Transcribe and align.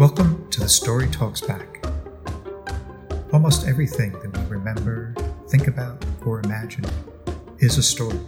Welcome 0.00 0.48
to 0.48 0.60
the 0.60 0.68
Story 0.70 1.08
Talks 1.08 1.42
Back. 1.42 1.84
Almost 3.34 3.68
everything 3.68 4.12
that 4.12 4.34
we 4.34 4.56
remember, 4.56 5.14
think 5.48 5.66
about, 5.66 6.02
or 6.24 6.40
imagine 6.40 6.86
is 7.58 7.76
a 7.76 7.82
story. 7.82 8.18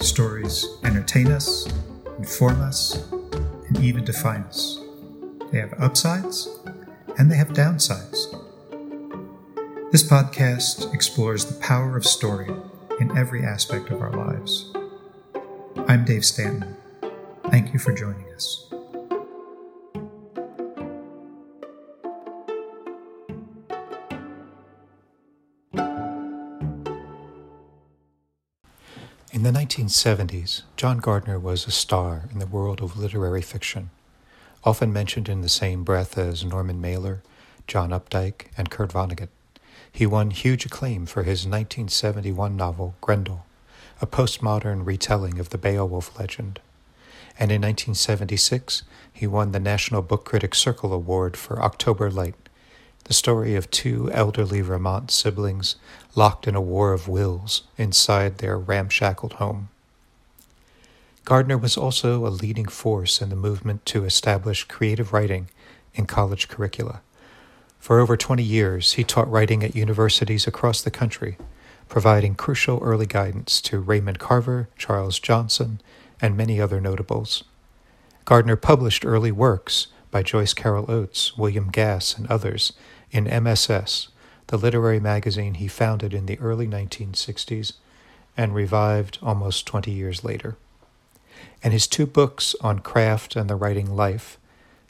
Stories 0.00 0.66
entertain 0.82 1.26
us, 1.26 1.68
inform 2.16 2.62
us, 2.62 3.06
and 3.12 3.78
even 3.84 4.06
define 4.06 4.40
us. 4.44 4.80
They 5.52 5.58
have 5.58 5.74
upsides 5.78 6.48
and 7.18 7.30
they 7.30 7.36
have 7.36 7.48
downsides. 7.48 8.32
This 9.92 10.02
podcast 10.02 10.94
explores 10.94 11.44
the 11.44 11.60
power 11.60 11.94
of 11.94 12.06
story 12.06 12.48
in 13.00 13.14
every 13.18 13.44
aspect 13.44 13.90
of 13.90 14.00
our 14.00 14.12
lives. 14.12 14.72
I'm 15.88 16.06
Dave 16.06 16.24
Stanton. 16.24 16.74
Thank 17.50 17.74
you 17.74 17.78
for 17.78 17.92
joining 17.92 18.32
us. 18.32 18.63
In 29.44 29.52
the 29.52 29.60
1970s, 29.60 30.62
John 30.74 31.00
Gardner 31.00 31.38
was 31.38 31.66
a 31.66 31.70
star 31.70 32.30
in 32.32 32.38
the 32.38 32.46
world 32.46 32.80
of 32.80 32.96
literary 32.96 33.42
fiction, 33.42 33.90
often 34.64 34.90
mentioned 34.90 35.28
in 35.28 35.42
the 35.42 35.50
same 35.50 35.84
breath 35.84 36.16
as 36.16 36.46
Norman 36.46 36.80
Mailer, 36.80 37.22
John 37.66 37.90
Updike, 37.90 38.46
and 38.56 38.70
Kurt 38.70 38.90
Vonnegut. 38.90 39.28
He 39.92 40.06
won 40.06 40.30
huge 40.30 40.64
acclaim 40.64 41.04
for 41.04 41.24
his 41.24 41.40
1971 41.40 42.56
novel 42.56 42.94
Grendel, 43.02 43.44
a 44.00 44.06
postmodern 44.06 44.86
retelling 44.86 45.38
of 45.38 45.50
the 45.50 45.58
Beowulf 45.58 46.18
legend. 46.18 46.60
And 47.38 47.52
in 47.52 47.60
1976, 47.60 48.82
he 49.12 49.26
won 49.26 49.52
the 49.52 49.60
National 49.60 50.00
Book 50.00 50.24
Critics 50.24 50.56
Circle 50.56 50.90
Award 50.90 51.36
for 51.36 51.60
October 51.62 52.10
Light, 52.10 52.48
the 53.04 53.14
story 53.14 53.54
of 53.54 53.70
two 53.70 54.10
elderly 54.12 54.60
Vermont 54.60 55.10
siblings 55.10 55.76
locked 56.14 56.46
in 56.46 56.54
a 56.54 56.60
war 56.60 56.92
of 56.92 57.08
wills 57.08 57.62
inside 57.76 58.38
their 58.38 58.58
ramshackled 58.58 59.34
home. 59.34 59.68
Gardner 61.24 61.56
was 61.56 61.76
also 61.76 62.26
a 62.26 62.28
leading 62.28 62.66
force 62.66 63.22
in 63.22 63.30
the 63.30 63.36
movement 63.36 63.86
to 63.86 64.04
establish 64.04 64.64
creative 64.64 65.12
writing 65.12 65.48
in 65.94 66.06
college 66.06 66.48
curricula. 66.48 67.00
For 67.78 68.00
over 68.00 68.16
20 68.16 68.42
years, 68.42 68.94
he 68.94 69.04
taught 69.04 69.30
writing 69.30 69.62
at 69.62 69.76
universities 69.76 70.46
across 70.46 70.80
the 70.82 70.90
country, 70.90 71.36
providing 71.88 72.34
crucial 72.34 72.78
early 72.82 73.06
guidance 73.06 73.60
to 73.62 73.78
Raymond 73.78 74.18
Carver, 74.18 74.68
Charles 74.78 75.18
Johnson, 75.18 75.80
and 76.20 76.36
many 76.36 76.60
other 76.60 76.80
notables. 76.80 77.44
Gardner 78.24 78.56
published 78.56 79.04
early 79.04 79.32
works 79.32 79.88
by 80.10 80.22
Joyce 80.22 80.54
Carol 80.54 80.90
Oates, 80.90 81.36
William 81.36 81.70
Gass, 81.70 82.16
and 82.16 82.26
others 82.28 82.72
in 83.14 83.28
MSS, 83.28 84.08
the 84.48 84.58
literary 84.58 84.98
magazine 84.98 85.54
he 85.54 85.68
founded 85.68 86.12
in 86.12 86.26
the 86.26 86.38
early 86.40 86.66
1960s 86.66 87.74
and 88.36 88.54
revived 88.54 89.18
almost 89.22 89.66
20 89.66 89.92
years 89.92 90.24
later. 90.24 90.56
And 91.62 91.72
his 91.72 91.86
two 91.86 92.06
books 92.06 92.56
on 92.60 92.80
craft 92.80 93.36
and 93.36 93.48
the 93.48 93.54
writing 93.54 93.94
life, 93.94 94.36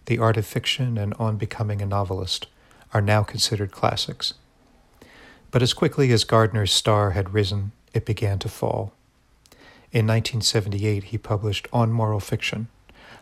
The 0.07 0.19
Art 0.19 0.39
of 0.39 0.47
Fiction 0.47 0.97
and 0.97 1.13
On 1.19 1.37
Becoming 1.37 1.83
a 1.83 1.87
Novelist, 1.87 2.47
are 2.95 3.03
now 3.03 3.23
considered 3.23 3.73
classics. 3.73 4.33
But 5.51 5.63
as 5.63 5.75
quickly 5.75 6.11
as 6.11 6.25
Gardner's 6.25 6.73
star 6.73 7.11
had 7.11 7.35
risen, 7.35 7.73
it 7.93 8.07
began 8.07 8.39
to 8.41 8.49
fall. 8.49 8.95
In 9.93 10.07
1978, 10.07 11.05
he 11.05 11.19
published 11.19 11.69
On 11.73 11.93
Moral 11.93 12.21
Fiction, 12.21 12.69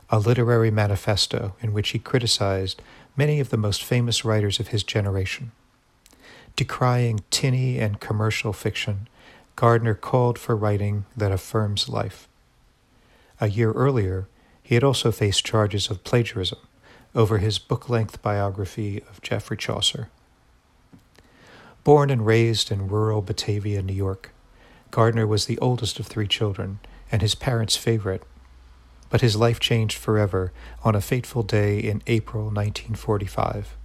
a 0.08 0.20
literary 0.20 0.70
manifesto 0.70 1.56
in 1.60 1.72
which 1.72 1.90
he 1.90 1.98
criticized 1.98 2.80
many 3.16 3.40
of 3.40 3.50
the 3.50 3.56
most 3.56 3.84
famous 3.84 4.24
writers 4.24 4.58
of 4.60 4.68
his 4.68 4.82
generation. 4.82 5.52
Decrying 6.56 7.20
tinny 7.30 7.78
and 7.78 8.00
commercial 8.00 8.52
fiction, 8.52 9.08
Gardner 9.56 9.94
called 9.94 10.38
for 10.38 10.56
writing 10.56 11.04
that 11.16 11.32
affirms 11.32 11.88
life. 11.88 12.28
A 13.40 13.48
year 13.48 13.72
earlier, 13.72 14.28
he 14.62 14.74
had 14.74 14.84
also 14.84 15.12
faced 15.12 15.44
charges 15.44 15.90
of 15.90 16.04
plagiarism 16.04 16.58
over 17.14 17.38
his 17.38 17.58
book 17.58 17.88
length 17.88 18.22
biography 18.22 19.02
of 19.10 19.20
Geoffrey 19.20 19.56
Chaucer. 19.56 20.08
Born 21.84 22.10
and 22.10 22.24
raised 22.24 22.70
in 22.70 22.88
rural 22.88 23.22
Batavia, 23.22 23.82
New 23.82 23.92
York, 23.92 24.30
Gardner 24.90 25.26
was 25.26 25.46
the 25.46 25.58
oldest 25.58 25.98
of 25.98 26.06
three 26.06 26.28
children 26.28 26.78
and 27.10 27.20
his 27.20 27.34
parents' 27.34 27.76
favorite 27.76 28.22
but 29.12 29.20
his 29.20 29.36
life 29.36 29.60
changed 29.60 29.98
forever 29.98 30.54
on 30.82 30.94
a 30.94 31.00
fateful 31.02 31.42
day 31.42 31.78
in 31.78 32.02
April 32.06 32.44
1945. 32.44 33.76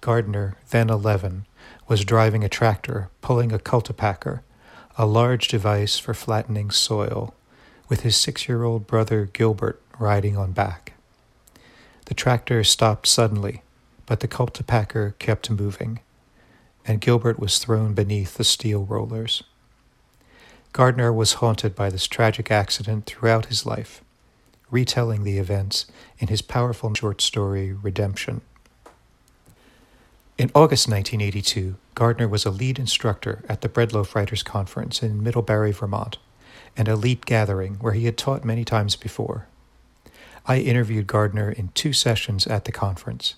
Gardner, 0.00 0.56
then 0.70 0.88
11, 0.88 1.44
was 1.88 2.06
driving 2.06 2.42
a 2.42 2.48
tractor 2.48 3.10
pulling 3.20 3.52
a 3.52 3.58
cultipacker, 3.58 4.40
a 4.96 5.04
large 5.04 5.46
device 5.48 5.98
for 5.98 6.14
flattening 6.14 6.70
soil, 6.70 7.34
with 7.90 8.00
his 8.00 8.16
six 8.16 8.48
year 8.48 8.64
old 8.64 8.86
brother 8.86 9.28
Gilbert 9.30 9.78
riding 9.98 10.38
on 10.38 10.52
back. 10.52 10.94
The 12.06 12.14
tractor 12.14 12.64
stopped 12.64 13.06
suddenly, 13.06 13.60
but 14.06 14.20
the 14.20 14.28
cultipacker 14.28 15.18
kept 15.18 15.50
moving, 15.50 16.00
and 16.86 17.02
Gilbert 17.02 17.38
was 17.38 17.58
thrown 17.58 17.92
beneath 17.92 18.38
the 18.38 18.44
steel 18.44 18.86
rollers. 18.86 19.42
Gardner 20.72 21.12
was 21.12 21.34
haunted 21.34 21.74
by 21.74 21.90
this 21.90 22.06
tragic 22.06 22.50
accident 22.50 23.04
throughout 23.04 23.46
his 23.46 23.66
life 23.66 24.02
retelling 24.70 25.24
the 25.24 25.38
events 25.38 25.86
in 26.18 26.28
his 26.28 26.42
powerful 26.42 26.92
short 26.94 27.20
story 27.20 27.72
Redemption. 27.72 28.40
In 30.38 30.50
August 30.54 30.88
1982, 30.88 31.76
Gardner 31.94 32.26
was 32.26 32.46
a 32.46 32.50
lead 32.50 32.78
instructor 32.78 33.44
at 33.48 33.60
the 33.60 33.68
Breadloaf 33.68 34.14
Writers 34.14 34.42
Conference 34.42 35.02
in 35.02 35.22
Middlebury, 35.22 35.70
Vermont, 35.70 36.16
an 36.76 36.86
elite 36.86 37.26
gathering 37.26 37.74
where 37.74 37.92
he 37.92 38.06
had 38.06 38.16
taught 38.16 38.44
many 38.44 38.64
times 38.64 38.96
before. 38.96 39.48
I 40.46 40.60
interviewed 40.60 41.06
Gardner 41.06 41.50
in 41.50 41.68
two 41.74 41.92
sessions 41.92 42.46
at 42.46 42.64
the 42.64 42.72
conference, 42.72 43.34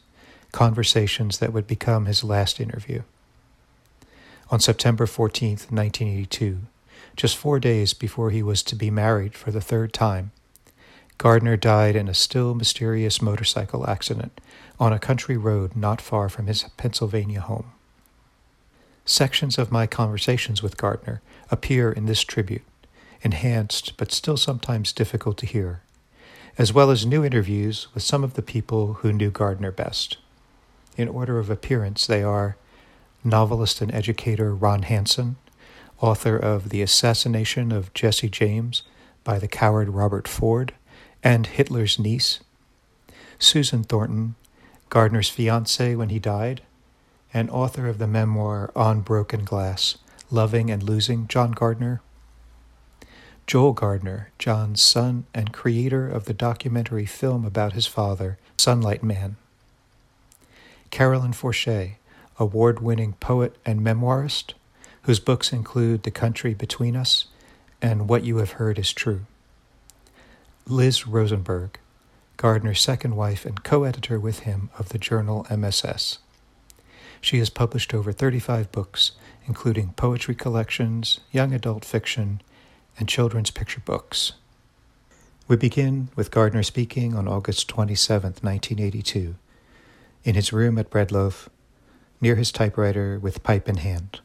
conversations 0.52 1.38
that 1.38 1.52
would 1.52 1.66
become 1.66 2.06
his 2.06 2.22
last 2.22 2.60
interview. 2.60 3.02
On 4.50 4.60
September 4.60 5.06
14, 5.06 5.50
1982, 5.70 6.60
just 7.16 7.36
four 7.36 7.58
days 7.58 7.94
before 7.94 8.30
he 8.30 8.42
was 8.42 8.62
to 8.62 8.76
be 8.76 8.90
married 8.90 9.34
for 9.34 9.50
the 9.50 9.60
third 9.60 9.92
time, 9.92 10.30
Gardner 11.18 11.56
died 11.56 11.94
in 11.94 12.08
a 12.08 12.14
still 12.14 12.54
mysterious 12.54 13.22
motorcycle 13.22 13.88
accident 13.88 14.40
on 14.80 14.92
a 14.92 14.98
country 14.98 15.36
road 15.36 15.76
not 15.76 16.00
far 16.00 16.28
from 16.28 16.46
his 16.46 16.64
Pennsylvania 16.76 17.40
home. 17.40 17.72
Sections 19.04 19.58
of 19.58 19.72
my 19.72 19.86
conversations 19.86 20.62
with 20.62 20.76
Gardner 20.76 21.22
appear 21.50 21.92
in 21.92 22.06
this 22.06 22.22
tribute, 22.22 22.64
enhanced 23.22 23.96
but 23.96 24.12
still 24.12 24.36
sometimes 24.36 24.92
difficult 24.92 25.38
to 25.38 25.46
hear, 25.46 25.82
as 26.58 26.72
well 26.72 26.90
as 26.90 27.06
new 27.06 27.24
interviews 27.24 27.88
with 27.94 28.02
some 28.02 28.24
of 28.24 28.34
the 28.34 28.42
people 28.42 28.94
who 28.94 29.12
knew 29.12 29.30
Gardner 29.30 29.70
best. 29.70 30.18
In 30.96 31.08
order 31.08 31.38
of 31.38 31.50
appearance, 31.50 32.06
they 32.06 32.22
are 32.22 32.56
novelist 33.24 33.80
and 33.80 33.92
educator 33.94 34.54
Ron 34.54 34.82
Hansen, 34.82 35.36
author 36.00 36.36
of 36.36 36.70
The 36.70 36.82
Assassination 36.82 37.72
of 37.72 37.94
Jesse 37.94 38.28
James 38.28 38.82
by 39.24 39.38
the 39.38 39.48
coward 39.48 39.88
Robert 39.88 40.26
Ford, 40.26 40.74
and 41.22 41.46
Hitler's 41.46 41.98
niece, 41.98 42.40
Susan 43.38 43.84
Thornton, 43.84 44.34
Gardner's 44.88 45.28
fiance 45.28 45.94
when 45.94 46.08
he 46.08 46.18
died, 46.18 46.62
and 47.32 47.50
author 47.50 47.86
of 47.88 47.98
the 47.98 48.06
memoir 48.06 48.70
On 48.76 49.00
Broken 49.00 49.44
Glass, 49.44 49.98
Loving 50.30 50.70
and 50.70 50.82
Losing 50.82 51.26
John 51.28 51.52
Gardner, 51.52 52.02
Joel 53.46 53.72
Gardner, 53.72 54.30
John's 54.38 54.80
son 54.80 55.26
and 55.34 55.52
creator 55.52 56.08
of 56.08 56.26
the 56.26 56.34
documentary 56.34 57.06
film 57.06 57.44
about 57.44 57.72
his 57.72 57.86
father, 57.86 58.38
Sunlight 58.56 59.02
Man, 59.02 59.36
Carolyn 60.90 61.32
Forche, 61.32 61.96
award 62.38 62.80
winning 62.80 63.14
poet 63.14 63.56
and 63.64 63.80
memoirist, 63.80 64.54
whose 65.02 65.20
books 65.20 65.52
include 65.52 66.04
The 66.04 66.10
Country 66.10 66.54
Between 66.54 66.96
Us 66.96 67.26
and 67.80 68.08
What 68.08 68.24
You 68.24 68.36
Have 68.38 68.52
Heard 68.52 68.78
Is 68.78 68.92
True. 68.92 69.26
Liz 70.66 71.08
Rosenberg, 71.08 71.78
Gardner's 72.36 72.80
second 72.80 73.16
wife 73.16 73.44
and 73.44 73.62
co 73.64 73.82
editor 73.82 74.20
with 74.20 74.40
him 74.40 74.70
of 74.78 74.90
the 74.90 74.98
journal 74.98 75.44
MSS. 75.50 76.18
She 77.20 77.38
has 77.38 77.50
published 77.50 77.92
over 77.92 78.12
35 78.12 78.70
books, 78.70 79.12
including 79.46 79.92
poetry 79.94 80.36
collections, 80.36 81.20
young 81.32 81.52
adult 81.52 81.84
fiction, 81.84 82.40
and 82.96 83.08
children's 83.08 83.50
picture 83.50 83.80
books. 83.80 84.32
We 85.48 85.56
begin 85.56 86.08
with 86.14 86.30
Gardner 86.30 86.62
speaking 86.62 87.16
on 87.16 87.26
August 87.26 87.68
27, 87.68 88.34
1982, 88.40 89.34
in 90.24 90.34
his 90.36 90.52
room 90.52 90.78
at 90.78 90.90
Breadloaf, 90.90 91.48
near 92.20 92.36
his 92.36 92.52
typewriter 92.52 93.18
with 93.18 93.42
pipe 93.42 93.68
in 93.68 93.78
hand. 93.78 94.20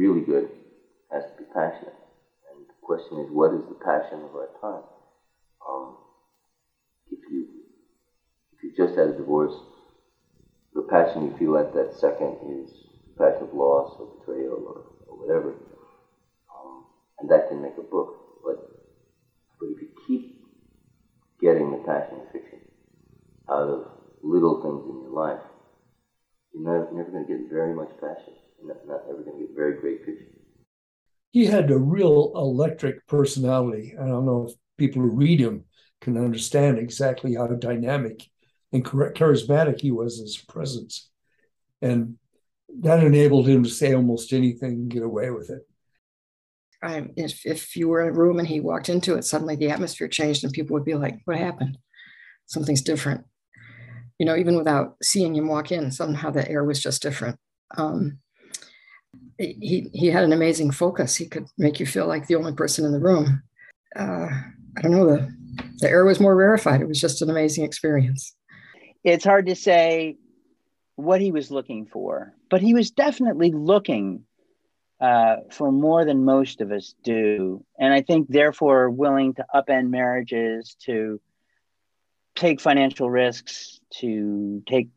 Really 0.00 0.22
good 0.22 0.46
has 1.12 1.24
to 1.26 1.34
be 1.36 1.44
passionate. 1.52 1.98
And 2.48 2.66
the 2.66 2.74
question 2.82 3.18
is, 3.18 3.28
what 3.30 3.52
is 3.52 3.62
the 3.68 3.74
passion 3.74 4.18
of 4.24 4.34
our 4.34 4.48
time? 4.60 4.84
Um, 5.68 5.96
if 7.10 7.20
you 7.30 7.46
if 8.52 8.62
you 8.64 8.70
just 8.76 8.94
had 8.96 9.08
a 9.08 9.12
divorce, 9.12 9.56
the 10.74 10.82
passion 10.82 11.22
you 11.24 11.32
feel 11.38 11.56
at 11.56 11.72
that 11.74 11.92
second 11.92 12.36
is 12.42 12.68
the 13.06 13.14
passion 13.24 13.42
of 13.48 13.52
loss 13.52 13.96
or 13.98 14.06
betrayal 14.06 14.58
or, 14.70 14.82
or 15.08 15.14
whatever, 15.20 15.50
um, 16.56 16.84
and 17.18 17.28
that 17.30 17.48
can 17.48 17.60
make 17.60 17.76
a 17.78 17.82
book. 17.82 18.08
But 18.44 18.56
but 19.58 19.68
if 19.68 19.80
you 19.82 19.88
keep 20.06 20.22
getting 21.40 21.70
the 21.70 21.78
passion 21.78 22.20
of 22.20 22.32
fiction 22.32 22.60
out 23.50 23.68
of 23.68 23.84
little 24.22 24.56
things 24.62 24.84
in 24.88 25.00
your 25.02 25.10
life, 25.12 25.44
you're 26.52 26.64
never, 26.64 26.86
never 26.92 27.10
going 27.10 27.26
to 27.26 27.32
get 27.36 27.50
very 27.50 27.74
much 27.74 27.90
passion. 28.00 28.34
You're 28.60 28.74
not, 28.74 28.86
not 28.86 29.02
ever 29.08 29.22
going 29.22 29.40
to 29.40 29.46
get 29.46 29.56
very 29.56 29.80
great 29.80 30.04
fiction 30.04 30.26
he 31.32 31.46
had 31.46 31.70
a 31.70 31.78
real 31.78 32.32
electric 32.34 33.06
personality. 33.06 33.94
I 33.98 34.06
don't 34.06 34.26
know 34.26 34.48
if 34.48 34.54
people 34.78 35.02
who 35.02 35.10
read 35.10 35.40
him 35.40 35.64
can 36.00 36.16
understand 36.16 36.78
exactly 36.78 37.34
how 37.34 37.46
dynamic 37.46 38.26
and 38.72 38.84
charismatic 38.84 39.80
he 39.80 39.90
was 39.90 40.20
as 40.20 40.42
a 40.42 40.52
presence. 40.52 41.08
And 41.82 42.16
that 42.80 43.04
enabled 43.04 43.48
him 43.48 43.62
to 43.64 43.70
say 43.70 43.94
almost 43.94 44.32
anything 44.32 44.72
and 44.72 44.90
get 44.90 45.02
away 45.02 45.30
with 45.30 45.50
it. 45.50 45.66
Um, 46.82 47.10
if, 47.16 47.44
if 47.44 47.76
you 47.76 47.88
were 47.88 48.02
in 48.02 48.08
a 48.08 48.18
room 48.18 48.38
and 48.38 48.48
he 48.48 48.60
walked 48.60 48.88
into 48.88 49.14
it, 49.16 49.24
suddenly 49.24 49.54
the 49.54 49.70
atmosphere 49.70 50.08
changed 50.08 50.44
and 50.44 50.52
people 50.52 50.74
would 50.74 50.84
be 50.84 50.94
like, 50.94 51.20
What 51.26 51.36
happened? 51.36 51.76
Something's 52.46 52.82
different. 52.82 53.24
You 54.18 54.26
know, 54.26 54.36
even 54.36 54.56
without 54.56 54.96
seeing 55.02 55.34
him 55.36 55.48
walk 55.48 55.72
in, 55.72 55.92
somehow 55.92 56.30
the 56.30 56.48
air 56.48 56.64
was 56.64 56.80
just 56.80 57.02
different. 57.02 57.38
Um, 57.76 58.18
he 59.40 59.90
he 59.92 60.08
had 60.08 60.24
an 60.24 60.32
amazing 60.32 60.70
focus. 60.70 61.16
He 61.16 61.26
could 61.26 61.46
make 61.56 61.80
you 61.80 61.86
feel 61.86 62.06
like 62.06 62.26
the 62.26 62.36
only 62.36 62.52
person 62.52 62.84
in 62.84 62.92
the 62.92 63.00
room. 63.00 63.42
Uh, 63.96 64.28
I 64.76 64.82
don't 64.82 64.92
know 64.92 65.06
the 65.06 65.34
the 65.78 65.88
air 65.88 66.04
was 66.04 66.20
more 66.20 66.36
rarefied. 66.36 66.80
It 66.80 66.88
was 66.88 67.00
just 67.00 67.22
an 67.22 67.30
amazing 67.30 67.64
experience. 67.64 68.34
It's 69.02 69.24
hard 69.24 69.46
to 69.46 69.54
say 69.54 70.16
what 70.96 71.20
he 71.20 71.32
was 71.32 71.50
looking 71.50 71.86
for, 71.86 72.34
but 72.50 72.60
he 72.60 72.74
was 72.74 72.90
definitely 72.90 73.50
looking 73.52 74.24
uh, 75.00 75.36
for 75.50 75.72
more 75.72 76.04
than 76.04 76.26
most 76.26 76.60
of 76.60 76.70
us 76.70 76.94
do, 77.02 77.64
and 77.78 77.94
I 77.94 78.02
think 78.02 78.28
therefore 78.28 78.90
willing 78.90 79.32
to 79.34 79.46
upend 79.54 79.88
marriages, 79.88 80.76
to 80.84 81.18
take 82.34 82.60
financial 82.60 83.10
risks, 83.10 83.80
to 84.00 84.62
take 84.68 84.88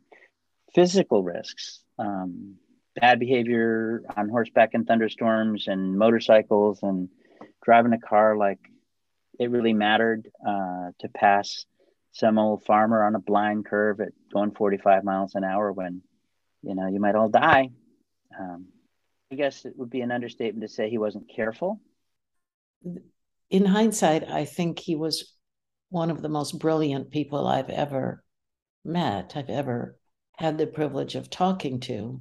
physical 0.76 1.24
risks. 1.24 1.80
Um, 1.98 2.56
bad 2.96 3.20
behavior 3.20 4.04
on 4.16 4.30
horseback 4.30 4.74
in 4.74 4.86
thunderstorms 4.86 5.68
and 5.68 5.98
motorcycles 5.98 6.84
and 6.84 7.10
driving 7.64 7.94
a 7.94 8.00
car 8.00 8.38
like 8.38 8.60
it 9.40 9.50
really 9.50 9.74
mattered 9.74 10.30
uh, 10.48 10.92
to 11.00 11.10
pass 11.10 11.66
some 12.12 12.38
old 12.38 12.64
farmer 12.66 13.04
on 13.04 13.16
a 13.16 13.20
blind 13.20 13.66
curve 13.66 14.00
at 14.00 14.10
going 14.32 14.52
45 14.52 15.04
miles 15.04 15.34
an 15.36 15.44
hour 15.44 15.72
when 15.72 16.02
you 16.62 16.76
know 16.76 16.88
you 16.88 17.00
might 17.00 17.16
all 17.16 17.30
die. 17.30 17.70
Um, 18.40 18.68
i 19.32 19.36
guess 19.36 19.66
it 19.66 19.74
would 19.76 19.90
be 19.90 20.02
an 20.02 20.12
understatement 20.12 20.62
to 20.62 20.74
say 20.74 20.90
he 20.90 20.98
wasn't 20.98 21.32
careful. 21.34 21.82
In 23.50 23.66
hindsight 23.66 24.30
i 24.30 24.46
think 24.46 24.80
he 24.80 24.96
was 24.96 25.34
one 25.90 26.10
of 26.10 26.22
the 26.22 26.30
most 26.30 26.58
brilliant 26.60 27.12
people 27.12 27.48
i've 27.48 27.70
ever 27.70 28.24
met 28.84 29.34
i've 29.36 29.50
ever 29.50 29.98
had 30.38 30.58
the 30.58 30.68
privilege 30.68 31.16
of 31.16 31.30
talking 31.30 31.80
to 31.80 32.20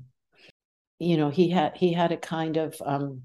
you 1.03 1.17
know 1.17 1.31
he 1.31 1.51
had 1.51 1.77
he 1.77 1.93
had 1.93 2.13
a 2.13 2.17
kind 2.17 2.57
of 2.57 2.75
um, 2.85 3.23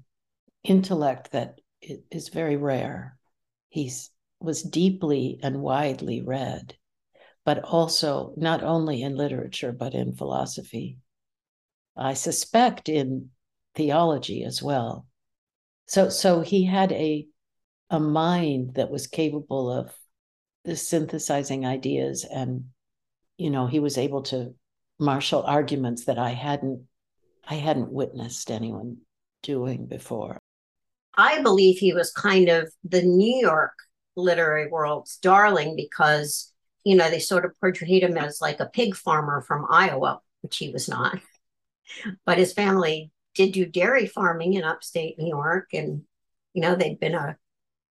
intellect 0.64 1.32
that 1.32 1.60
is 1.80 2.28
very 2.28 2.56
rare. 2.56 3.16
He's 3.68 4.10
was 4.40 4.62
deeply 4.62 5.40
and 5.42 5.60
widely 5.60 6.22
read 6.22 6.76
but 7.48 7.64
also 7.64 8.34
not 8.36 8.62
only 8.62 9.00
in 9.00 9.16
literature 9.16 9.72
but 9.72 9.94
in 9.94 10.14
philosophy. 10.14 10.98
I 11.96 12.12
suspect 12.12 12.90
in 12.90 13.30
theology 13.74 14.44
as 14.44 14.62
well. 14.62 15.06
So 15.86 16.10
so 16.10 16.42
he 16.42 16.64
had 16.66 16.92
a 16.92 17.26
a 17.88 17.98
mind 17.98 18.74
that 18.74 18.90
was 18.90 19.06
capable 19.06 19.72
of 19.72 19.94
synthesizing 20.76 21.64
ideas 21.64 22.26
and 22.30 22.66
you 23.38 23.48
know 23.48 23.66
he 23.66 23.80
was 23.80 23.96
able 23.96 24.24
to 24.24 24.54
marshal 24.98 25.42
arguments 25.44 26.04
that 26.04 26.18
i 26.18 26.30
hadn't 26.30 26.82
I 27.48 27.54
hadn't 27.54 27.90
witnessed 27.90 28.50
anyone 28.50 28.98
doing 29.42 29.86
before. 29.86 30.38
I 31.16 31.42
believe 31.42 31.78
he 31.78 31.92
was 31.92 32.12
kind 32.12 32.48
of 32.48 32.72
the 32.84 33.02
New 33.02 33.40
York 33.40 33.72
literary 34.16 34.68
world's 34.68 35.16
darling 35.18 35.74
because, 35.74 36.52
you 36.84 36.94
know, 36.94 37.08
they 37.10 37.18
sort 37.18 37.44
of 37.44 37.58
portrayed 37.60 38.02
him 38.02 38.16
as 38.18 38.40
like 38.40 38.60
a 38.60 38.66
pig 38.66 38.94
farmer 38.94 39.40
from 39.40 39.66
Iowa, 39.70 40.20
which 40.42 40.58
he 40.58 40.70
was 40.70 40.88
not. 40.88 41.18
But 42.26 42.36
his 42.36 42.52
family 42.52 43.10
did 43.34 43.52
do 43.52 43.64
dairy 43.64 44.06
farming 44.06 44.52
in 44.52 44.62
upstate 44.62 45.18
New 45.18 45.26
York. 45.26 45.68
And, 45.72 46.02
you 46.52 46.60
know, 46.60 46.74
they'd 46.74 47.00
been 47.00 47.14
a, 47.14 47.38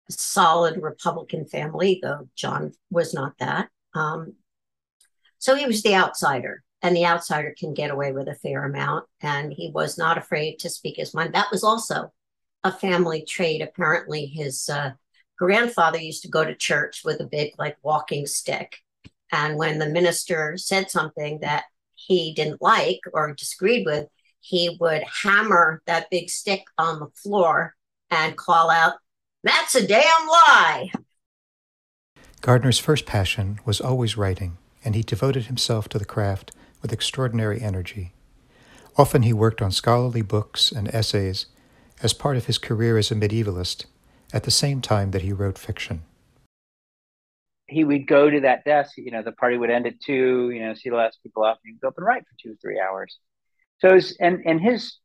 solid 0.09 0.81
Republican 0.81 1.45
family, 1.45 1.99
though 2.01 2.29
John 2.35 2.73
was 2.89 3.13
not 3.13 3.37
that. 3.39 3.69
Um, 3.93 4.35
so 5.37 5.55
he 5.55 5.65
was 5.65 5.83
the 5.83 5.95
outsider 5.95 6.63
and 6.81 6.95
the 6.95 7.05
outsider 7.05 7.55
can 7.57 7.73
get 7.73 7.91
away 7.91 8.11
with 8.11 8.27
a 8.27 8.35
fair 8.35 8.63
amount. 8.65 9.05
And 9.21 9.51
he 9.51 9.71
was 9.73 9.97
not 9.97 10.17
afraid 10.17 10.59
to 10.59 10.69
speak 10.69 10.97
his 10.97 11.13
mind. 11.13 11.33
That 11.33 11.51
was 11.51 11.63
also 11.63 12.11
a 12.63 12.71
family 12.71 13.25
trait. 13.27 13.61
Apparently, 13.61 14.25
his 14.25 14.69
uh, 14.69 14.91
grandfather 15.37 15.97
used 15.97 16.21
to 16.23 16.29
go 16.29 16.45
to 16.45 16.55
church 16.55 17.01
with 17.03 17.19
a 17.19 17.25
big, 17.25 17.53
like, 17.57 17.77
walking 17.81 18.25
stick. 18.25 18.77
And 19.31 19.57
when 19.57 19.79
the 19.79 19.89
minister 19.89 20.57
said 20.57 20.89
something 20.89 21.39
that 21.41 21.65
he 21.95 22.33
didn't 22.33 22.61
like 22.61 23.01
or 23.11 23.33
disagreed 23.33 23.85
with, 23.85 24.07
he 24.39 24.77
would 24.79 25.03
hammer 25.23 25.81
that 25.87 26.09
big 26.09 26.29
stick 26.29 26.63
on 26.77 26.99
the 26.99 27.09
floor 27.15 27.75
and 28.09 28.37
call 28.37 28.69
out, 28.69 28.93
That's 29.43 29.75
a 29.75 29.85
damn 29.85 30.27
lie. 30.27 30.91
Gardner's 32.41 32.79
first 32.79 33.05
passion 33.05 33.59
was 33.65 33.81
always 33.81 34.15
writing, 34.15 34.57
and 34.85 34.95
he 34.95 35.01
devoted 35.01 35.47
himself 35.47 35.89
to 35.89 35.99
the 35.99 36.05
craft 36.05 36.51
with 36.87 36.93
extraordinary 36.93 37.61
energy. 37.61 38.13
Often 38.97 39.23
he 39.23 39.33
worked 39.33 39.61
on 39.61 39.71
scholarly 39.71 40.21
books 40.21 40.71
and 40.71 40.87
essays 40.95 41.47
as 42.01 42.13
part 42.13 42.37
of 42.37 42.45
his 42.45 42.57
career 42.57 42.97
as 42.97 43.11
a 43.11 43.15
medievalist, 43.15 43.85
at 44.31 44.43
the 44.43 44.51
same 44.51 44.79
time 44.79 45.11
that 45.11 45.21
he 45.21 45.33
wrote 45.33 45.57
fiction. 45.57 46.03
He 47.67 47.83
would 47.83 48.07
go 48.07 48.29
to 48.29 48.39
that 48.39 48.63
desk, 48.63 48.93
you 48.95 49.11
know, 49.11 49.21
the 49.21 49.33
party 49.33 49.57
would 49.57 49.69
end 49.69 49.85
at 49.85 49.99
two, 49.99 50.49
you 50.51 50.61
know, 50.61 50.73
see 50.75 50.89
the 50.89 50.95
last 50.95 51.21
people 51.21 51.43
off, 51.43 51.57
and 51.65 51.73
he'd 51.73 51.81
go 51.81 51.89
up 51.89 51.97
and 51.97 52.05
write 52.05 52.23
for 52.23 52.35
two, 52.41 52.53
or 52.53 52.55
three 52.61 52.79
hours. 52.79 53.17
So, 53.79 53.93
was, 53.93 54.15
and, 54.21 54.43
and 54.45 54.61
his 54.61 54.95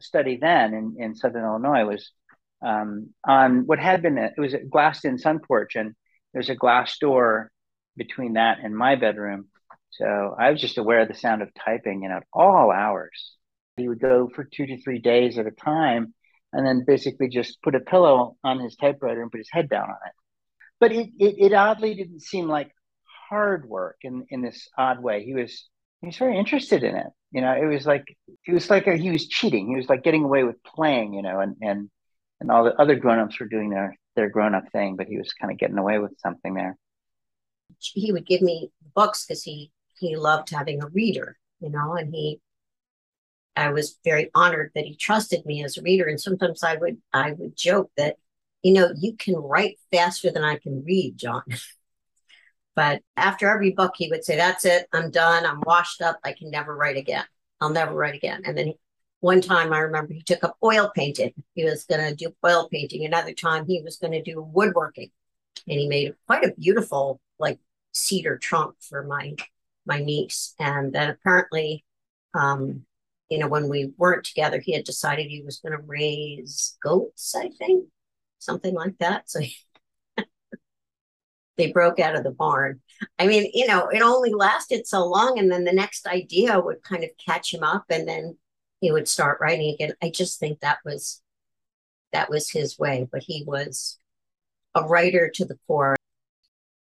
study 0.00 0.38
then 0.40 0.74
in, 0.74 0.96
in 1.00 1.16
Southern 1.16 1.44
Illinois 1.44 1.86
was 1.86 2.12
um, 2.64 3.08
on 3.26 3.66
what 3.66 3.80
had 3.80 4.00
been, 4.00 4.16
a, 4.16 4.26
it 4.26 4.40
was 4.40 4.54
a 4.54 4.58
glassed 4.58 5.04
in 5.04 5.18
sun 5.18 5.40
porch, 5.40 5.74
and 5.74 5.96
there's 6.32 6.50
a 6.50 6.54
glass 6.54 6.96
door 6.98 7.50
between 7.96 8.34
that 8.34 8.58
and 8.62 8.76
my 8.76 8.94
bedroom. 8.94 9.48
So 9.98 10.34
I 10.38 10.50
was 10.50 10.60
just 10.60 10.78
aware 10.78 11.00
of 11.00 11.08
the 11.08 11.14
sound 11.14 11.42
of 11.42 11.48
typing, 11.54 12.02
you 12.02 12.08
know, 12.08 12.16
at 12.16 12.26
all 12.32 12.70
hours. 12.70 13.32
He 13.76 13.88
would 13.88 14.00
go 14.00 14.28
for 14.34 14.44
two 14.44 14.66
to 14.66 14.80
three 14.82 14.98
days 14.98 15.38
at 15.38 15.46
a 15.46 15.50
time 15.50 16.14
and 16.52 16.66
then 16.66 16.84
basically 16.86 17.28
just 17.28 17.60
put 17.62 17.74
a 17.74 17.80
pillow 17.80 18.36
on 18.42 18.60
his 18.60 18.76
typewriter 18.76 19.22
and 19.22 19.30
put 19.30 19.38
his 19.38 19.50
head 19.50 19.68
down 19.68 19.84
on 19.84 19.96
it. 20.06 20.12
But 20.80 20.92
it, 20.92 21.08
it, 21.18 21.36
it 21.38 21.52
oddly 21.52 21.94
didn't 21.94 22.20
seem 22.20 22.48
like 22.48 22.70
hard 23.28 23.68
work 23.68 23.96
in, 24.02 24.26
in 24.30 24.42
this 24.42 24.68
odd 24.76 25.02
way. 25.02 25.24
He 25.24 25.34
was 25.34 25.68
he 26.00 26.08
was 26.08 26.16
very 26.16 26.38
interested 26.38 26.84
in 26.84 26.94
it. 26.94 27.06
You 27.32 27.40
know, 27.40 27.52
it 27.52 27.66
was 27.66 27.86
like 27.86 28.04
it 28.46 28.52
was 28.52 28.70
like 28.70 28.86
a, 28.86 28.96
he 28.96 29.10
was 29.10 29.28
cheating. 29.28 29.68
He 29.68 29.76
was 29.76 29.88
like 29.88 30.02
getting 30.02 30.24
away 30.24 30.44
with 30.44 30.62
playing, 30.62 31.14
you 31.14 31.22
know, 31.22 31.40
and 31.40 31.56
and 31.60 31.90
and 32.40 32.50
all 32.50 32.64
the 32.64 32.74
other 32.80 32.96
grown-ups 32.96 33.40
were 33.40 33.46
doing 33.46 33.70
their 33.70 33.96
their 34.14 34.30
grown-up 34.30 34.70
thing, 34.72 34.96
but 34.96 35.06
he 35.06 35.18
was 35.18 35.32
kind 35.32 35.52
of 35.52 35.58
getting 35.58 35.78
away 35.78 35.98
with 35.98 36.12
something 36.18 36.54
there. 36.54 36.76
He 37.78 38.12
would 38.12 38.26
give 38.26 38.42
me 38.42 38.70
books 38.94 39.26
because 39.26 39.42
he 39.42 39.70
he 39.98 40.16
loved 40.16 40.50
having 40.50 40.82
a 40.82 40.88
reader, 40.88 41.38
you 41.60 41.70
know, 41.70 41.94
and 41.94 42.14
he 42.14 42.40
I 43.56 43.70
was 43.70 43.98
very 44.04 44.30
honored 44.34 44.72
that 44.74 44.84
he 44.84 44.96
trusted 44.96 45.46
me 45.46 45.64
as 45.64 45.78
a 45.78 45.82
reader. 45.82 46.04
And 46.04 46.20
sometimes 46.20 46.62
I 46.62 46.76
would 46.76 46.98
I 47.12 47.32
would 47.32 47.56
joke 47.56 47.90
that, 47.96 48.16
you 48.62 48.74
know, 48.74 48.90
you 48.96 49.16
can 49.16 49.34
write 49.36 49.78
faster 49.90 50.30
than 50.30 50.44
I 50.44 50.56
can 50.56 50.84
read, 50.84 51.16
John. 51.16 51.42
but 52.76 53.02
after 53.16 53.50
every 53.50 53.70
book, 53.70 53.94
he 53.96 54.08
would 54.10 54.24
say, 54.24 54.36
That's 54.36 54.64
it, 54.64 54.86
I'm 54.92 55.10
done, 55.10 55.46
I'm 55.46 55.60
washed 55.60 56.02
up, 56.02 56.18
I 56.24 56.32
can 56.32 56.50
never 56.50 56.76
write 56.76 56.96
again. 56.96 57.24
I'll 57.60 57.70
never 57.70 57.94
write 57.94 58.14
again. 58.14 58.42
And 58.44 58.56
then 58.56 58.74
one 59.20 59.40
time 59.40 59.72
I 59.72 59.78
remember 59.78 60.12
he 60.12 60.22
took 60.22 60.44
up 60.44 60.58
oil 60.62 60.90
painting. 60.94 61.32
He 61.54 61.64
was 61.64 61.86
to 61.86 62.14
do 62.14 62.34
oil 62.44 62.68
painting. 62.70 63.04
Another 63.04 63.32
time 63.32 63.66
he 63.66 63.80
was 63.82 63.96
to 63.98 64.22
do 64.22 64.42
woodworking. 64.42 65.10
And 65.66 65.80
he 65.80 65.88
made 65.88 66.14
quite 66.26 66.44
a 66.44 66.52
beautiful, 66.52 67.20
like, 67.38 67.58
cedar 67.92 68.36
trunk 68.36 68.76
for 68.80 69.02
my 69.02 69.34
my 69.86 70.00
niece. 70.00 70.54
And 70.58 70.92
then 70.92 71.10
apparently, 71.10 71.84
um, 72.34 72.82
you 73.28 73.38
know, 73.38 73.48
when 73.48 73.68
we 73.68 73.92
weren't 73.96 74.24
together, 74.24 74.60
he 74.60 74.72
had 74.72 74.84
decided 74.84 75.26
he 75.26 75.42
was 75.42 75.60
going 75.60 75.72
to 75.72 75.84
raise 75.84 76.76
goats, 76.82 77.34
I 77.34 77.50
think. 77.50 77.88
something 78.38 78.74
like 78.74 78.98
that. 78.98 79.28
So 79.28 79.40
they 81.56 81.72
broke 81.72 81.98
out 81.98 82.14
of 82.14 82.24
the 82.24 82.30
barn. 82.30 82.80
I 83.18 83.26
mean, 83.26 83.50
you 83.52 83.66
know, 83.66 83.88
it 83.88 84.02
only 84.02 84.32
lasted 84.32 84.86
so 84.86 85.04
long, 85.06 85.38
and 85.38 85.50
then 85.50 85.64
the 85.64 85.72
next 85.72 86.06
idea 86.06 86.60
would 86.60 86.82
kind 86.82 87.04
of 87.04 87.10
catch 87.24 87.52
him 87.52 87.62
up, 87.62 87.84
and 87.90 88.06
then 88.06 88.36
he 88.80 88.92
would 88.92 89.08
start 89.08 89.38
writing 89.40 89.74
again. 89.74 89.94
I 90.02 90.10
just 90.10 90.38
think 90.38 90.60
that 90.60 90.78
was 90.84 91.22
that 92.12 92.30
was 92.30 92.50
his 92.50 92.78
way, 92.78 93.08
but 93.10 93.22
he 93.22 93.44
was 93.46 93.98
a 94.74 94.84
writer 94.84 95.30
to 95.34 95.44
the 95.44 95.58
core. 95.66 95.96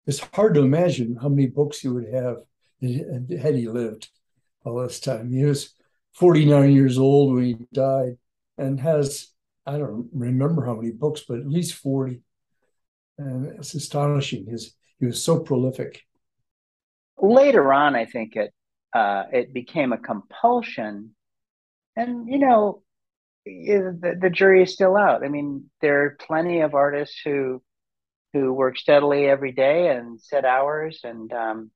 It's 0.06 0.20
hard 0.32 0.54
to 0.54 0.60
imagine 0.60 1.16
how 1.20 1.28
many 1.28 1.46
books 1.46 1.80
he 1.80 1.88
would 1.88 2.12
have 2.12 2.38
had 2.80 3.54
he 3.54 3.68
lived 3.68 4.08
all 4.64 4.82
this 4.82 5.00
time. 5.00 5.32
He 5.32 5.44
was 5.44 5.74
49 6.14 6.72
years 6.72 6.98
old 6.98 7.34
when 7.34 7.44
he 7.44 7.56
died 7.72 8.16
and 8.58 8.80
has, 8.80 9.28
I 9.66 9.78
don't 9.78 10.08
remember 10.12 10.64
how 10.64 10.74
many 10.74 10.90
books, 10.90 11.22
but 11.28 11.38
at 11.38 11.48
least 11.48 11.74
40. 11.74 12.22
And 13.18 13.46
it's 13.58 13.74
astonishing. 13.74 14.46
His, 14.46 14.74
he 14.98 15.06
was 15.06 15.22
so 15.22 15.40
prolific. 15.40 16.02
Later 17.18 17.72
on, 17.72 17.94
I 17.94 18.06
think 18.06 18.36
it 18.36 18.52
uh, 18.92 19.24
it 19.32 19.54
became 19.54 19.92
a 19.92 19.98
compulsion. 19.98 21.14
And, 21.96 22.28
you 22.28 22.38
know, 22.38 22.82
the, 23.44 24.18
the 24.20 24.30
jury 24.30 24.62
is 24.62 24.72
still 24.72 24.96
out. 24.96 25.24
I 25.24 25.28
mean, 25.28 25.70
there 25.80 26.04
are 26.04 26.18
plenty 26.20 26.60
of 26.60 26.74
artists 26.74 27.20
who 27.24 27.62
who 28.32 28.52
work 28.52 28.78
steadily 28.78 29.26
every 29.26 29.50
day 29.50 29.88
and 29.88 30.20
set 30.20 30.44
hours 30.44 31.00
and 31.02 31.32
um, 31.32 31.70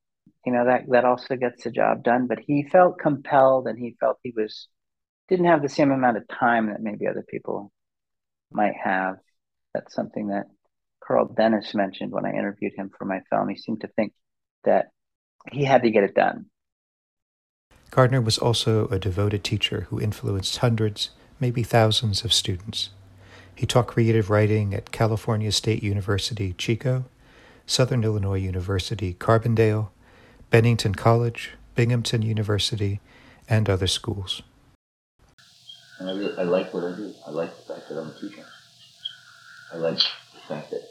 you 0.45 0.53
know 0.53 0.67
that 0.67 0.83
that 0.91 1.05
also 1.05 1.37
gets 1.37 1.65
the 1.65 1.71
job 1.71 2.03
done. 2.03 2.27
But 2.27 2.41
he 2.41 2.65
felt 2.65 2.99
compelled 2.99 3.67
and 3.67 3.79
he 3.79 3.97
felt 3.99 4.19
he 4.23 4.33
was 4.37 4.69
didn't 5.29 5.47
have 5.47 5.63
the 5.63 5.69
same 5.69 5.91
amount 5.91 6.17
of 6.17 6.29
time 6.29 6.67
that 6.67 6.83
maybe 6.83 7.07
other 7.07 7.25
people 7.29 7.73
might 8.53 8.75
have. 8.83 9.17
That's 9.73 9.95
something 9.95 10.29
that 10.29 10.47
carl 11.07 11.27
dennis 11.27 11.75
mentioned 11.75 12.11
when 12.11 12.25
i 12.25 12.31
interviewed 12.31 12.73
him 12.77 12.91
for 12.97 13.05
my 13.05 13.21
film. 13.31 13.49
He 13.49 13.57
seemed 13.57 13.83
to 13.83 13.89
think 13.89 14.13
that 14.65 14.87
he 15.53 15.65
had 15.65 15.83
to 15.83 15.91
get 15.91 16.05
it 16.05 16.15
done. 16.15 16.47
Gardner 17.91 18.21
was 18.21 18.39
also 18.39 18.89
a 18.89 18.99
devoted 18.99 19.45
teacher 19.45 19.87
who 19.91 20.01
influenced 20.01 20.57
hundreds 20.59 21.11
maybe 21.39 21.63
thousands 21.63 22.25
of 22.25 22.33
students. 22.33 22.91
He 23.55 23.67
taught 23.67 23.87
creative 23.87 24.31
writing 24.31 24.75
at 24.75 24.91
california 24.91 25.53
state 25.53 25.83
university 25.83 26.55
chico 26.59 27.05
southern 27.67 28.05
illinois 28.05 28.39
university 28.39 29.15
carbondale 29.15 29.89
Bennington 30.55 30.95
College, 30.95 31.51
Binghamton 31.75 32.23
University, 32.23 33.01
and 33.49 33.69
other 33.69 33.89
schools. 33.89 34.41
And 35.99 36.09
I, 36.09 36.13
really, 36.13 36.39
I 36.39 36.45
like 36.45 36.73
what 36.73 36.85
I 36.85 36.95
do. 36.95 37.13
I 37.27 37.31
like 37.31 37.51
the 37.57 37.75
fact 37.75 37.89
that 37.89 37.99
I'm 37.99 38.11
a 38.11 38.21
teacher. 38.21 38.47
I 39.73 39.79
like 39.79 39.97
the 39.97 40.41
fact 40.47 40.71
that 40.71 40.83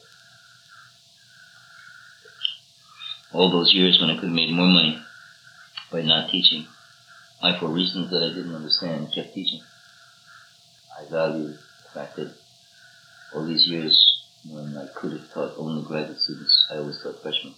all 3.32 3.50
those 3.50 3.74
years 3.74 4.02
when 4.02 4.10
I 4.10 4.16
could 4.16 4.26
have 4.26 4.36
made 4.36 4.52
more 4.52 4.68
money 4.68 5.02
by 5.90 6.02
not 6.02 6.30
teaching, 6.30 6.68
I, 7.42 7.58
for 7.58 7.68
reasons 7.70 8.12
that 8.12 8.22
I 8.22 8.36
didn't 8.36 8.54
understand, 8.54 9.14
kept 9.16 9.34
teaching. 9.34 9.62
I 11.00 11.10
value 11.10 11.54
the 11.54 11.90
fact 11.94 12.18
that 12.18 12.36
all 13.34 13.46
these 13.46 13.66
years 13.66 14.26
when 14.46 14.76
I 14.76 14.88
could 14.94 15.14
have 15.14 15.32
taught 15.34 15.54
only 15.56 15.88
graduate 15.88 16.20
students, 16.20 16.68
I 16.70 16.80
always 16.80 17.02
taught 17.02 17.22
freshmen 17.22 17.56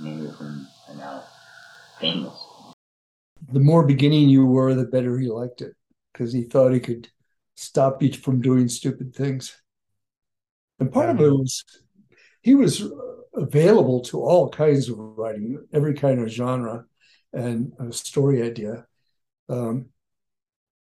many 0.00 0.26
of 0.26 0.40
are 0.40 0.94
now 0.96 1.24
famous. 2.00 2.34
The 3.50 3.60
more 3.60 3.86
beginning 3.86 4.28
you 4.28 4.46
were, 4.46 4.74
the 4.74 4.84
better 4.84 5.18
he 5.18 5.28
liked 5.28 5.60
it 5.60 5.74
because 6.12 6.32
he 6.32 6.44
thought 6.44 6.72
he 6.72 6.80
could 6.80 7.08
stop 7.56 8.02
you 8.02 8.12
from 8.12 8.40
doing 8.40 8.68
stupid 8.68 9.14
things. 9.14 9.60
And 10.78 10.92
part 10.92 11.10
of 11.10 11.20
it 11.20 11.30
was 11.30 11.64
he 12.42 12.54
was 12.54 12.82
available 13.34 14.00
to 14.02 14.20
all 14.20 14.48
kinds 14.48 14.88
of 14.88 14.98
writing, 14.98 15.64
every 15.72 15.94
kind 15.94 16.20
of 16.20 16.28
genre 16.28 16.84
and 17.32 17.72
story 17.94 18.42
idea. 18.42 18.86
Um, 19.48 19.86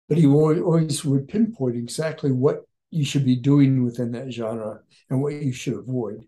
but 0.09 0.19
he 0.19 0.27
always 0.27 1.05
would 1.05 1.29
pinpoint 1.29 1.77
exactly 1.77 2.33
what 2.33 2.63
you 2.91 3.05
should 3.05 3.25
be 3.25 3.37
doing 3.37 3.85
within 3.85 4.13
that 4.13 4.33
genre 4.33 4.81
and 5.11 5.21
what 5.21 5.35
you 5.35 5.53
should 5.53 5.75
avoid. 5.75 6.25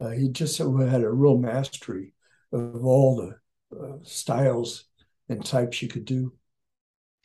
Uh, 0.00 0.10
he 0.10 0.28
just 0.28 0.58
had 0.58 0.68
a 1.02 1.10
real 1.10 1.38
mastery 1.38 2.12
of 2.52 2.84
all 2.84 3.16
the 3.16 3.76
uh, 3.78 3.96
styles 4.02 4.84
and 5.28 5.44
types 5.44 5.82
you 5.82 5.88
could 5.88 6.04
do. 6.04 6.32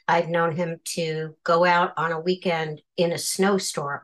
I've 0.07 0.29
known 0.29 0.55
him 0.55 0.79
to 0.95 1.35
go 1.43 1.65
out 1.65 1.93
on 1.97 2.11
a 2.11 2.19
weekend 2.19 2.81
in 2.97 3.11
a 3.11 3.17
snowstorm 3.17 4.01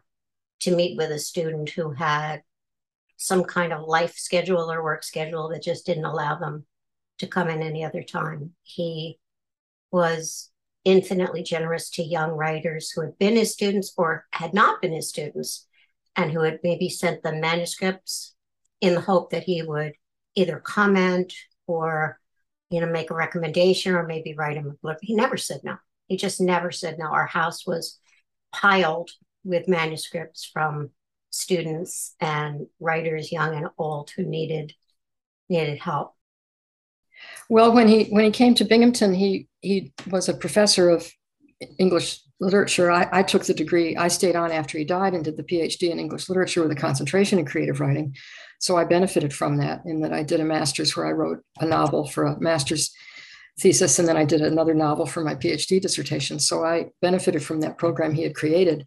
to 0.61 0.75
meet 0.75 0.97
with 0.97 1.11
a 1.11 1.19
student 1.19 1.69
who 1.69 1.91
had 1.91 2.43
some 3.17 3.43
kind 3.43 3.73
of 3.73 3.87
life 3.87 4.15
schedule 4.15 4.71
or 4.71 4.83
work 4.83 5.03
schedule 5.03 5.49
that 5.49 5.63
just 5.63 5.85
didn't 5.85 6.05
allow 6.05 6.37
them 6.37 6.65
to 7.17 7.27
come 7.27 7.47
in 7.47 7.61
any 7.61 7.83
other 7.83 8.03
time. 8.03 8.51
He 8.61 9.19
was 9.91 10.51
infinitely 10.83 11.41
generous 11.41 11.89
to 11.89 12.03
young 12.03 12.31
writers 12.31 12.91
who 12.91 13.01
had 13.01 13.17
been 13.17 13.35
his 13.35 13.53
students 13.53 13.93
or 13.97 14.25
had 14.31 14.53
not 14.53 14.81
been 14.81 14.93
his 14.93 15.09
students 15.09 15.67
and 16.15 16.31
who 16.31 16.41
had 16.41 16.59
maybe 16.63 16.89
sent 16.89 17.23
them 17.23 17.41
manuscripts 17.41 18.34
in 18.85 18.93
the 18.93 19.01
hope 19.01 19.31
that 19.31 19.43
he 19.43 19.63
would 19.63 19.93
either 20.35 20.59
comment 20.59 21.33
or 21.65 22.19
you 22.69 22.79
know 22.79 22.87
make 22.87 23.09
a 23.09 23.15
recommendation 23.15 23.95
or 23.95 24.05
maybe 24.05 24.35
write 24.35 24.57
him 24.57 24.67
a 24.67 24.85
blurb. 24.85 24.97
He 25.01 25.15
never 25.15 25.37
said 25.37 25.61
no. 25.63 25.77
He 26.07 26.17
just 26.17 26.39
never 26.39 26.71
said 26.71 26.99
no. 26.99 27.07
Our 27.07 27.25
house 27.25 27.65
was 27.65 27.99
piled 28.51 29.09
with 29.43 29.67
manuscripts 29.67 30.45
from 30.45 30.91
students 31.31 32.15
and 32.19 32.67
writers, 32.79 33.31
young 33.31 33.55
and 33.55 33.69
old, 33.77 34.11
who 34.11 34.23
needed 34.23 34.73
needed 35.49 35.79
help. 35.79 36.13
Well, 37.49 37.73
when 37.73 37.87
he 37.87 38.05
when 38.05 38.25
he 38.25 38.31
came 38.31 38.53
to 38.55 38.65
Binghamton, 38.65 39.15
he 39.15 39.47
he 39.61 39.93
was 40.11 40.29
a 40.29 40.33
professor 40.33 40.89
of 40.89 41.11
English 41.79 42.21
literature. 42.39 42.91
I, 42.91 43.07
I 43.11 43.23
took 43.23 43.45
the 43.45 43.53
degree. 43.53 43.95
I 43.95 44.09
stayed 44.09 44.35
on 44.35 44.51
after 44.51 44.77
he 44.77 44.83
died 44.83 45.13
and 45.13 45.23
did 45.23 45.37
the 45.37 45.43
PhD 45.43 45.89
in 45.89 45.99
English 45.99 46.29
literature 46.29 46.61
with 46.61 46.71
a 46.71 46.75
concentration 46.75 47.39
in 47.39 47.45
creative 47.45 47.79
writing. 47.79 48.15
So 48.59 48.77
I 48.77 48.85
benefited 48.85 49.33
from 49.33 49.57
that 49.57 49.81
in 49.85 50.01
that 50.01 50.13
I 50.13 50.23
did 50.23 50.39
a 50.39 50.45
master's 50.45 50.95
where 50.95 51.05
I 51.05 51.11
wrote 51.11 51.43
a 51.59 51.65
novel 51.65 52.07
for 52.07 52.25
a 52.25 52.39
master's 52.39 52.93
thesis, 53.59 53.99
and 53.99 54.07
then 54.07 54.17
I 54.17 54.25
did 54.25 54.41
another 54.41 54.73
novel 54.73 55.05
for 55.05 55.23
my 55.23 55.35
PhD 55.35 55.81
dissertation. 55.81 56.39
So 56.39 56.65
I 56.65 56.91
benefited 57.01 57.43
from 57.43 57.61
that 57.61 57.77
program 57.77 58.13
he 58.13 58.23
had 58.23 58.35
created. 58.35 58.85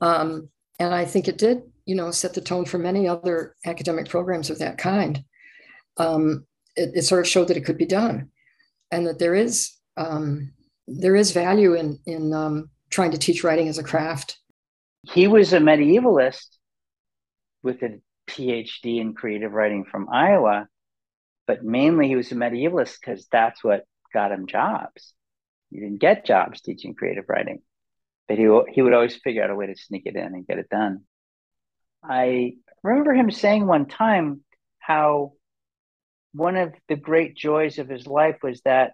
Um, 0.00 0.48
and 0.78 0.94
I 0.94 1.04
think 1.04 1.26
it 1.26 1.38
did, 1.38 1.62
you 1.86 1.94
know, 1.94 2.10
set 2.10 2.34
the 2.34 2.40
tone 2.40 2.64
for 2.64 2.78
many 2.78 3.08
other 3.08 3.56
academic 3.66 4.08
programs 4.08 4.50
of 4.50 4.58
that 4.58 4.78
kind. 4.78 5.24
Um, 5.96 6.46
it, 6.76 6.90
it, 6.94 7.02
sort 7.02 7.20
of 7.20 7.26
showed 7.26 7.48
that 7.48 7.56
it 7.56 7.64
could 7.64 7.78
be 7.78 7.86
done, 7.86 8.30
and 8.92 9.06
that 9.06 9.18
there 9.18 9.34
is 9.34 9.72
um, 9.96 10.52
there 10.86 11.16
is 11.16 11.32
value 11.32 11.74
in 11.74 11.98
in 12.06 12.32
um, 12.32 12.70
trying 12.90 13.10
to 13.10 13.18
teach 13.18 13.42
writing 13.42 13.68
as 13.68 13.78
a 13.78 13.82
craft. 13.82 14.38
He 15.02 15.26
was 15.26 15.52
a 15.52 15.58
medievalist 15.58 16.46
with 17.64 17.82
a 17.82 18.00
PhD 18.28 19.00
in 19.00 19.14
creative 19.14 19.52
writing 19.52 19.84
from 19.84 20.08
Iowa, 20.08 20.68
but 21.46 21.64
mainly 21.64 22.08
he 22.08 22.16
was 22.16 22.30
a 22.30 22.34
medievalist 22.34 22.96
because 23.00 23.26
that's 23.30 23.64
what 23.64 23.84
got 24.12 24.32
him 24.32 24.46
jobs. 24.46 25.14
He 25.70 25.80
didn't 25.80 26.00
get 26.00 26.24
jobs 26.24 26.60
teaching 26.60 26.94
creative 26.94 27.24
writing, 27.28 27.60
but 28.26 28.38
he, 28.38 28.48
he 28.72 28.82
would 28.82 28.94
always 28.94 29.16
figure 29.16 29.42
out 29.42 29.50
a 29.50 29.54
way 29.54 29.66
to 29.66 29.76
sneak 29.76 30.04
it 30.06 30.16
in 30.16 30.26
and 30.26 30.46
get 30.46 30.58
it 30.58 30.68
done. 30.68 31.04
I 32.02 32.54
remember 32.82 33.12
him 33.12 33.30
saying 33.30 33.66
one 33.66 33.86
time 33.86 34.42
how 34.78 35.32
one 36.32 36.56
of 36.56 36.72
the 36.88 36.96
great 36.96 37.36
joys 37.36 37.78
of 37.78 37.88
his 37.88 38.06
life 38.06 38.36
was 38.42 38.60
that 38.62 38.92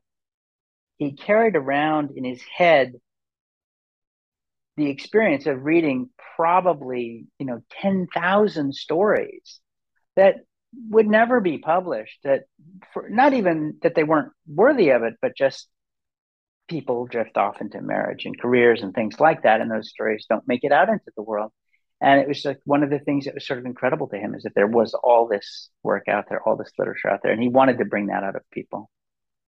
he 0.96 1.12
carried 1.12 1.56
around 1.56 2.10
in 2.16 2.24
his 2.24 2.42
head 2.42 2.94
the 4.76 4.90
experience 4.90 5.46
of 5.46 5.64
reading 5.64 6.10
probably 6.36 7.26
you 7.38 7.46
know 7.46 7.62
10,000 7.80 8.74
stories 8.74 9.60
that 10.16 10.36
would 10.90 11.06
never 11.06 11.40
be 11.40 11.58
published 11.58 12.18
that 12.24 12.42
for 12.92 13.08
not 13.08 13.32
even 13.32 13.76
that 13.82 13.94
they 13.94 14.02
weren't 14.02 14.32
worthy 14.46 14.90
of 14.90 15.02
it 15.02 15.14
but 15.22 15.36
just 15.36 15.68
people 16.68 17.06
drift 17.06 17.36
off 17.36 17.60
into 17.60 17.80
marriage 17.80 18.24
and 18.24 18.40
careers 18.40 18.82
and 18.82 18.94
things 18.94 19.20
like 19.20 19.42
that 19.42 19.60
and 19.60 19.70
those 19.70 19.90
stories 19.90 20.26
don't 20.28 20.46
make 20.48 20.64
it 20.64 20.72
out 20.72 20.88
into 20.88 21.10
the 21.16 21.22
world. 21.22 21.52
And 22.00 22.20
it 22.20 22.28
was 22.28 22.44
like 22.44 22.58
one 22.64 22.82
of 22.82 22.90
the 22.90 22.98
things 22.98 23.24
that 23.24 23.34
was 23.34 23.46
sort 23.46 23.58
of 23.58 23.66
incredible 23.66 24.08
to 24.08 24.18
him 24.18 24.34
is 24.34 24.42
that 24.42 24.54
there 24.54 24.66
was 24.66 24.94
all 24.94 25.28
this 25.28 25.70
work 25.82 26.08
out 26.08 26.26
there 26.28 26.46
all 26.46 26.56
this 26.56 26.72
literature 26.78 27.08
out 27.10 27.20
there 27.22 27.32
and 27.32 27.42
he 27.42 27.48
wanted 27.48 27.78
to 27.78 27.84
bring 27.84 28.06
that 28.06 28.24
out 28.24 28.36
of 28.36 28.42
people 28.50 28.90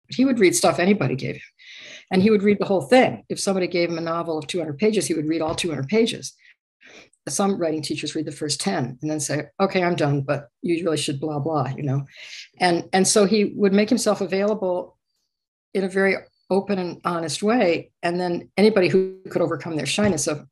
he 0.08 0.24
would 0.24 0.38
read 0.38 0.54
stuff 0.54 0.78
anybody 0.78 1.16
gave 1.16 1.36
him. 1.36 1.42
And 2.10 2.22
he 2.22 2.30
would 2.30 2.42
read 2.42 2.58
the 2.58 2.66
whole 2.66 2.82
thing. 2.82 3.24
If 3.28 3.40
somebody 3.40 3.66
gave 3.66 3.90
him 3.90 3.98
a 3.98 4.02
novel 4.02 4.38
of 4.38 4.46
200 4.46 4.78
pages 4.78 5.06
he 5.06 5.14
would 5.14 5.28
read 5.28 5.42
all 5.42 5.54
200 5.54 5.88
pages. 5.88 6.34
Some 7.28 7.58
writing 7.58 7.82
teachers 7.82 8.14
read 8.14 8.26
the 8.26 8.32
first 8.32 8.60
10 8.60 8.98
and 9.02 9.10
then 9.10 9.18
say 9.18 9.46
okay 9.60 9.82
i'm 9.82 9.96
done 9.96 10.20
but 10.20 10.48
you 10.62 10.84
really 10.84 10.96
should 10.96 11.20
blah 11.20 11.40
blah 11.40 11.66
you 11.76 11.82
know? 11.82 12.06
And 12.60 12.88
and 12.92 13.06
so 13.06 13.24
he 13.24 13.46
would 13.56 13.72
make 13.72 13.88
himself 13.88 14.20
available 14.20 14.96
in 15.74 15.82
a 15.84 15.88
very 15.88 16.16
open 16.48 16.78
and 16.78 17.00
honest 17.04 17.42
way. 17.42 17.90
And 18.04 18.20
then 18.20 18.50
anybody 18.56 18.88
who 18.88 19.18
could 19.28 19.42
overcome 19.42 19.76
their 19.76 19.86
shyness 19.86 20.26
of 20.28 20.46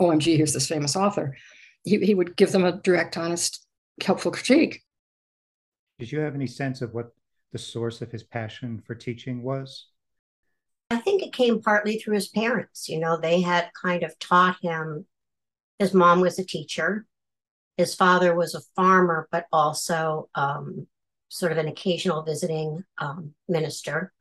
omg 0.00 0.36
here's 0.36 0.52
this 0.52 0.68
famous 0.68 0.96
author 0.96 1.36
he, 1.84 1.98
he 1.98 2.14
would 2.14 2.36
give 2.36 2.52
them 2.52 2.64
a 2.64 2.72
direct, 2.72 3.16
honest, 3.16 3.66
helpful 4.02 4.32
critique. 4.32 4.82
Did 5.98 6.12
you 6.12 6.20
have 6.20 6.34
any 6.34 6.46
sense 6.46 6.82
of 6.82 6.94
what 6.94 7.12
the 7.52 7.58
source 7.58 8.02
of 8.02 8.10
his 8.10 8.22
passion 8.22 8.82
for 8.86 8.94
teaching 8.94 9.42
was? 9.42 9.86
I 10.90 10.96
think 10.98 11.22
it 11.22 11.32
came 11.32 11.62
partly 11.62 11.98
through 11.98 12.14
his 12.14 12.28
parents. 12.28 12.88
You 12.88 12.98
know, 12.98 13.16
they 13.16 13.40
had 13.40 13.70
kind 13.80 14.02
of 14.02 14.18
taught 14.18 14.56
him. 14.60 15.06
His 15.78 15.94
mom 15.94 16.20
was 16.20 16.38
a 16.38 16.44
teacher. 16.44 17.06
His 17.76 17.94
father 17.94 18.34
was 18.34 18.54
a 18.54 18.60
farmer, 18.76 19.28
but 19.30 19.46
also 19.52 20.28
um, 20.34 20.86
sort 21.28 21.52
of 21.52 21.58
an 21.58 21.68
occasional 21.68 22.22
visiting 22.22 22.84
um, 22.98 23.34
minister. 23.48 24.12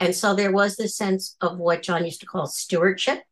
And 0.00 0.14
so 0.14 0.34
there 0.34 0.52
was 0.52 0.76
this 0.76 0.96
sense 0.96 1.36
of 1.40 1.58
what 1.58 1.82
John 1.82 2.04
used 2.04 2.20
to 2.20 2.26
call 2.26 2.46
stewardship. 2.46 3.22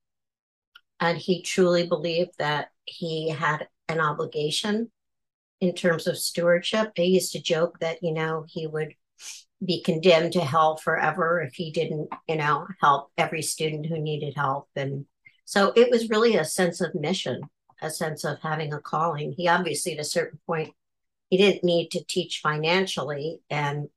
And 1.00 1.18
he 1.18 1.42
truly 1.42 1.86
believed 1.86 2.32
that 2.38 2.68
he 2.84 3.30
had 3.30 3.66
an 3.88 4.00
obligation 4.00 4.90
in 5.60 5.74
terms 5.74 6.06
of 6.06 6.18
stewardship. 6.18 6.92
He 6.96 7.04
used 7.04 7.32
to 7.32 7.42
joke 7.42 7.80
that, 7.80 8.02
you 8.02 8.12
know, 8.12 8.44
he 8.46 8.66
would 8.66 8.94
be 9.64 9.82
condemned 9.82 10.32
to 10.32 10.40
hell 10.40 10.76
forever 10.76 11.40
if 11.40 11.54
he 11.54 11.70
didn't, 11.70 12.08
you 12.28 12.36
know, 12.36 12.66
help 12.80 13.10
every 13.16 13.42
student 13.42 13.86
who 13.86 13.98
needed 13.98 14.34
help. 14.36 14.68
And 14.76 15.06
so 15.44 15.72
it 15.76 15.90
was 15.90 16.10
really 16.10 16.36
a 16.36 16.44
sense 16.44 16.80
of 16.80 16.94
mission, 16.94 17.42
a 17.80 17.90
sense 17.90 18.24
of 18.24 18.38
having 18.42 18.72
a 18.72 18.80
calling. 18.80 19.32
He 19.36 19.48
obviously, 19.48 19.92
at 19.94 20.00
a 20.00 20.04
certain 20.04 20.38
point, 20.46 20.72
he 21.30 21.36
didn't 21.36 21.64
need 21.64 21.90
to 21.92 22.04
teach 22.04 22.40
financially. 22.42 23.40
And 23.50 23.88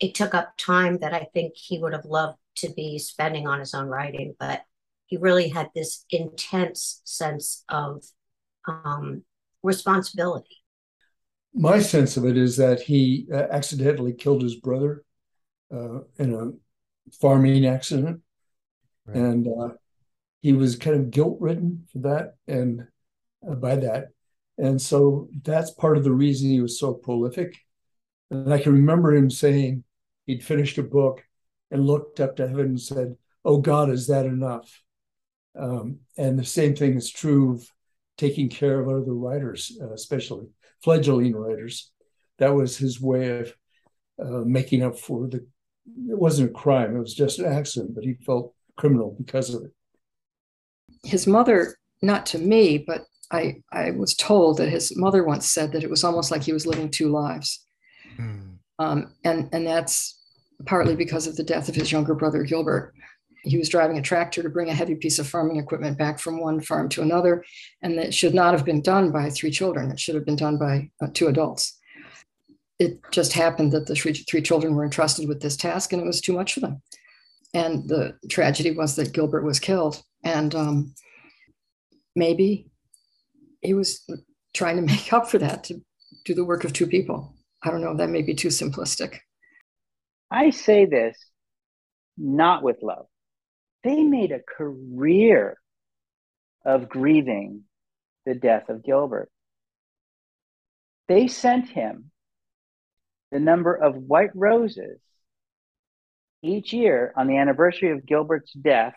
it 0.00 0.14
took 0.14 0.34
up 0.34 0.56
time 0.58 0.98
that 0.98 1.14
I 1.14 1.28
think 1.32 1.54
he 1.54 1.78
would 1.78 1.92
have 1.92 2.04
loved 2.04 2.38
to 2.56 2.70
be 2.70 2.98
spending 2.98 3.46
on 3.46 3.60
his 3.60 3.74
own 3.74 3.86
writing. 3.86 4.34
But 4.38 4.62
he 5.06 5.16
really 5.16 5.48
had 5.48 5.70
this 5.74 6.04
intense 6.10 7.00
sense 7.04 7.64
of 7.68 8.04
um, 8.66 9.24
responsibility 9.62 10.64
my 11.54 11.78
sense 11.78 12.16
of 12.16 12.26
it 12.26 12.36
is 12.36 12.56
that 12.56 12.80
he 12.80 13.28
uh, 13.32 13.46
accidentally 13.50 14.12
killed 14.12 14.42
his 14.42 14.56
brother 14.56 15.03
uh, 15.74 16.00
in 16.18 16.34
a 16.34 17.14
farming 17.20 17.66
accident, 17.66 18.20
right. 19.06 19.16
and 19.16 19.46
uh, 19.46 19.74
he 20.40 20.52
was 20.52 20.76
kind 20.76 20.96
of 20.96 21.10
guilt 21.10 21.38
ridden 21.40 21.86
for 21.92 21.98
that 21.98 22.36
and 22.46 22.86
uh, 23.48 23.54
by 23.54 23.76
that, 23.76 24.08
and 24.58 24.80
so 24.80 25.28
that's 25.42 25.70
part 25.70 25.96
of 25.96 26.04
the 26.04 26.12
reason 26.12 26.48
he 26.48 26.60
was 26.60 26.78
so 26.78 26.94
prolific. 26.94 27.56
And 28.30 28.52
I 28.52 28.60
can 28.60 28.72
remember 28.72 29.14
him 29.14 29.30
saying 29.30 29.84
he'd 30.26 30.44
finished 30.44 30.78
a 30.78 30.82
book 30.82 31.24
and 31.70 31.86
looked 31.86 32.20
up 32.20 32.36
to 32.36 32.48
heaven 32.48 32.66
and 32.66 32.80
said, 32.80 33.16
"Oh 33.44 33.58
God, 33.58 33.90
is 33.90 34.06
that 34.06 34.26
enough?" 34.26 34.82
Um, 35.58 36.00
and 36.16 36.38
the 36.38 36.44
same 36.44 36.74
thing 36.74 36.94
is 36.94 37.10
true 37.10 37.54
of 37.54 37.68
taking 38.16 38.48
care 38.48 38.80
of 38.80 38.88
other 38.88 39.14
writers, 39.14 39.76
uh, 39.80 39.92
especially 39.92 40.46
fledgling 40.82 41.34
writers. 41.34 41.90
That 42.38 42.54
was 42.54 42.76
his 42.76 43.00
way 43.00 43.40
of 43.40 43.54
uh, 44.20 44.44
making 44.44 44.82
up 44.82 44.98
for 44.98 45.28
the. 45.28 45.46
It 45.86 46.18
wasn't 46.18 46.50
a 46.50 46.52
crime; 46.52 46.96
it 46.96 47.00
was 47.00 47.14
just 47.14 47.38
an 47.38 47.46
accident, 47.46 47.94
but 47.94 48.04
he 48.04 48.14
felt 48.26 48.54
criminal 48.76 49.14
because 49.18 49.54
of 49.54 49.64
it. 49.64 49.72
His 51.04 51.26
mother, 51.26 51.76
not 52.02 52.26
to 52.26 52.38
me, 52.38 52.78
but 52.78 53.04
I, 53.30 53.56
I 53.72 53.90
was 53.90 54.14
told 54.14 54.58
that 54.58 54.70
his 54.70 54.96
mother 54.96 55.24
once 55.24 55.50
said 55.50 55.72
that 55.72 55.84
it 55.84 55.90
was 55.90 56.04
almost 56.04 56.30
like 56.30 56.42
he 56.42 56.52
was 56.52 56.66
living 56.66 56.90
two 56.90 57.08
lives, 57.08 57.66
mm. 58.18 58.56
um, 58.78 59.12
and 59.24 59.48
and 59.52 59.66
that's 59.66 60.20
partly 60.66 60.96
because 60.96 61.26
of 61.26 61.36
the 61.36 61.44
death 61.44 61.68
of 61.68 61.74
his 61.74 61.92
younger 61.92 62.14
brother 62.14 62.42
Gilbert 62.42 62.94
he 63.44 63.58
was 63.58 63.68
driving 63.68 63.98
a 63.98 64.02
tractor 64.02 64.42
to 64.42 64.48
bring 64.48 64.70
a 64.70 64.74
heavy 64.74 64.94
piece 64.94 65.18
of 65.18 65.28
farming 65.28 65.56
equipment 65.56 65.98
back 65.98 66.18
from 66.18 66.40
one 66.40 66.60
farm 66.60 66.88
to 66.90 67.02
another, 67.02 67.44
and 67.82 67.98
that 67.98 68.14
should 68.14 68.34
not 68.34 68.54
have 68.54 68.64
been 68.64 68.80
done 68.80 69.12
by 69.12 69.30
three 69.30 69.50
children. 69.50 69.90
It 69.90 70.00
should 70.00 70.14
have 70.14 70.24
been 70.24 70.36
done 70.36 70.58
by 70.58 70.90
uh, 71.02 71.08
two 71.12 71.28
adults. 71.28 71.78
It 72.78 73.00
just 73.12 73.32
happened 73.32 73.72
that 73.72 73.86
the 73.86 73.94
three, 73.94 74.12
three 74.12 74.42
children 74.42 74.74
were 74.74 74.84
entrusted 74.84 75.28
with 75.28 75.40
this 75.40 75.56
task, 75.56 75.92
and 75.92 76.02
it 76.02 76.06
was 76.06 76.20
too 76.20 76.32
much 76.32 76.54
for 76.54 76.60
them. 76.60 76.82
And 77.52 77.88
the 77.88 78.18
tragedy 78.28 78.72
was 78.72 78.96
that 78.96 79.12
Gilbert 79.12 79.44
was 79.44 79.60
killed, 79.60 80.02
and 80.24 80.54
um, 80.54 80.94
maybe 82.16 82.70
he 83.60 83.74
was 83.74 84.04
trying 84.54 84.76
to 84.76 84.82
make 84.94 85.12
up 85.12 85.28
for 85.28 85.38
that 85.38 85.64
to 85.64 85.80
do 86.24 86.34
the 86.34 86.44
work 86.44 86.64
of 86.64 86.72
two 86.72 86.86
people. 86.86 87.34
I 87.62 87.70
don't 87.70 87.80
know. 87.80 87.96
That 87.96 88.10
may 88.10 88.22
be 88.22 88.34
too 88.34 88.48
simplistic. 88.48 89.18
I 90.30 90.50
say 90.50 90.84
this 90.84 91.16
not 92.16 92.62
with 92.62 92.82
love 92.82 93.06
they 93.84 94.02
made 94.02 94.32
a 94.32 94.40
career 94.40 95.58
of 96.64 96.88
grieving 96.88 97.64
the 98.24 98.34
death 98.34 98.70
of 98.70 98.82
Gilbert. 98.82 99.30
They 101.06 101.28
sent 101.28 101.68
him 101.68 102.10
the 103.34 103.40
number 103.40 103.74
of 103.74 103.94
white 103.96 104.30
roses 104.34 104.98
each 106.42 106.72
year 106.72 107.12
on 107.16 107.26
the 107.26 107.36
anniversary 107.36 107.90
of 107.90 108.06
Gilbert's 108.06 108.52
death 108.52 108.94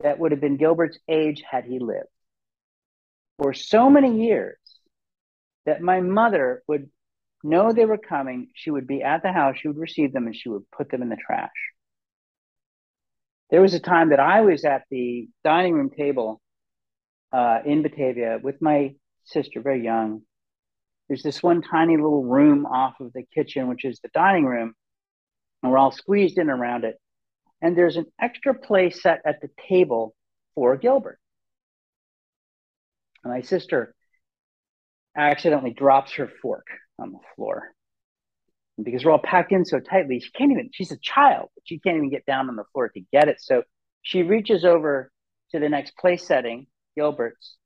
that 0.00 0.20
would 0.20 0.30
have 0.30 0.40
been 0.40 0.56
Gilbert's 0.56 0.98
age 1.08 1.42
had 1.50 1.64
he 1.64 1.80
lived. 1.80 2.06
For 3.38 3.52
so 3.52 3.90
many 3.90 4.24
years 4.24 4.58
that 5.64 5.82
my 5.82 6.00
mother 6.00 6.62
would 6.68 6.88
know 7.42 7.72
they 7.72 7.84
were 7.84 7.98
coming, 7.98 8.50
she 8.54 8.70
would 8.70 8.86
be 8.86 9.02
at 9.02 9.24
the 9.24 9.32
house, 9.32 9.56
she 9.58 9.66
would 9.66 9.78
receive 9.78 10.12
them, 10.12 10.26
and 10.26 10.36
she 10.36 10.48
would 10.48 10.70
put 10.70 10.90
them 10.90 11.02
in 11.02 11.08
the 11.08 11.16
trash 11.16 11.50
there 13.50 13.60
was 13.62 13.74
a 13.74 13.80
time 13.80 14.10
that 14.10 14.20
I 14.20 14.40
was 14.40 14.64
at 14.64 14.84
the 14.90 15.28
dining 15.44 15.74
room 15.74 15.90
table 15.90 16.40
uh, 17.32 17.60
in 17.64 17.82
Batavia 17.82 18.38
with 18.42 18.60
my 18.60 18.94
sister, 19.24 19.60
very 19.60 19.84
young. 19.84 20.22
There's 21.08 21.22
this 21.22 21.42
one 21.42 21.62
tiny 21.62 21.96
little 21.96 22.24
room 22.24 22.66
off 22.66 22.94
of 23.00 23.12
the 23.12 23.24
kitchen, 23.34 23.68
which 23.68 23.84
is 23.84 24.00
the 24.00 24.10
dining 24.12 24.44
room, 24.44 24.74
and 25.62 25.72
we're 25.72 25.78
all 25.78 25.92
squeezed 25.92 26.38
in 26.38 26.50
around 26.50 26.84
it. 26.84 26.96
And 27.62 27.76
there's 27.76 27.96
an 27.96 28.06
extra 28.20 28.54
place 28.54 29.02
set 29.02 29.20
at 29.24 29.40
the 29.40 29.48
table 29.68 30.14
for 30.54 30.76
Gilbert. 30.76 31.18
And 33.24 33.32
my 33.32 33.40
sister 33.40 33.94
accidentally 35.16 35.72
drops 35.72 36.12
her 36.14 36.30
fork 36.42 36.66
on 36.98 37.12
the 37.12 37.18
floor 37.34 37.72
because 38.82 39.04
we're 39.04 39.12
all 39.12 39.18
packed 39.18 39.52
in 39.52 39.64
so 39.64 39.80
tightly, 39.80 40.20
she 40.20 40.30
can't 40.32 40.52
even, 40.52 40.70
she's 40.72 40.92
a 40.92 40.98
child, 40.98 41.48
but 41.54 41.62
she 41.64 41.78
can't 41.78 41.96
even 41.96 42.10
get 42.10 42.26
down 42.26 42.48
on 42.48 42.56
the 42.56 42.64
floor 42.72 42.88
to 42.90 43.00
get 43.12 43.28
it. 43.28 43.40
So 43.40 43.62
she 44.02 44.22
reaches 44.22 44.64
over 44.64 45.10
to 45.52 45.58
the 45.58 45.68
next 45.68 45.96
place 45.96 46.26
setting, 46.26 46.66
Gilbert's, 46.94 47.56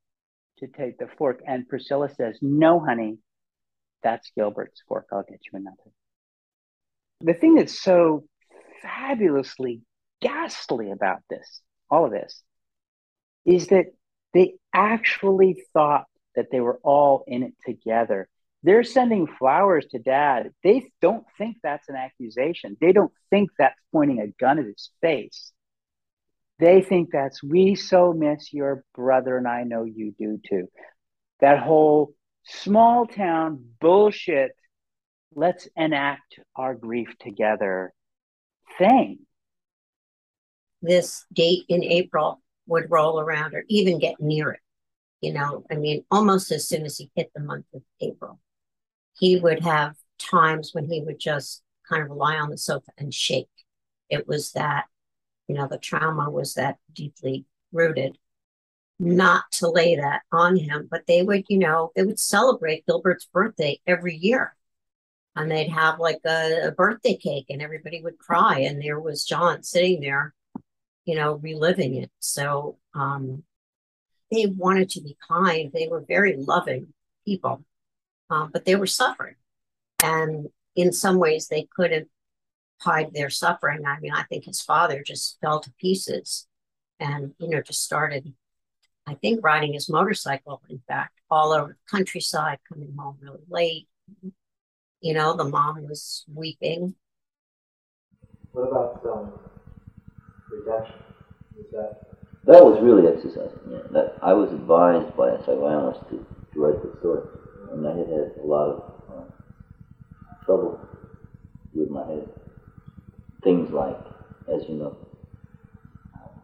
to 0.58 0.68
take 0.68 0.98
the 0.98 1.08
fork. 1.18 1.40
And 1.46 1.68
Priscilla 1.68 2.08
says, 2.14 2.38
No, 2.40 2.78
honey, 2.80 3.18
that's 4.02 4.30
Gilbert's 4.36 4.82
fork. 4.88 5.06
I'll 5.12 5.22
get 5.22 5.40
you 5.52 5.58
another. 5.58 5.76
The 7.20 7.34
thing 7.34 7.56
that's 7.56 7.80
so 7.80 8.24
fabulously 8.82 9.82
ghastly 10.20 10.90
about 10.90 11.20
this, 11.28 11.60
all 11.90 12.06
of 12.06 12.12
this, 12.12 12.42
is 13.44 13.68
that 13.68 13.86
they 14.34 14.54
actually 14.74 15.64
thought 15.72 16.04
that 16.36 16.46
they 16.52 16.60
were 16.60 16.78
all 16.82 17.24
in 17.26 17.42
it 17.42 17.54
together 17.66 18.28
they're 18.62 18.84
sending 18.84 19.26
flowers 19.26 19.86
to 19.90 19.98
dad. 19.98 20.50
They 20.62 20.90
don't 21.00 21.24
think 21.38 21.56
that's 21.62 21.88
an 21.88 21.96
accusation. 21.96 22.76
They 22.80 22.92
don't 22.92 23.12
think 23.30 23.50
that's 23.58 23.78
pointing 23.92 24.20
a 24.20 24.28
gun 24.38 24.58
at 24.58 24.66
his 24.66 24.90
face. 25.00 25.52
They 26.58 26.82
think 26.82 27.08
that's, 27.10 27.42
we 27.42 27.74
so 27.74 28.12
miss 28.12 28.52
your 28.52 28.84
brother, 28.94 29.38
and 29.38 29.48
I 29.48 29.62
know 29.62 29.84
you 29.84 30.14
do 30.18 30.38
too. 30.46 30.68
That 31.40 31.60
whole 31.60 32.12
small 32.44 33.06
town 33.06 33.64
bullshit, 33.80 34.52
let's 35.34 35.68
enact 35.76 36.40
our 36.56 36.74
grief 36.74 37.08
together 37.20 37.92
thing. 38.78 39.18
This 40.82 41.24
date 41.32 41.64
in 41.68 41.84
April 41.84 42.40
would 42.66 42.90
roll 42.90 43.20
around 43.20 43.54
or 43.54 43.64
even 43.68 43.98
get 43.98 44.20
near 44.20 44.52
it. 44.52 44.60
You 45.20 45.34
know, 45.34 45.64
I 45.70 45.74
mean, 45.74 46.04
almost 46.10 46.50
as 46.50 46.66
soon 46.66 46.86
as 46.86 46.96
he 46.96 47.10
hit 47.14 47.30
the 47.34 47.42
month 47.42 47.66
of 47.74 47.82
April 48.00 48.40
he 49.20 49.36
would 49.38 49.62
have 49.62 49.94
times 50.18 50.70
when 50.72 50.86
he 50.86 51.02
would 51.02 51.20
just 51.20 51.62
kind 51.88 52.02
of 52.02 52.16
lie 52.16 52.36
on 52.36 52.50
the 52.50 52.58
sofa 52.58 52.90
and 52.98 53.12
shake. 53.12 53.48
It 54.08 54.26
was 54.26 54.52
that, 54.52 54.86
you 55.46 55.54
know, 55.54 55.68
the 55.68 55.78
trauma 55.78 56.30
was 56.30 56.54
that 56.54 56.78
deeply 56.92 57.44
rooted. 57.70 58.16
Not 59.02 59.44
to 59.52 59.68
lay 59.68 59.96
that 59.96 60.22
on 60.30 60.56
him, 60.56 60.86
but 60.90 61.06
they 61.06 61.22
would, 61.22 61.44
you 61.48 61.58
know, 61.58 61.90
they 61.96 62.04
would 62.04 62.20
celebrate 62.20 62.86
Gilbert's 62.86 63.24
birthday 63.24 63.80
every 63.86 64.14
year. 64.14 64.54
And 65.34 65.50
they'd 65.50 65.70
have 65.70 65.98
like 65.98 66.20
a, 66.26 66.68
a 66.68 66.72
birthday 66.72 67.16
cake 67.16 67.46
and 67.48 67.62
everybody 67.62 68.02
would 68.02 68.18
cry. 68.18 68.60
And 68.60 68.82
there 68.82 69.00
was 69.00 69.24
John 69.24 69.62
sitting 69.62 70.00
there, 70.00 70.34
you 71.04 71.14
know, 71.14 71.34
reliving 71.34 71.94
it. 71.96 72.10
So 72.18 72.78
um, 72.94 73.44
they 74.30 74.46
wanted 74.46 74.90
to 74.90 75.00
be 75.00 75.16
kind. 75.26 75.70
They 75.72 75.88
were 75.88 76.04
very 76.06 76.36
loving 76.36 76.92
people 77.24 77.64
uh, 78.30 78.46
but 78.52 78.64
they 78.64 78.76
were 78.76 78.86
suffering. 78.86 79.34
And 80.02 80.48
in 80.76 80.92
some 80.92 81.18
ways, 81.18 81.48
they 81.48 81.68
couldn't 81.74 82.08
hide 82.80 83.12
their 83.12 83.28
suffering. 83.28 83.84
I 83.84 83.98
mean, 84.00 84.12
I 84.12 84.22
think 84.22 84.44
his 84.44 84.62
father 84.62 85.02
just 85.04 85.38
fell 85.40 85.60
to 85.60 85.72
pieces 85.78 86.46
and, 86.98 87.34
you 87.38 87.48
know, 87.48 87.60
just 87.60 87.82
started 87.82 88.32
I 89.10 89.14
think, 89.14 89.40
riding 89.42 89.72
his 89.72 89.88
motorcycle, 89.88 90.62
in 90.68 90.80
fact, 90.86 91.14
all 91.30 91.52
over 91.52 91.76
the 91.76 91.96
countryside, 91.96 92.58
coming 92.68 92.94
home 92.96 93.16
really 93.20 93.44
late. 93.48 93.88
You 95.00 95.14
know, 95.14 95.36
the 95.36 95.44
mom 95.44 95.82
was 95.88 96.24
weeping. 96.32 96.94
What 98.52 98.68
about 98.68 99.04
um, 99.12 99.32
redemption? 100.50 100.94
That 101.72 101.90
That 102.44 102.64
was 102.64 102.80
really 102.82 103.06
exercising. 103.12 103.58
Yeah, 103.70 103.84
that 103.92 104.16
I 104.22 104.32
was 104.32 104.52
advised 104.52 105.16
by 105.16 105.30
a 105.30 105.38
psychoanalyst 105.38 106.02
to, 106.10 106.26
to 106.52 106.60
write 106.60 106.82
the 106.82 106.90
story, 107.00 107.22
and 107.70 107.86
I 107.86 107.92
had 107.98 108.08
had 108.08 108.28
a 108.42 108.46
lot 108.46 108.66
of 108.68 108.76
uh, 109.10 110.44
trouble 110.44 110.80
with 111.74 111.90
my 111.90 112.06
head. 112.06 112.28
Things 113.42 113.70
like, 113.70 113.98
as 114.52 114.62
you 114.68 114.76
know, 114.76 114.96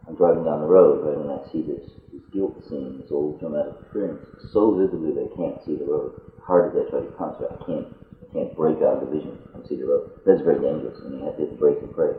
I'm 0.07 0.15
driving 0.15 0.45
down 0.45 0.61
the 0.61 0.71
road, 0.71 1.03
right, 1.03 1.19
and 1.19 1.27
I 1.27 1.43
see 1.51 1.61
this, 1.61 1.83
this 2.13 2.23
guilt 2.31 2.55
scene, 2.69 2.99
this 3.01 3.11
old 3.11 3.39
traumatic 3.39 3.75
experience, 3.83 4.23
so 4.53 4.71
vividly 4.71 5.11
that 5.11 5.27
I 5.27 5.35
can't 5.35 5.59
see 5.67 5.75
the 5.75 5.83
road. 5.83 6.15
Hard 6.41 6.71
as 6.71 6.87
I 6.87 6.89
try 6.89 6.99
to 7.03 7.11
concentrate, 7.19 7.51
I 7.51 7.59
can't, 7.67 7.87
I 8.23 8.25
can't 8.31 8.55
break 8.55 8.79
out 8.79 9.03
of 9.03 9.07
the 9.07 9.11
vision 9.11 9.35
and 9.53 9.67
see 9.67 9.75
the 9.75 9.85
road. 9.85 10.23
That's 10.25 10.41
very 10.41 10.63
dangerous, 10.63 10.95
mean, 11.03 11.21
I 11.21 11.25
have 11.27 11.35
to 11.35 11.43
hit 11.43 11.51
the 11.51 11.59
brakes 11.59 11.83
and 11.83 11.93
pray. 11.93 12.15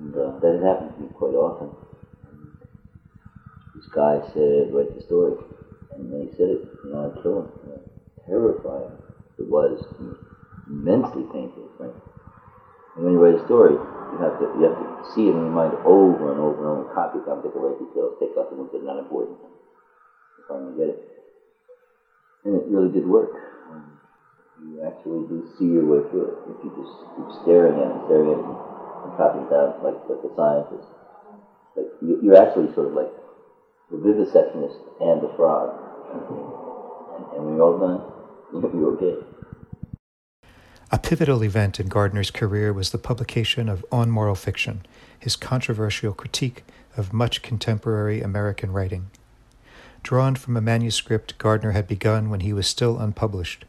And 0.00 0.16
uh, 0.16 0.40
that 0.40 0.56
had 0.56 0.64
happened 0.64 0.96
to 0.96 1.00
me 1.04 1.08
quite 1.12 1.36
often. 1.36 1.76
And 2.24 2.56
this 3.76 3.88
guy 3.92 4.24
said, 4.32 4.72
write 4.72 4.96
the 4.96 5.04
story. 5.04 5.36
And 5.92 6.08
when 6.08 6.24
he 6.24 6.32
said 6.40 6.56
it, 6.56 6.64
you 6.84 6.92
know, 6.92 7.12
I 7.12 7.20
killed 7.20 7.52
him. 7.52 7.68
You 7.68 7.80
terrifying 8.24 8.96
it 9.40 9.48
was, 9.48 9.84
immensely 10.68 11.24
painful, 11.32 11.68
frankly. 11.76 12.09
And 13.00 13.08
when 13.08 13.16
you 13.16 13.24
write 13.24 13.40
a 13.40 13.44
story, 13.48 13.72
you 13.72 14.18
have 14.20 14.36
to 14.36 14.44
you 14.60 14.68
have 14.68 14.76
to 14.76 14.86
see 15.16 15.24
it 15.24 15.32
in 15.32 15.40
your 15.40 15.56
mind 15.56 15.72
over 15.88 16.36
and 16.36 16.36
over 16.36 16.60
and 16.60 16.68
over, 16.68 16.92
copy 16.92 17.16
it 17.16 17.24
down, 17.24 17.40
the 17.40 17.48
right 17.48 17.72
details, 17.80 18.12
take 18.20 18.36
out 18.36 18.52
the 18.52 18.60
ones 18.60 18.68
that 18.76 18.84
are 18.84 18.92
not 18.92 19.00
important. 19.00 19.40
You 19.40 20.44
finally 20.44 20.76
get 20.76 20.92
it. 20.92 21.00
And 22.44 22.60
it 22.60 22.68
really 22.68 22.92
did 22.92 23.08
work. 23.08 23.32
Um, 23.72 23.96
you 24.68 24.84
actually 24.84 25.24
do 25.32 25.48
see 25.56 25.72
your 25.72 25.88
way 25.88 26.04
through 26.12 26.28
it 26.28 26.36
if 26.52 26.60
you 26.60 26.68
just 26.76 26.92
keep 27.16 27.40
staring 27.40 27.80
at 27.80 27.88
it, 27.88 28.04
staring 28.04 28.36
at 28.36 28.40
it, 28.44 28.44
and 28.44 29.16
copying 29.16 29.48
down 29.48 29.80
like, 29.80 29.96
like 30.04 30.20
a 30.20 30.32
scientist. 30.36 30.84
Like 31.80 31.88
you, 32.04 32.20
you're 32.20 32.36
actually 32.36 32.68
sort 32.76 32.84
of 32.84 32.92
like 32.92 33.08
the 33.88 33.96
vivisectionist 33.96 34.76
and 35.00 35.24
the 35.24 35.32
frog. 35.40 35.72
And, 36.12 37.24
and 37.32 37.40
when 37.48 37.56
you're 37.56 37.64
all 37.64 37.80
done, 37.80 38.04
you're 38.76 38.92
okay. 39.00 39.16
A 40.92 40.98
pivotal 40.98 41.44
event 41.44 41.78
in 41.78 41.86
Gardner's 41.86 42.32
career 42.32 42.72
was 42.72 42.90
the 42.90 42.98
publication 42.98 43.68
of 43.68 43.86
On 43.92 44.10
Moral 44.10 44.34
Fiction, 44.34 44.84
his 45.16 45.36
controversial 45.36 46.12
critique 46.12 46.64
of 46.96 47.12
much 47.12 47.42
contemporary 47.42 48.20
American 48.20 48.72
writing. 48.72 49.08
Drawn 50.02 50.34
from 50.34 50.56
a 50.56 50.60
manuscript 50.60 51.38
Gardner 51.38 51.70
had 51.70 51.86
begun 51.86 52.28
when 52.28 52.40
he 52.40 52.52
was 52.52 52.66
still 52.66 52.98
unpublished, 52.98 53.66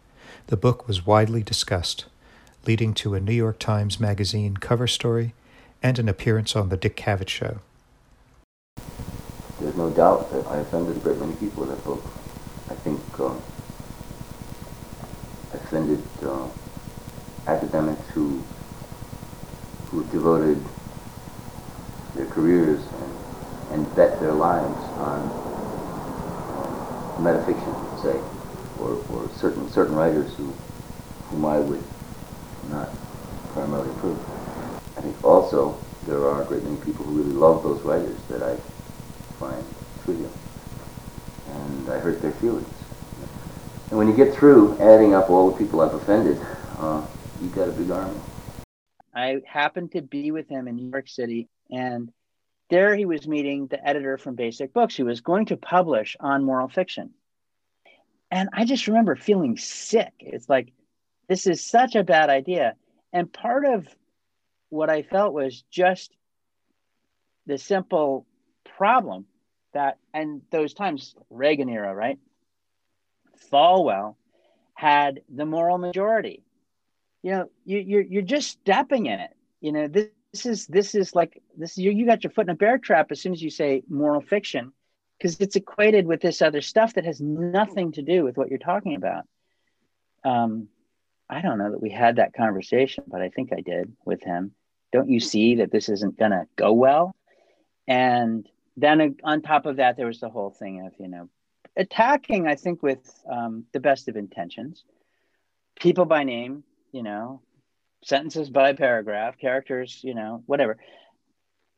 the 0.47 0.57
book 0.57 0.87
was 0.87 1.05
widely 1.05 1.43
discussed, 1.43 2.05
leading 2.65 2.91
to 2.95 3.13
a 3.13 3.19
New 3.19 3.33
York 3.33 3.59
Times 3.59 3.99
Magazine 3.99 4.57
cover 4.57 4.87
story 4.87 5.35
and 5.83 5.99
an 5.99 6.09
appearance 6.09 6.55
on 6.55 6.69
The 6.69 6.77
Dick 6.77 6.97
Cavett 6.97 7.29
Show. 7.29 7.59
There's 9.59 9.75
no 9.75 9.91
doubt 9.91 10.31
that 10.31 10.47
I 10.47 10.57
offended 10.57 10.97
a 10.97 10.99
great 11.01 11.19
many 11.19 11.35
people 11.35 11.65
with 11.65 11.69
that 11.69 11.85
book. 11.85 12.03
I 12.67 12.73
think 12.73 12.99
uh, 13.19 13.35
I 15.53 15.57
offended 15.57 16.01
uh, 16.23 16.47
academics 17.47 18.07
who 18.09 18.43
who 19.89 20.03
devoted 20.05 20.63
their 22.15 22.25
careers 22.27 22.81
and, 22.81 23.83
and 23.85 23.95
bet 23.95 24.19
their 24.19 24.31
lives 24.31 24.79
on 24.99 25.19
um, 26.57 27.25
metafiction, 27.25 28.01
say, 28.01 28.17
or, 28.79 29.03
or 29.11 29.29
certain 29.35 29.69
certain 29.69 29.95
writers 29.95 30.33
who 30.35 30.53
whom 31.29 31.45
I 31.45 31.59
would 31.59 31.83
not 32.69 32.89
primarily 33.53 33.89
approve. 33.91 34.19
I 34.97 35.01
think 35.01 35.23
also 35.23 35.77
there 36.05 36.25
are 36.27 36.43
a 36.43 36.45
great 36.45 36.63
many 36.63 36.77
people 36.77 37.05
who 37.05 37.17
really 37.17 37.33
love 37.33 37.63
those 37.63 37.81
writers 37.83 38.17
that 38.29 38.41
I 38.43 38.55
find 39.39 39.65
trivial, 40.03 40.31
and 41.49 41.89
I 41.89 41.99
hurt 41.99 42.21
their 42.21 42.31
feelings. 42.33 42.67
And 43.89 43.97
when 43.97 44.07
you 44.07 44.15
get 44.15 44.33
through 44.33 44.77
adding 44.79 45.13
up 45.13 45.29
all 45.29 45.51
the 45.51 45.57
people 45.57 45.81
I've 45.81 45.93
offended, 45.93 46.39
uh, 46.77 47.05
you 47.41 47.49
got 47.49 47.69
a 47.69 47.71
big 47.71 47.89
army. 47.89 48.19
I 49.13 49.41
happened 49.45 49.93
to 49.93 50.01
be 50.01 50.31
with 50.31 50.47
him 50.47 50.67
in 50.67 50.75
New 50.75 50.89
York 50.89 51.09
City, 51.09 51.49
and 51.69 52.11
there 52.69 52.95
he 52.95 53.05
was 53.05 53.27
meeting 53.27 53.67
the 53.67 53.85
editor 53.85 54.17
from 54.17 54.35
Basic 54.35 54.73
Books 54.73 54.95
who 54.95 55.05
was 55.05 55.21
going 55.21 55.47
to 55.47 55.57
publish 55.57 56.15
on 56.19 56.43
moral 56.43 56.69
fiction. 56.69 57.11
And 58.29 58.49
I 58.53 58.63
just 58.63 58.87
remember 58.87 59.15
feeling 59.15 59.57
sick. 59.57 60.13
It's 60.19 60.47
like, 60.47 60.71
this 61.27 61.47
is 61.47 61.65
such 61.65 61.95
a 61.95 62.03
bad 62.03 62.29
idea. 62.29 62.75
And 63.11 63.31
part 63.31 63.65
of 63.65 63.87
what 64.69 64.89
I 64.89 65.01
felt 65.01 65.33
was 65.33 65.63
just 65.69 66.15
the 67.45 67.57
simple 67.57 68.25
problem 68.77 69.25
that, 69.73 69.97
and 70.13 70.41
those 70.51 70.73
times, 70.73 71.15
Reagan 71.29 71.69
era, 71.69 71.93
right? 71.93 72.19
Falwell 73.51 74.15
had 74.73 75.21
the 75.27 75.45
moral 75.45 75.77
majority 75.77 76.43
you 77.23 77.31
know 77.31 77.49
you, 77.65 77.79
you're 77.79 78.01
you're 78.01 78.21
just 78.21 78.49
stepping 78.49 79.05
in 79.05 79.19
it. 79.19 79.31
You 79.59 79.71
know 79.71 79.87
this, 79.87 80.07
this 80.31 80.45
is 80.45 80.67
this 80.67 80.95
is 80.95 81.15
like 81.15 81.41
this 81.57 81.77
you, 81.77 81.91
you 81.91 82.05
got 82.05 82.23
your 82.23 82.31
foot 82.31 82.47
in 82.47 82.51
a 82.51 82.55
bear 82.55 82.77
trap 82.77 83.11
as 83.11 83.21
soon 83.21 83.33
as 83.33 83.41
you 83.41 83.49
say 83.49 83.83
moral 83.89 84.21
fiction 84.21 84.71
because 85.17 85.39
it's 85.39 85.55
equated 85.55 86.05
with 86.07 86.21
this 86.21 86.41
other 86.41 86.61
stuff 86.61 86.93
that 86.95 87.05
has 87.05 87.21
nothing 87.21 87.91
to 87.91 88.01
do 88.01 88.23
with 88.23 88.37
what 88.37 88.49
you're 88.49 88.59
talking 88.59 88.95
about. 88.95 89.25
Um 90.23 90.67
i 91.29 91.41
don't 91.41 91.57
know 91.57 91.71
that 91.71 91.81
we 91.81 91.89
had 91.89 92.17
that 92.17 92.33
conversation 92.33 93.05
but 93.07 93.21
i 93.21 93.29
think 93.29 93.51
i 93.53 93.61
did 93.61 93.91
with 94.05 94.23
him. 94.23 94.53
Don't 94.91 95.09
you 95.09 95.19
see 95.19 95.55
that 95.55 95.71
this 95.71 95.87
isn't 95.87 96.19
going 96.19 96.31
to 96.31 96.45
go 96.57 96.73
well? 96.73 97.15
And 97.87 98.45
then 98.75 99.15
on 99.23 99.41
top 99.41 99.65
of 99.65 99.77
that 99.77 99.95
there 99.95 100.07
was 100.07 100.19
the 100.19 100.29
whole 100.29 100.51
thing 100.51 100.85
of 100.85 100.93
you 100.97 101.07
know 101.07 101.29
attacking 101.77 102.47
i 102.47 102.55
think 102.55 102.83
with 102.83 102.99
um, 103.29 103.65
the 103.73 103.79
best 103.79 104.07
of 104.07 104.15
intentions. 104.15 104.83
People 105.79 106.05
by 106.05 106.23
name 106.23 106.63
you 106.91 107.03
know, 107.03 107.41
sentences 108.03 108.49
by 108.49 108.73
paragraph, 108.73 109.37
characters, 109.37 109.99
you 110.03 110.13
know, 110.13 110.43
whatever. 110.45 110.77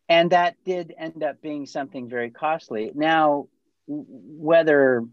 And 0.10 0.32
that 0.32 0.56
did 0.66 0.94
end 0.98 1.24
up 1.24 1.42
being 1.42 1.66
something 1.66 2.10
very 2.10 2.30
costly. 2.30 2.92
Now, 2.94 3.48
whether, 3.88 5.04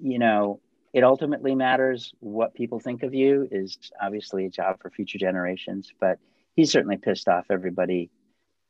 you 0.00 0.18
know, 0.18 0.60
it 0.92 1.02
ultimately 1.04 1.54
matters 1.54 2.12
what 2.20 2.54
people 2.54 2.78
think 2.78 3.02
of 3.02 3.14
you 3.14 3.48
is 3.50 3.78
obviously 4.00 4.46
a 4.46 4.50
job 4.50 4.80
for 4.80 4.90
future 4.90 5.18
generations, 5.18 5.92
but 6.00 6.18
he 6.54 6.66
certainly 6.66 6.96
pissed 6.96 7.28
off 7.28 7.46
everybody. 7.50 8.10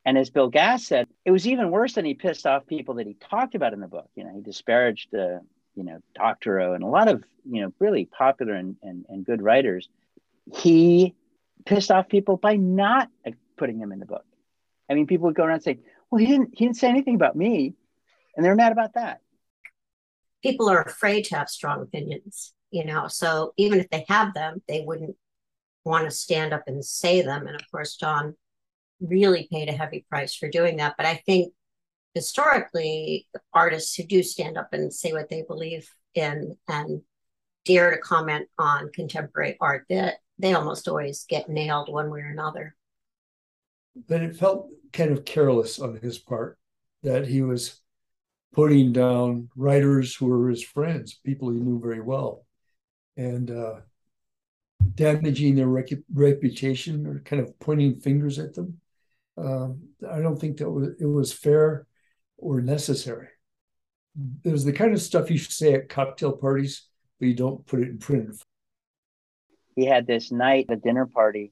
And 0.05 0.17
as 0.17 0.29
Bill 0.29 0.49
Gass 0.49 0.85
said, 0.85 1.07
it 1.23 1.31
was 1.31 1.47
even 1.47 1.71
worse 1.71 1.93
than 1.93 2.05
he 2.05 2.13
pissed 2.13 2.47
off 2.47 2.65
people 2.65 2.95
that 2.95 3.07
he 3.07 3.15
talked 3.15 3.55
about 3.55 3.73
in 3.73 3.79
the 3.79 3.87
book. 3.87 4.09
You 4.15 4.23
know, 4.23 4.33
he 4.33 4.41
disparaged, 4.41 5.13
uh, 5.13 5.39
you 5.75 5.83
know, 5.83 5.99
Doctorow 6.15 6.73
and 6.73 6.83
a 6.83 6.87
lot 6.87 7.07
of, 7.07 7.23
you 7.47 7.61
know, 7.61 7.73
really 7.79 8.05
popular 8.05 8.53
and, 8.53 8.75
and, 8.81 9.05
and 9.09 9.25
good 9.25 9.41
writers 9.41 9.87
he 10.53 11.15
pissed 11.65 11.91
off 11.91 12.09
people 12.09 12.37
by 12.37 12.55
not 12.55 13.09
putting 13.57 13.79
him 13.79 13.91
in 13.91 13.99
the 13.99 14.05
book. 14.05 14.25
I 14.89 14.93
mean, 14.93 15.07
people 15.07 15.25
would 15.25 15.35
go 15.35 15.43
around 15.43 15.55
and 15.55 15.63
say, 15.63 15.79
"Well, 16.09 16.19
he 16.19 16.27
didn't. 16.27 16.49
He 16.53 16.65
didn't 16.65 16.77
say 16.77 16.89
anything 16.89 17.15
about 17.15 17.35
me," 17.35 17.75
and 18.35 18.45
they're 18.45 18.55
mad 18.55 18.71
about 18.71 18.93
that. 18.93 19.21
People 20.43 20.69
are 20.69 20.81
afraid 20.81 21.25
to 21.25 21.35
have 21.35 21.49
strong 21.49 21.81
opinions, 21.81 22.53
you 22.69 22.85
know. 22.85 23.07
So 23.07 23.53
even 23.57 23.79
if 23.79 23.89
they 23.89 24.05
have 24.07 24.33
them, 24.33 24.61
they 24.67 24.81
wouldn't 24.81 25.17
want 25.83 26.05
to 26.05 26.11
stand 26.11 26.53
up 26.53 26.63
and 26.67 26.85
say 26.85 27.21
them. 27.21 27.47
And 27.47 27.55
of 27.55 27.71
course, 27.71 27.95
John 27.95 28.35
really 28.99 29.47
paid 29.51 29.69
a 29.69 29.73
heavy 29.73 30.05
price 30.09 30.35
for 30.35 30.49
doing 30.49 30.77
that. 30.77 30.95
But 30.97 31.05
I 31.05 31.15
think 31.25 31.53
historically, 32.13 33.27
artists 33.53 33.95
who 33.95 34.03
do 34.03 34.21
stand 34.23 34.57
up 34.57 34.69
and 34.71 34.93
say 34.93 35.13
what 35.13 35.29
they 35.29 35.41
believe 35.41 35.89
in 36.13 36.57
and 36.67 37.01
dare 37.65 37.91
to 37.91 37.97
comment 37.97 38.47
on 38.59 38.91
contemporary 38.93 39.57
art, 39.59 39.85
that 39.89 40.15
they 40.37 40.53
almost 40.53 40.87
always 40.87 41.25
get 41.27 41.49
nailed 41.49 41.91
one 41.91 42.09
way 42.09 42.21
or 42.21 42.27
another. 42.27 42.75
But 44.07 44.21
it 44.21 44.35
felt 44.35 44.69
kind 44.91 45.11
of 45.11 45.25
careless 45.25 45.79
on 45.79 45.97
his 45.97 46.17
part 46.17 46.57
that 47.03 47.27
he 47.27 47.41
was 47.41 47.79
putting 48.53 48.91
down 48.93 49.49
writers 49.55 50.15
who 50.15 50.27
were 50.27 50.49
his 50.49 50.63
friends, 50.63 51.19
people 51.23 51.51
he 51.51 51.59
knew 51.59 51.79
very 51.79 52.01
well, 52.01 52.45
and 53.15 53.51
uh, 53.51 53.75
damaging 54.95 55.55
their 55.55 55.67
rec- 55.67 55.89
reputation 56.13 57.05
or 57.05 57.19
kind 57.19 57.41
of 57.41 57.57
pointing 57.59 57.99
fingers 57.99 58.39
at 58.39 58.53
them. 58.53 58.79
Um, 59.37 59.89
I 60.09 60.19
don't 60.19 60.39
think 60.39 60.57
that 60.57 60.69
was, 60.69 60.89
it 60.99 61.05
was 61.05 61.33
fair 61.33 61.87
or 62.37 62.61
necessary. 62.61 63.27
It 64.43 64.51
was 64.51 64.63
the 64.63 64.73
kind 64.73 64.93
of 64.93 65.01
stuff 65.01 65.29
you 65.29 65.37
say 65.37 65.73
at 65.73 65.89
cocktail 65.89 66.31
parties, 66.33 66.87
but 67.19 67.27
you 67.27 67.35
don't 67.35 67.65
put 67.65 67.81
it 67.81 67.89
in 67.89 67.97
print 67.97 68.29
he 69.75 69.85
had 69.85 70.07
this 70.07 70.31
night, 70.31 70.67
a 70.69 70.75
dinner 70.75 71.05
party 71.05 71.51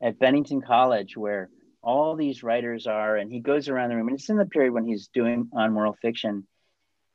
at 0.00 0.18
Bennington 0.18 0.60
College 0.60 1.16
where 1.16 1.48
all 1.82 2.14
these 2.16 2.42
writers 2.42 2.86
are, 2.86 3.16
and 3.16 3.32
he 3.32 3.40
goes 3.40 3.68
around 3.68 3.90
the 3.90 3.96
room, 3.96 4.08
and 4.08 4.16
it's 4.18 4.28
in 4.28 4.36
the 4.36 4.46
period 4.46 4.72
when 4.72 4.86
he's 4.86 5.08
doing 5.08 5.48
on 5.52 5.72
moral 5.72 5.96
fiction, 6.00 6.46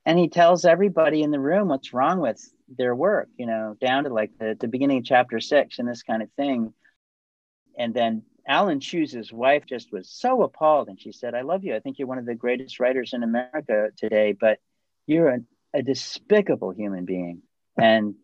and 0.04 0.18
he 0.18 0.28
tells 0.28 0.64
everybody 0.64 1.22
in 1.22 1.30
the 1.30 1.40
room 1.40 1.68
what's 1.68 1.92
wrong 1.92 2.20
with 2.20 2.40
their 2.76 2.94
work, 2.94 3.28
you 3.36 3.46
know, 3.46 3.76
down 3.80 4.04
to 4.04 4.10
like 4.10 4.30
the, 4.38 4.56
the 4.58 4.68
beginning 4.68 4.98
of 4.98 5.04
chapter 5.04 5.40
six 5.40 5.78
and 5.78 5.88
this 5.88 6.02
kind 6.02 6.22
of 6.22 6.30
thing. 6.32 6.72
And 7.78 7.94
then 7.94 8.22
Alan 8.46 8.80
Cheuse's 8.80 9.32
wife 9.32 9.64
just 9.66 9.92
was 9.92 10.08
so 10.10 10.42
appalled. 10.42 10.88
And 10.88 11.00
she 11.00 11.12
said, 11.12 11.34
I 11.34 11.42
love 11.42 11.64
you. 11.64 11.74
I 11.74 11.80
think 11.80 11.98
you're 11.98 12.08
one 12.08 12.18
of 12.18 12.26
the 12.26 12.34
greatest 12.34 12.80
writers 12.80 13.12
in 13.12 13.22
America 13.22 13.88
today, 13.96 14.32
but 14.38 14.58
you're 15.06 15.28
a, 15.28 15.38
a 15.74 15.82
despicable 15.82 16.70
human 16.70 17.04
being. 17.04 17.42
And 17.76 18.14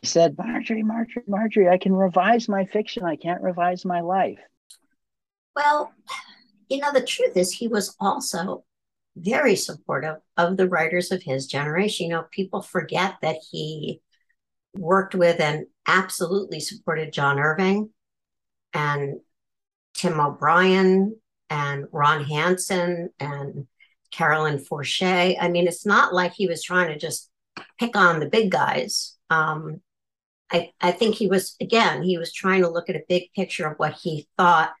he 0.00 0.06
said, 0.06 0.36
Marjorie, 0.38 0.82
Marjorie, 0.82 1.24
Marjorie, 1.28 1.68
I 1.68 1.78
can 1.78 1.92
revise 1.92 2.48
my 2.48 2.64
fiction. 2.64 3.04
I 3.04 3.16
can't 3.16 3.42
revise 3.42 3.84
my 3.84 4.00
life. 4.00 4.38
Well, 5.54 5.92
you 6.68 6.78
know, 6.78 6.92
the 6.92 7.04
truth 7.04 7.36
is, 7.36 7.52
he 7.52 7.68
was 7.68 7.94
also 8.00 8.64
very 9.16 9.56
supportive 9.56 10.16
of 10.38 10.56
the 10.56 10.68
writers 10.68 11.12
of 11.12 11.22
his 11.22 11.46
generation. 11.46 12.06
You 12.06 12.12
know, 12.12 12.24
people 12.30 12.62
forget 12.62 13.16
that 13.20 13.36
he 13.50 14.00
worked 14.74 15.14
with 15.14 15.38
and 15.40 15.66
absolutely 15.86 16.60
supported 16.60 17.12
John 17.12 17.38
Irving 17.38 17.90
and 18.72 19.20
Tim 19.94 20.18
O'Brien 20.18 21.16
and 21.50 21.84
Ron 21.92 22.24
Hansen 22.24 23.10
and 23.20 23.66
Carolyn 24.10 24.58
Forche. 24.58 25.02
I 25.02 25.48
mean, 25.50 25.68
it's 25.68 25.84
not 25.84 26.14
like 26.14 26.32
he 26.32 26.46
was 26.46 26.62
trying 26.62 26.88
to 26.88 26.98
just 26.98 27.30
pick 27.78 27.96
on 27.96 28.20
the 28.20 28.28
big 28.28 28.50
guys. 28.50 29.16
Um, 29.32 29.80
I, 30.50 30.72
I 30.80 30.92
think 30.92 31.14
he 31.14 31.26
was, 31.26 31.56
again, 31.60 32.02
he 32.02 32.18
was 32.18 32.32
trying 32.32 32.62
to 32.62 32.68
look 32.68 32.90
at 32.90 32.96
a 32.96 33.04
big 33.08 33.32
picture 33.34 33.66
of 33.66 33.78
what 33.78 33.94
he 33.94 34.28
thought 34.36 34.72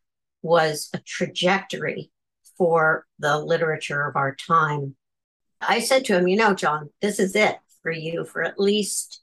was 0.42 0.90
a 0.92 0.98
trajectory 0.98 2.10
for 2.58 3.06
the 3.18 3.38
literature 3.38 4.06
of 4.06 4.16
our 4.16 4.34
time. 4.34 4.96
I 5.60 5.80
said 5.80 6.04
to 6.06 6.18
him, 6.18 6.28
you 6.28 6.36
know, 6.36 6.54
John, 6.54 6.90
this 7.00 7.18
is 7.18 7.34
it 7.34 7.56
for 7.82 7.90
you 7.90 8.24
for 8.24 8.42
at 8.42 8.60
least 8.60 9.22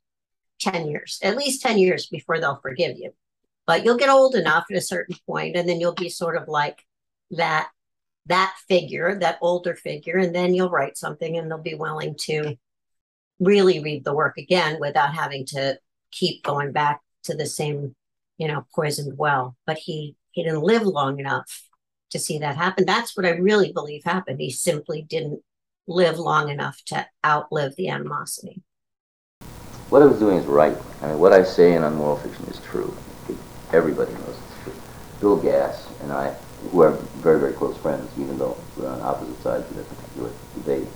10 0.61 0.87
years, 0.87 1.19
at 1.21 1.37
least 1.37 1.61
10 1.61 1.77
years 1.77 2.07
before 2.07 2.39
they'll 2.39 2.59
forgive 2.61 2.97
you. 2.97 3.11
But 3.67 3.85
you'll 3.85 3.97
get 3.97 4.09
old 4.09 4.33
enough 4.33 4.65
at 4.71 4.77
a 4.77 4.81
certain 4.81 5.15
point, 5.27 5.55
and 5.55 5.69
then 5.69 5.79
you'll 5.79 5.93
be 5.93 6.09
sort 6.09 6.35
of 6.35 6.47
like 6.47 6.83
that 7.31 7.69
that 8.25 8.55
figure, 8.67 9.17
that 9.19 9.39
older 9.41 9.75
figure, 9.75 10.17
and 10.17 10.33
then 10.35 10.53
you'll 10.53 10.69
write 10.69 10.97
something 10.97 11.37
and 11.37 11.49
they'll 11.49 11.57
be 11.57 11.73
willing 11.75 12.15
to 12.21 12.55
really 13.39 13.80
read 13.80 14.04
the 14.04 14.13
work 14.13 14.38
again 14.38 14.78
without 14.80 15.13
having 15.13 15.45
to 15.47 15.80
keep 16.12 16.43
going 16.43 16.71
back 16.71 17.02
to 17.23 17.36
the 17.36 17.45
same, 17.45 17.95
you 18.38 18.47
know, 18.47 18.65
poisoned 18.73 19.17
well. 19.17 19.56
But 19.65 19.78
he 19.78 20.15
he 20.32 20.43
didn't 20.43 20.63
live 20.63 20.84
long 20.84 21.19
enough 21.19 21.63
to 22.12 22.19
see 22.19 22.39
that 22.39 22.56
happen. 22.56 22.86
That's 22.86 23.15
what 23.15 23.25
I 23.25 23.32
really 23.32 23.71
believe 23.71 24.04
happened. 24.04 24.39
He 24.39 24.52
simply 24.52 25.02
didn't 25.02 25.41
live 25.88 26.19
long 26.19 26.49
enough 26.49 26.82
to 26.86 27.08
outlive 27.25 27.75
the 27.75 27.89
animosity. 27.89 28.62
What 29.89 30.04
I 30.04 30.06
was 30.06 30.19
doing 30.19 30.38
is 30.38 30.45
right. 30.45 30.78
I 31.02 31.08
mean, 31.08 31.19
what 31.19 31.34
I 31.34 31.43
say 31.43 31.73
in 31.73 31.84
On 31.84 31.95
Moral 31.95 32.17
Fiction 32.17 32.45
is 32.45 32.60
true. 32.60 32.95
Everybody 33.73 34.12
knows 34.13 34.38
it's 34.38 34.63
true. 34.63 34.73
Bill 35.19 35.38
Gass 35.38 35.88
and 36.02 36.12
I, 36.12 36.36
who 36.71 36.82
are 36.82 36.91
very, 37.21 37.39
very 37.39 37.54
close 37.54 37.78
friends, 37.78 38.10
even 38.19 38.38
though 38.38 38.58
we're 38.78 38.88
on 38.88 39.02
opposite 39.02 39.41
sides 39.41 39.69
of 39.69 39.89
particular 39.89 40.32
debate, 40.56 40.88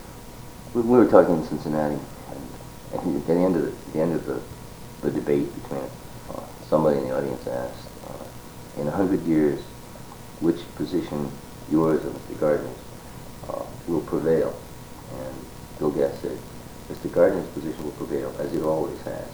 we 0.74 0.82
were 0.82 1.08
talking 1.08 1.38
in 1.38 1.44
Cincinnati, 1.44 2.00
and 2.94 3.16
at 3.18 3.28
the 3.28 3.34
end 3.34 3.56
of 3.56 3.62
the, 3.64 3.92
the 3.92 4.00
end 4.00 4.16
of 4.16 4.26
the, 4.26 4.42
the 5.02 5.12
debate 5.12 5.54
between 5.64 5.90
uh, 6.30 6.44
somebody 6.70 7.00
in 7.00 7.08
the 7.08 7.18
audience 7.18 7.46
asked, 7.48 7.88
uh, 8.08 8.82
in 8.82 8.88
a 8.88 8.92
hundred 8.92 9.22
years, 9.24 9.60
which 10.40 10.60
position, 10.76 11.32
yours 11.72 12.04
or 12.06 12.10
Mr. 12.10 12.40
Gardner's, 12.40 12.78
uh, 13.50 13.66
will 13.88 14.02
prevail. 14.02 14.56
And 15.12 15.36
Bill 15.80 15.92
Gass 15.92 16.20
said, 16.20 16.38
Mr. 16.90 17.12
Gardner's 17.12 17.48
position 17.50 17.84
will 17.84 17.92
prevail, 17.92 18.34
as 18.40 18.54
it 18.54 18.62
always 18.62 19.00
has. 19.02 19.28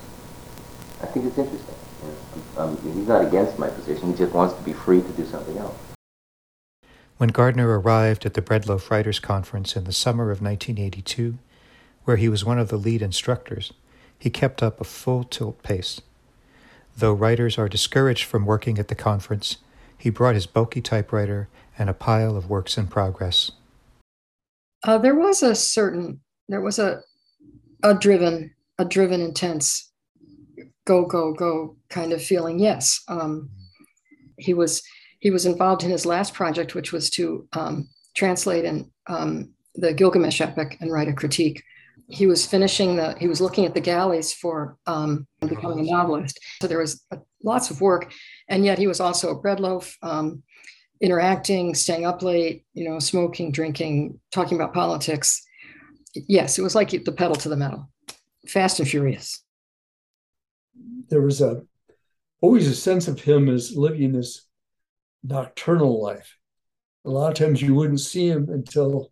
I 1.01 1.05
think 1.07 1.25
it's 1.25 1.37
interesting. 1.37 1.75
You 2.03 2.09
know, 2.55 2.63
um, 2.63 2.77
he's 2.83 3.07
not 3.07 3.25
against 3.25 3.59
my 3.59 3.69
position, 3.69 4.11
he 4.11 4.17
just 4.17 4.33
wants 4.33 4.55
to 4.55 4.61
be 4.63 4.73
free 4.73 5.01
to 5.01 5.09
do 5.09 5.25
something 5.25 5.57
else. 5.57 5.75
When 7.17 7.29
Gardner 7.29 7.77
arrived 7.77 8.25
at 8.25 8.33
the 8.33 8.41
Breadloaf 8.41 8.89
Writers 8.89 9.19
Conference 9.19 9.75
in 9.75 9.83
the 9.83 9.91
summer 9.91 10.31
of 10.31 10.41
1982, 10.41 11.37
where 12.09 12.17
he 12.17 12.27
was 12.27 12.43
one 12.43 12.57
of 12.57 12.69
the 12.69 12.75
lead 12.75 13.03
instructors, 13.03 13.71
he 14.17 14.31
kept 14.31 14.63
up 14.63 14.81
a 14.81 14.83
full 14.83 15.23
tilt 15.23 15.61
pace. 15.61 16.01
Though 16.97 17.13
writers 17.13 17.59
are 17.59 17.69
discouraged 17.69 18.23
from 18.23 18.47
working 18.47 18.79
at 18.79 18.87
the 18.87 18.95
conference, 18.95 19.57
he 19.95 20.09
brought 20.09 20.33
his 20.33 20.47
bulky 20.47 20.81
typewriter 20.81 21.49
and 21.77 21.87
a 21.87 21.93
pile 21.93 22.35
of 22.35 22.49
works 22.49 22.79
in 22.79 22.87
progress. 22.87 23.51
Uh, 24.83 24.97
there 24.97 25.13
was 25.13 25.43
a 25.43 25.53
certain, 25.53 26.21
there 26.47 26.61
was 26.61 26.79
a, 26.79 27.01
a 27.83 27.93
driven, 27.93 28.55
a 28.79 28.85
driven, 28.85 29.21
intense, 29.21 29.91
go, 30.85 31.05
go, 31.05 31.31
go 31.35 31.77
kind 31.91 32.11
of 32.11 32.23
feeling. 32.23 32.57
Yes, 32.57 33.03
um, 33.07 33.51
he 34.39 34.55
was 34.55 34.81
he 35.19 35.29
was 35.29 35.45
involved 35.45 35.83
in 35.83 35.91
his 35.91 36.07
last 36.07 36.33
project, 36.33 36.73
which 36.73 36.91
was 36.91 37.11
to 37.11 37.47
um, 37.53 37.87
translate 38.15 38.65
in 38.65 38.89
um, 39.05 39.53
the 39.75 39.93
Gilgamesh 39.93 40.41
epic 40.41 40.75
and 40.81 40.91
write 40.91 41.07
a 41.07 41.13
critique. 41.13 41.61
He 42.09 42.25
was 42.25 42.45
finishing 42.45 42.95
the, 42.95 43.15
he 43.19 43.27
was 43.27 43.39
looking 43.39 43.65
at 43.65 43.73
the 43.73 43.81
galleys 43.81 44.33
for 44.33 44.77
um, 44.87 45.27
becoming 45.41 45.79
a 45.79 45.91
novelist. 45.91 46.39
So 46.61 46.67
there 46.67 46.79
was 46.79 47.03
uh, 47.11 47.17
lots 47.43 47.69
of 47.69 47.81
work. 47.81 48.11
And 48.47 48.65
yet 48.65 48.77
he 48.77 48.87
was 48.87 48.99
also 48.99 49.29
a 49.29 49.41
breadloaf, 49.41 49.93
um, 50.01 50.43
interacting, 51.01 51.75
staying 51.75 52.05
up 52.05 52.21
late, 52.23 52.65
you 52.73 52.89
know, 52.89 52.99
smoking, 52.99 53.51
drinking, 53.51 54.19
talking 54.31 54.57
about 54.57 54.73
politics. 54.73 55.41
Yes, 56.15 56.57
it 56.57 56.63
was 56.63 56.75
like 56.75 56.89
the 56.89 57.11
pedal 57.11 57.35
to 57.35 57.49
the 57.49 57.55
metal, 57.55 57.89
fast 58.47 58.79
and 58.79 58.89
furious. 58.89 59.43
There 61.09 61.21
was 61.21 61.41
a 61.41 61.63
always 62.41 62.67
a 62.67 62.75
sense 62.75 63.07
of 63.07 63.21
him 63.21 63.49
as 63.49 63.75
living 63.75 64.13
this 64.13 64.45
nocturnal 65.23 66.01
life. 66.01 66.37
A 67.05 67.09
lot 67.09 67.29
of 67.31 67.37
times 67.37 67.61
you 67.61 67.75
wouldn't 67.75 67.99
see 67.99 68.27
him 68.27 68.49
until 68.49 69.11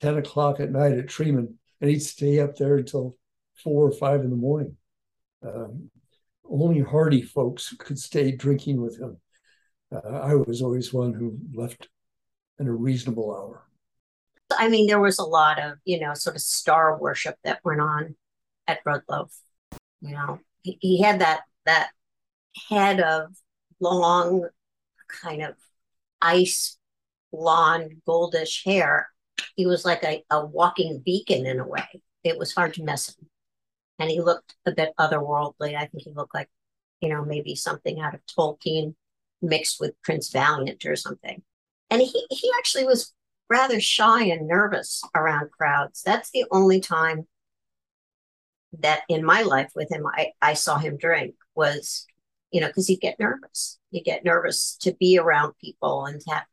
10 0.00 0.18
o'clock 0.18 0.60
at 0.60 0.70
night 0.72 0.92
at 0.92 1.06
Treman, 1.06 1.54
and 1.80 1.90
he'd 1.90 2.00
stay 2.00 2.40
up 2.40 2.56
there 2.56 2.76
until 2.76 3.16
four 3.62 3.86
or 3.86 3.92
five 3.92 4.20
in 4.20 4.30
the 4.30 4.36
morning. 4.36 4.76
Um, 5.46 5.90
only 6.48 6.80
hardy 6.80 7.22
folks 7.22 7.74
could 7.78 7.98
stay 7.98 8.32
drinking 8.32 8.80
with 8.80 8.98
him. 8.98 9.18
Uh, 9.92 10.08
I 10.08 10.34
was 10.34 10.62
always 10.62 10.92
one 10.92 11.12
who 11.12 11.38
left 11.54 11.88
in 12.58 12.66
a 12.66 12.72
reasonable 12.72 13.34
hour. 13.34 13.66
I 14.56 14.68
mean, 14.68 14.86
there 14.86 15.00
was 15.00 15.18
a 15.18 15.24
lot 15.24 15.60
of, 15.60 15.78
you 15.84 16.00
know, 16.00 16.14
sort 16.14 16.36
of 16.36 16.42
star 16.42 16.98
worship 16.98 17.36
that 17.44 17.60
went 17.64 17.80
on 17.80 18.14
at 18.66 18.84
Breadloaf. 18.84 19.30
You 20.00 20.12
know, 20.12 20.40
he, 20.62 20.78
he 20.80 21.02
had 21.02 21.20
that 21.20 21.42
that 21.64 21.90
head 22.68 23.00
of 23.00 23.34
long, 23.80 24.48
kind 25.08 25.42
of 25.42 25.54
ice 26.22 26.78
blonde, 27.32 28.02
goldish 28.06 28.64
hair. 28.64 29.08
He 29.54 29.66
was 29.66 29.84
like 29.84 30.02
a, 30.04 30.24
a 30.30 30.44
walking 30.44 31.02
beacon 31.04 31.46
in 31.46 31.60
a 31.60 31.66
way. 31.66 32.02
It 32.24 32.38
was 32.38 32.54
hard 32.54 32.74
to 32.74 32.82
miss 32.82 33.08
him 33.08 33.28
and 33.98 34.10
he 34.10 34.20
looked 34.20 34.54
a 34.66 34.72
bit 34.72 34.92
otherworldly. 34.98 35.76
I 35.76 35.86
think 35.86 36.04
he 36.04 36.12
looked 36.12 36.34
like, 36.34 36.48
you 37.00 37.08
know, 37.08 37.24
maybe 37.24 37.54
something 37.54 38.00
out 38.00 38.14
of 38.14 38.20
Tolkien 38.26 38.94
mixed 39.42 39.80
with 39.80 40.00
Prince 40.02 40.30
Valiant 40.30 40.84
or 40.84 40.96
something. 40.96 41.42
And 41.90 42.02
he, 42.02 42.26
he 42.30 42.50
actually 42.58 42.84
was 42.84 43.14
rather 43.48 43.80
shy 43.80 44.24
and 44.24 44.48
nervous 44.48 45.02
around 45.14 45.50
crowds. 45.52 46.02
That's 46.02 46.30
the 46.30 46.44
only 46.50 46.80
time 46.80 47.26
that 48.80 49.02
in 49.08 49.24
my 49.24 49.42
life 49.42 49.70
with 49.74 49.90
him 49.90 50.06
I, 50.06 50.32
I 50.42 50.54
saw 50.54 50.78
him 50.78 50.98
drink 50.98 51.34
was, 51.54 52.06
you 52.50 52.60
know, 52.60 52.66
because 52.66 52.88
he'd 52.88 53.00
get 53.00 53.20
nervous. 53.20 53.78
He'd 53.90 54.04
get 54.04 54.24
nervous 54.24 54.76
to 54.80 54.92
be 54.94 55.18
around 55.18 55.54
people 55.60 56.06
and 56.06 56.20
to 56.20 56.30
have, 56.30 56.44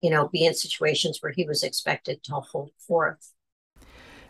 you 0.00 0.10
know, 0.10 0.28
be 0.28 0.44
in 0.44 0.54
situations 0.54 1.18
where 1.20 1.32
he 1.32 1.44
was 1.44 1.62
expected 1.62 2.22
to 2.24 2.34
hold 2.34 2.70
forth. 2.78 3.32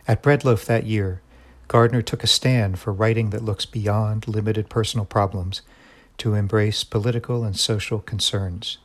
At 0.07 0.23
Breadloaf 0.23 0.65
that 0.65 0.85
year, 0.85 1.21
Gardner 1.67 2.01
took 2.01 2.23
a 2.23 2.27
stand 2.27 2.79
for 2.79 2.91
writing 2.91 3.29
that 3.29 3.43
looks 3.43 3.65
beyond 3.65 4.27
limited 4.27 4.69
personal 4.69 5.05
problems 5.05 5.61
to 6.17 6.33
embrace 6.33 6.83
political 6.83 7.43
and 7.43 7.55
social 7.57 7.99
concerns. 7.99 8.79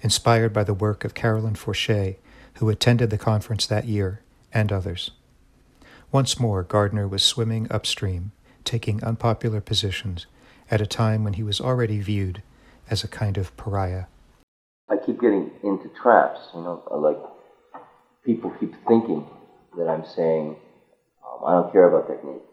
Inspired 0.00 0.52
by 0.52 0.64
the 0.64 0.74
work 0.74 1.04
of 1.04 1.14
Carolyn 1.14 1.54
Forche, 1.54 2.16
who 2.54 2.68
attended 2.68 3.10
the 3.10 3.18
conference 3.18 3.66
that 3.66 3.86
year, 3.86 4.20
and 4.52 4.72
others. 4.72 5.10
Once 6.12 6.38
more, 6.38 6.62
Gardner 6.62 7.08
was 7.08 7.22
swimming 7.22 7.66
upstream, 7.70 8.30
taking 8.64 9.02
unpopular 9.02 9.60
positions 9.60 10.26
at 10.70 10.80
a 10.80 10.86
time 10.86 11.24
when 11.24 11.34
he 11.34 11.42
was 11.42 11.60
already 11.60 11.98
viewed 11.98 12.42
as 12.88 13.02
a 13.02 13.08
kind 13.08 13.36
of 13.36 13.54
pariah. 13.56 14.04
I 14.88 14.96
keep 14.96 15.20
getting 15.20 15.50
into 15.62 15.73
traps, 16.04 16.40
you 16.54 16.60
know, 16.60 16.84
uh, 16.90 16.98
like 16.98 17.16
people 18.24 18.52
keep 18.60 18.74
thinking 18.86 19.26
that 19.76 19.88
I'm 19.88 20.04
saying 20.04 20.56
um, 21.24 21.40
I 21.48 21.52
don't 21.52 21.72
care 21.72 21.88
about 21.88 22.06
technique. 22.06 22.44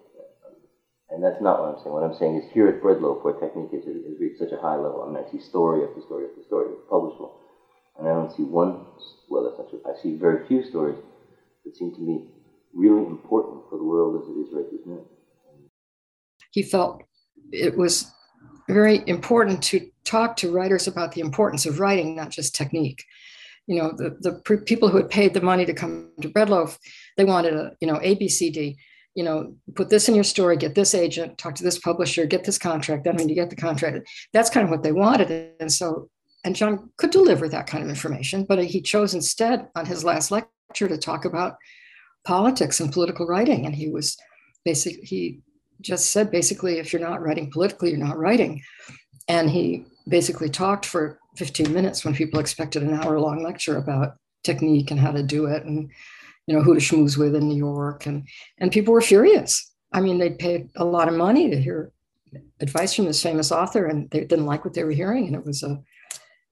And 1.12 1.22
that's 1.22 1.42
not 1.42 1.60
what 1.60 1.76
I'm 1.76 1.80
saying. 1.84 1.94
What 1.94 2.08
I'm 2.08 2.16
saying 2.16 2.38
is 2.38 2.52
here 2.54 2.70
at 2.70 2.82
Breadloaf, 2.82 3.26
where 3.26 3.34
technique 3.34 3.72
is, 3.74 3.84
is 3.84 4.18
reached 4.22 4.40
such 4.40 4.54
a 4.54 4.62
high 4.62 4.78
level, 4.78 5.04
I 5.04 5.12
mean, 5.12 5.22
I 5.22 5.30
see 5.30 5.44
story 5.44 5.84
after 5.84 6.00
story 6.00 6.26
after 6.32 6.42
story, 6.48 6.72
publishable. 6.90 7.32
And 8.00 8.08
I 8.08 8.14
don't 8.14 8.32
see 8.32 8.44
one, 8.44 8.86
well, 9.30 9.44
that's 9.44 9.60
not 9.60 9.70
true. 9.70 9.82
I 9.84 10.02
see 10.02 10.16
very 10.16 10.48
few 10.48 10.64
stories 10.64 10.98
that 11.66 11.76
seem 11.76 11.94
to 11.94 12.00
me 12.00 12.30
really 12.74 13.06
important 13.06 13.64
for 13.70 13.78
the 13.78 13.84
world 13.84 14.24
as 14.24 14.30
it 14.30 14.40
is 14.40 14.48
right 14.56 14.72
this 14.72 14.86
minute. 14.86 15.06
He 16.52 16.64
felt 16.64 17.04
it 17.52 17.78
was 17.78 18.10
very 18.70 19.04
important 19.06 19.62
to 19.64 19.92
talk 20.06 20.38
to 20.38 20.52
writers 20.52 20.88
about 20.88 21.12
the 21.12 21.20
importance 21.20 21.66
of 21.66 21.82
writing, 21.82 22.16
not 22.16 22.30
just 22.30 22.56
technique. 22.56 23.04
You 23.68 23.82
know, 23.82 23.94
the, 23.96 24.18
the 24.22 24.62
people 24.66 24.90
who 24.90 24.98
had 24.98 25.10
paid 25.10 25.34
the 25.34 25.42
money 25.42 25.66
to 25.66 25.74
come 25.74 26.10
to 26.22 26.30
Breadloaf, 26.30 26.78
they 27.18 27.26
wanted 27.26 27.54
a, 27.54 27.72
you 27.80 27.88
know, 27.88 28.00
ABCD, 28.00 28.76
you 29.16 29.24
know, 29.24 29.56
put 29.76 29.90
this 29.90 30.08
in 30.10 30.16
your 30.16 30.24
story, 30.24 30.58
get 30.58 30.76
this 30.76 30.96
agent, 30.96 31.38
talk 31.38 31.56
to 31.56 31.64
this 31.64 31.80
publisher, 31.80 32.26
get 32.26 32.44
this 32.44 32.58
contract. 32.58 33.04
Then 33.04 33.18
when 33.18 33.30
you 33.30 33.36
get 33.36 33.50
the 33.50 33.56
contract, 33.56 34.08
that's 34.34 34.50
kind 34.50 34.64
of 34.64 34.72
what 34.72 34.84
they 34.84 34.92
wanted. 34.92 35.54
And 35.60 35.72
so, 35.72 36.10
and 36.44 36.56
John 36.56 36.90
could 36.98 37.12
deliver 37.12 37.48
that 37.50 37.68
kind 37.68 37.84
of 37.84 37.90
information, 37.90 38.46
but 38.46 38.64
he 38.64 38.82
chose 38.82 39.14
instead 39.14 39.68
on 39.76 39.86
his 39.86 40.04
last 40.04 40.32
lecture 40.32 40.88
to 40.88 40.98
talk 40.98 41.26
about 41.26 41.56
politics 42.26 42.80
and 42.80 42.92
political 42.92 43.28
writing. 43.28 43.66
And 43.66 43.76
he 43.76 43.90
was 43.90 44.18
basically, 44.64 45.04
he 45.04 45.40
just 45.82 46.12
said 46.12 46.32
basically, 46.32 46.80
if 46.80 46.94
you're 46.94 47.02
not 47.02 47.22
writing 47.22 47.52
politically, 47.52 47.90
you're 47.90 48.00
not 48.00 48.18
writing. 48.18 48.62
And 49.28 49.50
he 49.50 49.86
basically 50.08 50.50
talked 50.50 50.86
for 50.86 51.20
15 51.38 51.74
minutes 51.74 52.04
when 52.04 52.14
people 52.14 52.40
expected 52.40 52.84
an 52.84 52.94
hour 52.94 53.20
long 53.20 53.44
lecture 53.44 53.78
about 53.78 54.16
technique 54.44 54.92
and 54.92 55.00
how 55.00 55.12
to 55.12 55.24
do 55.24 55.46
it 55.46 55.64
and 55.66 55.92
you 56.48 56.56
know 56.56 56.62
who 56.62 56.74
to 56.74 56.80
schmooze 56.80 57.18
with 57.18 57.36
in 57.36 57.48
New 57.48 57.58
York 57.58 58.06
and 58.06 58.28
and 58.60 58.72
people 58.72 58.94
were 58.94 59.02
furious. 59.02 59.72
I 59.94 60.02
mean, 60.02 60.18
they 60.18 60.32
paid 60.32 60.70
a 60.76 60.86
lot 60.86 61.08
of 61.08 61.14
money 61.14 61.50
to 61.50 61.62
hear 61.62 61.92
advice 62.60 62.94
from 62.94 63.06
this 63.06 63.22
famous 63.22 63.52
author 63.52 63.86
and 63.88 64.10
they 64.10 64.22
didn't 64.22 64.46
like 64.46 64.64
what 64.64 64.74
they 64.74 64.84
were 64.84 64.92
hearing 64.92 65.28
and 65.28 65.36
it 65.36 65.46
was 65.46 65.64
a 65.64 65.82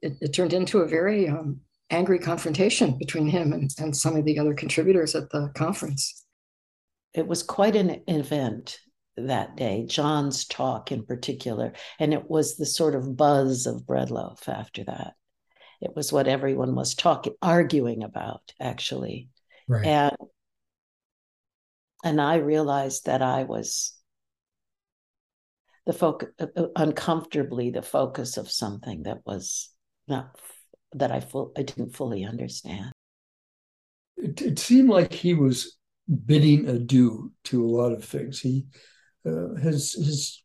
it, 0.02 0.14
it 0.22 0.34
turned 0.34 0.54
into 0.54 0.80
a 0.80 0.88
very 0.88 1.28
um, 1.28 1.62
angry 1.90 2.20
confrontation 2.20 2.98
between 2.98 3.28
him 3.28 3.54
and, 3.54 3.72
and 3.80 3.96
some 3.96 4.16
of 4.16 4.26
the 4.26 4.40
other 4.40 4.54
contributors 4.54 5.16
at 5.16 5.30
the 5.32 5.52
conference. 5.56 6.26
It 7.14 7.28
was 7.28 7.44
quite 7.44 7.76
an 7.76 8.02
event 8.08 8.78
that 9.18 9.56
day, 9.56 9.86
John's 9.88 10.46
talk 10.46 10.92
in 10.92 11.06
particular. 11.06 11.74
And 12.00 12.14
it 12.14 12.30
was 12.30 12.56
the 12.56 12.66
sort 12.66 12.96
of 12.96 13.18
buzz 13.18 13.66
of 13.66 13.86
Breadloaf 13.86 14.48
after 14.48 14.84
that. 14.86 15.14
It 15.82 15.96
was 15.96 16.12
what 16.12 16.28
everyone 16.28 16.76
was 16.76 16.94
talking, 16.94 17.34
arguing 17.42 18.04
about, 18.04 18.54
actually. 18.60 19.30
Right. 19.68 19.86
And 19.86 20.16
and 22.04 22.22
I 22.22 22.36
realized 22.36 23.06
that 23.06 23.22
I 23.22 23.44
was 23.44 23.94
the 25.86 25.94
focus 25.94 26.30
uh, 26.40 26.48
uh, 26.56 26.68
uncomfortably 26.76 27.72
the 27.72 27.82
focus 27.82 28.38
of 28.38 28.52
something 28.52 29.04
that 29.04 29.20
was 29.26 29.70
not 30.08 30.38
that 30.94 31.12
I 31.12 31.20
full 31.20 31.52
I 31.58 31.64
didn't 31.64 31.96
fully 31.96 32.26
understand. 32.26 32.92
It, 34.18 34.42
it 34.42 34.60
seemed 34.60 34.90
like 34.90 35.14
he 35.14 35.34
was 35.34 35.78
bidding 36.26 36.68
adieu 36.68 37.32
to 37.46 37.64
a 37.64 37.68
lot 37.68 37.92
of 37.92 38.04
things. 38.04 38.40
He 38.40 38.66
uh, 39.26 39.56
his 39.56 39.94
his 39.94 40.44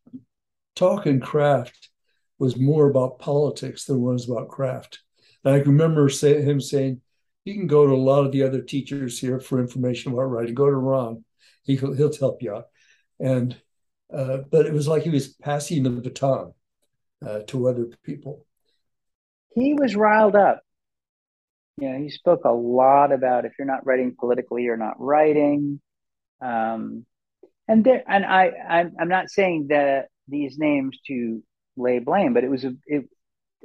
talk 0.75 1.05
and 1.05 1.21
craft 1.21 1.89
was 2.37 2.57
more 2.57 2.89
about 2.89 3.19
politics 3.19 3.85
than 3.85 3.97
it 3.97 3.99
was 3.99 4.29
about 4.29 4.49
craft. 4.49 4.99
And 5.43 5.53
I 5.53 5.59
can 5.59 5.71
remember 5.71 6.09
say, 6.09 6.41
him 6.41 6.59
saying, 6.59 7.01
"You 7.45 7.53
can 7.53 7.67
go 7.67 7.85
to 7.85 7.93
a 7.93 7.95
lot 7.95 8.25
of 8.25 8.31
the 8.31 8.43
other 8.43 8.61
teachers 8.61 9.19
here 9.19 9.39
for 9.39 9.59
information 9.59 10.11
about 10.11 10.23
writing. 10.23 10.55
Go 10.55 10.69
to 10.69 10.75
Ron; 10.75 11.23
he 11.63 11.75
he'll, 11.75 11.93
he'll 11.93 12.17
help 12.17 12.41
you 12.41 12.55
out." 12.55 12.65
And 13.19 13.55
uh, 14.13 14.39
but 14.49 14.65
it 14.65 14.73
was 14.73 14.87
like 14.87 15.03
he 15.03 15.09
was 15.09 15.29
passing 15.29 15.83
the 15.83 15.89
baton 15.89 16.53
uh, 17.25 17.39
to 17.47 17.67
other 17.67 17.87
people. 18.03 18.45
He 19.53 19.73
was 19.73 19.95
riled 19.95 20.35
up. 20.35 20.61
You 21.77 21.91
know, 21.91 21.99
he 21.99 22.09
spoke 22.09 22.45
a 22.45 22.51
lot 22.51 23.11
about 23.11 23.45
if 23.45 23.53
you're 23.57 23.67
not 23.67 23.85
writing 23.85 24.15
politically, 24.17 24.63
you're 24.63 24.77
not 24.77 24.99
writing. 24.99 25.81
Um, 26.41 27.05
and 27.67 27.83
there 27.83 28.03
and 28.07 28.25
I 28.25 28.51
I'm, 28.67 28.95
I'm 28.99 29.09
not 29.09 29.29
saying 29.29 29.67
that 29.69 30.07
these 30.27 30.57
names 30.57 30.97
to 31.07 31.43
lay 31.77 31.99
blame, 31.99 32.33
but 32.33 32.43
it 32.43 32.49
was 32.49 32.63
a, 32.63 32.73
it 32.85 33.07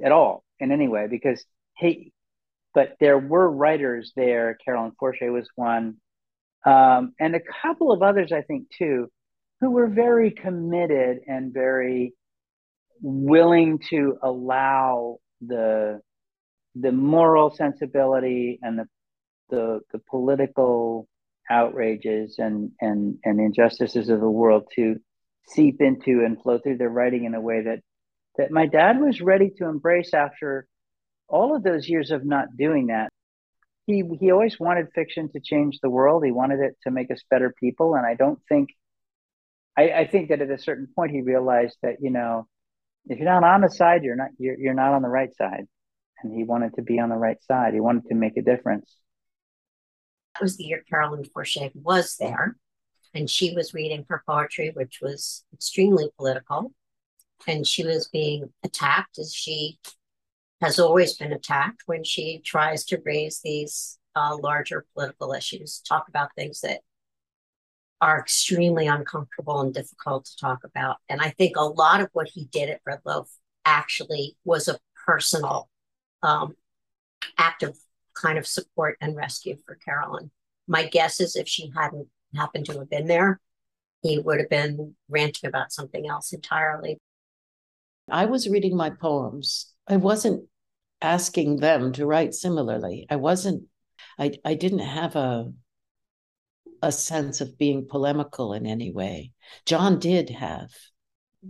at 0.03 0.13
all 0.13 0.45
in 0.59 0.73
any 0.73 0.89
way 0.89 1.07
because 1.09 1.45
hey, 1.77 2.13
but 2.75 2.97
there 3.01 3.19
were 3.19 3.51
writers 3.51 4.13
there. 4.17 4.57
Carolyn 4.65 4.93
Forche 4.99 5.23
was 5.23 5.49
one, 5.55 5.97
um, 6.65 7.13
and 7.19 7.35
a 7.35 7.41
couple 7.63 7.93
of 7.93 8.03
others 8.03 8.33
I 8.33 8.43
think 8.43 8.69
too, 8.77 9.11
who 9.61 9.71
were 9.71 9.89
very 9.89 10.31
committed 10.31 11.19
and 11.27 11.53
very 11.53 12.15
willing 13.01 13.79
to 13.91 14.19
allow 14.23 15.19
the 15.41 16.01
the 16.75 16.93
moral 16.93 17.51
sensibility 17.51 18.59
and 18.63 18.79
the 18.79 18.87
the, 19.51 19.81
the 19.93 19.99
political 20.11 21.09
outrages 21.49 22.37
and, 22.39 22.73
and, 22.81 23.19
and 23.25 23.41
injustices 23.41 24.09
of 24.09 24.21
the 24.21 24.31
world 24.31 24.65
to 24.77 24.97
seep 25.49 25.81
into 25.81 26.25
and 26.25 26.41
flow 26.41 26.59
through 26.59 26.77
their 26.77 26.89
writing 26.89 27.25
in 27.25 27.35
a 27.35 27.41
way 27.41 27.63
that, 27.63 27.81
that 28.39 28.51
my 28.51 28.67
dad 28.67 29.01
was 29.01 29.21
ready 29.21 29.51
to 29.59 29.67
embrace 29.67 30.15
after 30.15 30.67
all 31.29 31.55
of 31.55 31.63
those 31.63 31.89
years 31.89 32.11
of 32.11 32.25
not 32.25 32.57
doing 32.57 32.89
that. 32.89 33.09
He, 33.87 34.05
he 34.21 34.31
always 34.31 34.61
wanted 34.61 34.89
fiction 34.95 35.31
to 35.33 35.41
change 35.41 35.79
the 35.81 35.91
world. 35.91 36.25
He 36.25 36.31
wanted 36.31 36.61
it 36.61 36.77
to 36.85 36.91
make 36.91 37.11
us 37.11 37.23
better 37.31 37.53
people. 37.59 37.95
And 37.95 38.07
I 38.07 38.15
don't 38.15 38.39
think, 38.49 38.71
I, 39.77 39.91
I 39.91 40.07
think 40.07 40.29
that 40.29 40.43
at 40.43 40.51
a 40.51 40.59
certain 40.59 40.89
point 40.95 41.11
he 41.11 41.23
realized 41.23 41.77
that, 41.83 41.97
you 42.01 42.11
know, 42.11 42.47
if 43.07 43.19
you're 43.19 43.29
not 43.29 43.43
on 43.43 43.63
the 43.63 43.71
side, 43.71 44.05
you're 44.05 44.17
not, 44.17 44.29
you're, 44.39 44.59
you're 44.59 44.75
not 44.75 44.93
on 44.93 45.03
the 45.03 45.09
right 45.09 45.35
side. 45.35 45.67
And 46.23 46.33
he 46.33 46.45
wanted 46.45 46.75
to 46.75 46.83
be 46.83 47.01
on 47.01 47.09
the 47.09 47.17
right 47.17 47.43
side. 47.45 47.75
He 47.75 47.81
wanted 47.81 48.05
to 48.09 48.15
make 48.15 48.37
a 48.37 48.43
difference 48.43 48.95
was 50.41 50.57
the 50.57 50.65
year 50.65 50.85
Carolyn 50.89 51.25
Forche 51.25 51.71
was 51.75 52.17
there, 52.19 52.57
and 53.15 53.29
she 53.29 53.55
was 53.55 53.75
reading 53.75 54.07
her 54.09 54.23
poetry, 54.27 54.71
which 54.75 55.01
was 55.03 55.45
extremely 55.53 56.11
political. 56.17 56.73
And 57.47 57.67
she 57.67 57.85
was 57.85 58.09
being 58.09 58.53
attacked, 58.63 59.19
as 59.19 59.35
she 59.35 59.79
has 60.61 60.79
always 60.79 61.17
been 61.17 61.33
attacked 61.33 61.83
when 61.87 62.05
she 62.05 62.41
tries 62.45 62.85
to 62.87 63.01
raise 63.05 63.41
these 63.41 63.99
uh, 64.15 64.37
larger 64.37 64.85
political 64.95 65.33
issues, 65.33 65.81
talk 65.81 66.09
about 66.09 66.35
things 66.37 66.61
that 66.61 66.81
are 68.01 68.19
extremely 68.19 68.87
uncomfortable 68.87 69.61
and 69.61 69.75
difficult 69.75 70.25
to 70.25 70.37
talk 70.37 70.65
about. 70.65 70.97
And 71.09 71.21
I 71.21 71.31
think 71.31 71.57
a 71.57 71.65
lot 71.65 72.01
of 72.01 72.09
what 72.13 72.29
he 72.29 72.47
did 72.47 72.71
at 72.71 72.83
Breadloaf 72.85 73.29
actually 73.65 74.37
was 74.45 74.69
a 74.69 74.79
personal 75.07 75.69
um, 76.23 76.55
act 77.37 77.63
of 77.63 77.77
kind 78.21 78.39
of 78.39 78.47
support 78.47 78.97
and 79.01 79.17
rescue 79.17 79.57
for 79.67 79.77
Carolyn. 79.77 80.31
My 80.67 80.87
guess 80.87 81.21
is 81.21 81.37
if 81.37 81.49
she 81.49 81.73
hadn't 81.75 82.09
happened 82.35 82.67
to 82.67 82.79
have 82.79 82.91
been 82.91 83.07
there, 83.07 83.41
he 84.03 84.19
would 84.19 84.41
have 84.41 84.51
been 84.51 84.95
ranting 85.09 85.49
about 85.49 85.73
something 85.73 86.09
else 86.09 86.33
entirely. 86.33 86.99
I 88.11 88.27
was 88.27 88.49
reading 88.49 88.77
my 88.77 88.91
poems. 88.91 89.73
I 89.87 89.97
wasn't 89.97 90.45
asking 91.01 91.57
them 91.57 91.93
to 91.93 92.07
write 92.07 92.35
similarly. 92.35 93.07
I 93.11 93.17
wasn't, 93.17 93.65
I, 94.19 94.33
I 94.45 94.55
didn't 94.55 94.81
have 94.81 95.17
a 95.17 95.53
a 96.83 96.93
sense 96.93 97.41
of 97.41 97.59
being 97.59 97.87
polemical 97.87 98.55
in 98.55 98.67
any 98.67 98.91
way. 98.91 99.33
John 99.67 99.99
did 99.99 100.31
have. 100.31 100.71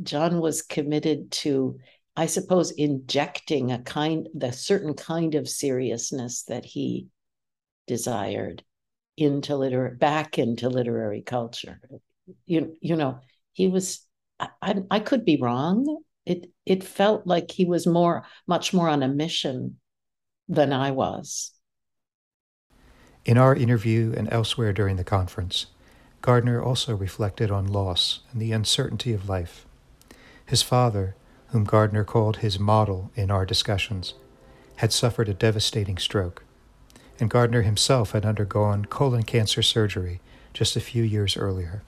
John 0.03 0.41
was 0.41 0.63
committed 0.63 1.31
to 1.33 1.79
I 2.21 2.27
suppose, 2.27 2.71
injecting 2.73 3.73
a 3.73 3.79
kind, 3.79 4.29
the 4.35 4.53
certain 4.53 4.93
kind 4.93 5.35
of 5.37 5.49
seriousness 5.49 6.43
that 6.49 6.67
he 6.67 7.07
desired 7.87 8.63
into 9.17 9.57
liter 9.57 9.97
back 9.99 10.39
into 10.39 10.69
literary 10.69 11.23
culture. 11.23 11.81
You 12.45 12.77
you 12.83 12.97
know, 12.97 13.21
he 13.55 13.69
was. 13.69 14.07
I, 14.39 14.83
I 14.91 15.01
could 15.01 15.25
be 15.25 15.39
wrong. 15.41 16.03
It 16.27 16.51
it 16.67 16.85
felt 16.85 17.27
like 17.27 17.51
he 17.51 17.65
was 17.65 17.87
more, 17.87 18.27
much 18.47 18.75
more 18.75 18.91
on 18.91 19.03
a 19.03 19.09
mission 19.09 19.79
than 20.47 20.75
I 20.75 20.91
was. 20.91 21.53
In 23.25 23.39
our 23.39 23.55
interview 23.55 24.13
and 24.15 24.31
elsewhere 24.31 24.75
during 24.75 24.97
the 24.97 25.05
conference, 25.05 25.69
Gardner 26.21 26.63
also 26.63 26.95
reflected 26.95 27.51
on 27.51 27.73
loss 27.73 28.21
and 28.31 28.43
the 28.43 28.53
uncertainty 28.53 29.15
of 29.15 29.27
life. 29.27 29.65
His 30.45 30.61
father, 30.61 31.17
whom 31.53 31.65
Gardner 31.65 32.05
called 32.05 32.39
his 32.39 32.59
model 32.59 33.11
in 33.15 33.31
our 33.31 33.45
discussions, 33.45 34.15
had 34.77 34.93
suffered 34.93 35.29
a 35.29 35.35
devastating 35.35 35.99
stroke, 35.99 36.45
and 37.19 37.29
Gardner 37.29 37.63
himself 37.63 38.13
had 38.13 38.25
undergone 38.25 38.85
colon 38.87 39.25
cancer 39.25 39.63
surgery 39.63 40.21
just 40.55 40.77
a 40.77 40.81
few 40.81 41.03
years 41.03 41.37
earlier. 41.37 41.83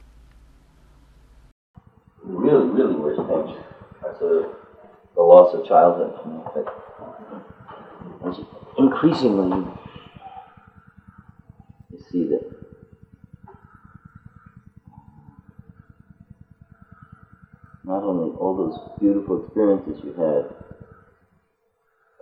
Really, 2.24 2.68
really 2.68 2.94
worst 2.94 3.18
things 3.18 3.58
are 4.04 4.16
the, 4.20 4.54
the 5.14 5.22
loss 5.22 5.54
of 5.54 5.66
childhood. 5.66 6.14
You 6.24 6.32
know, 6.32 6.48
uh, 8.24 8.34
increasingly, 8.78 9.72
you 11.90 11.98
see 12.10 12.24
that 12.28 12.51
not 17.84 18.02
only 18.02 18.30
all 18.38 18.56
those 18.56 18.78
beautiful 19.00 19.42
experiences 19.44 19.98
you 20.04 20.12
had 20.12 20.46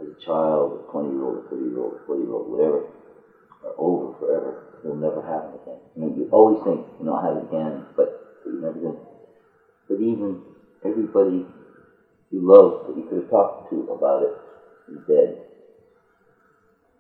as 0.01 0.09
a 0.09 0.25
child, 0.25 0.81
a 0.89 0.93
20 0.93 1.11
year 1.11 1.25
old, 1.25 1.45
a 1.45 1.49
30 1.51 1.63
year 1.65 1.79
old, 1.79 1.95
a 1.95 2.07
40 2.07 2.23
year 2.23 2.33
old, 2.33 2.51
whatever, 2.51 2.85
are 3.65 3.75
over 3.79 4.15
forever. 4.19 4.65
They'll 4.83 4.97
never 4.97 5.21
happen 5.23 5.61
again. 5.63 5.81
I 5.95 5.99
mean, 5.99 6.17
you 6.17 6.29
always 6.33 6.63
think, 6.65 6.87
you 6.99 7.07
know, 7.07 7.15
I'll 7.15 7.23
have 7.23 7.37
it 7.37 7.49
again, 7.49 7.85
but 7.97 8.09
you 8.47 8.61
never 8.61 8.79
do. 8.79 8.99
But 9.89 10.01
even 10.01 10.41
everybody 10.85 11.47
you 12.31 12.41
love 12.41 12.87
that 12.87 12.97
you 12.97 13.05
could 13.05 13.19
have 13.23 13.31
talked 13.31 13.71
to 13.71 13.81
about 13.91 14.23
it 14.23 14.33
is 14.93 14.99
dead. 15.07 15.37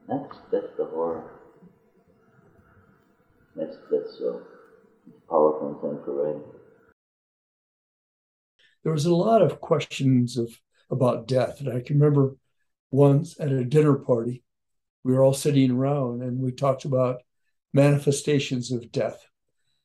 That's 0.09 0.39
that's 0.51 0.73
the 0.77 0.85
horror. 0.87 1.23
That's 3.57 3.77
that's 3.91 4.21
uh, 4.21 4.39
powerful 5.29 5.77
for 5.81 6.13
writing. 6.13 6.60
There 8.83 8.93
was 8.93 9.07
a 9.07 9.15
lot 9.15 9.43
of 9.43 9.61
questions 9.61 10.37
of 10.37 10.59
about 10.91 11.29
death, 11.29 11.61
and 11.61 11.69
I 11.69 11.81
can 11.81 11.99
remember 11.99 12.37
once 12.91 13.39
at 13.39 13.53
a 13.53 13.65
dinner 13.65 13.95
party, 13.95 14.43
we 15.05 15.13
were 15.13 15.23
all 15.23 15.35
sitting 15.35 15.71
around 15.71 16.23
and 16.23 16.41
we 16.41 16.53
talked 16.53 16.85
about 16.85 17.23
manifestations 17.73 18.73
of 18.73 18.91
death. 18.91 19.25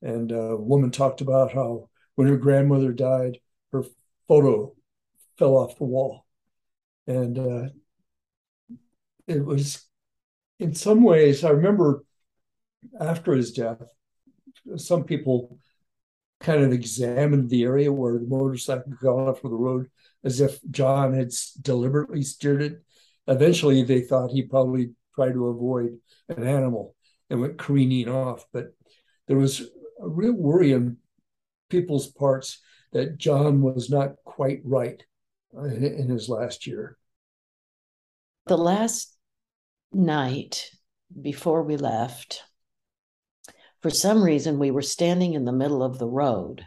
And 0.01 0.31
a 0.31 0.57
woman 0.57 0.91
talked 0.91 1.21
about 1.21 1.53
how 1.53 1.89
when 2.15 2.27
her 2.27 2.37
grandmother 2.37 2.91
died, 2.91 3.37
her 3.71 3.83
photo 4.27 4.73
fell 5.37 5.55
off 5.55 5.77
the 5.77 5.85
wall. 5.85 6.25
And 7.07 7.37
uh, 7.37 7.69
it 9.27 9.45
was, 9.45 9.85
in 10.59 10.73
some 10.73 11.03
ways, 11.03 11.43
I 11.43 11.49
remember 11.49 12.03
after 12.99 13.33
his 13.33 13.51
death, 13.51 13.81
some 14.77 15.03
people 15.03 15.59
kind 16.45 16.63
of 16.63 16.71
examined 16.71 17.49
the 17.49 17.63
area 17.63 17.91
where 17.91 18.19
the 18.19 18.27
motorcycle 18.27 18.93
got 19.01 19.15
off 19.15 19.43
of 19.43 19.49
the 19.49 19.57
road 19.57 19.87
as 20.23 20.39
if 20.41 20.59
John 20.69 21.13
had 21.13 21.31
deliberately 21.59 22.21
steered 22.21 22.61
it. 22.61 22.83
Eventually, 23.27 23.81
they 23.81 24.01
thought 24.01 24.29
he 24.29 24.43
probably 24.43 24.91
tried 25.15 25.33
to 25.33 25.47
avoid 25.47 25.97
an 26.29 26.43
animal 26.43 26.95
and 27.31 27.41
went 27.41 27.57
careening 27.57 28.09
off. 28.09 28.45
But 28.53 28.75
there 29.27 29.37
was 29.37 29.61
a 29.99 30.07
real 30.07 30.33
worry 30.33 30.75
on 30.75 30.97
people's 31.69 32.07
parts 32.07 32.61
that 32.93 33.17
John 33.17 33.61
was 33.61 33.89
not 33.89 34.15
quite 34.23 34.61
right 34.63 35.03
uh, 35.57 35.63
in 35.63 36.09
his 36.09 36.29
last 36.29 36.67
year. 36.67 36.95
The 38.45 38.57
last 38.57 39.17
night 39.91 40.69
before 41.19 41.63
we 41.63 41.77
left, 41.77 42.43
for 43.85 43.91
some 43.91 44.23
reason, 44.23 44.57
we 44.57 44.71
were 44.71 44.81
standing 44.81 45.35
in 45.35 45.45
the 45.45 45.51
middle 45.51 45.83
of 45.83 45.99
the 45.99 46.07
road, 46.07 46.65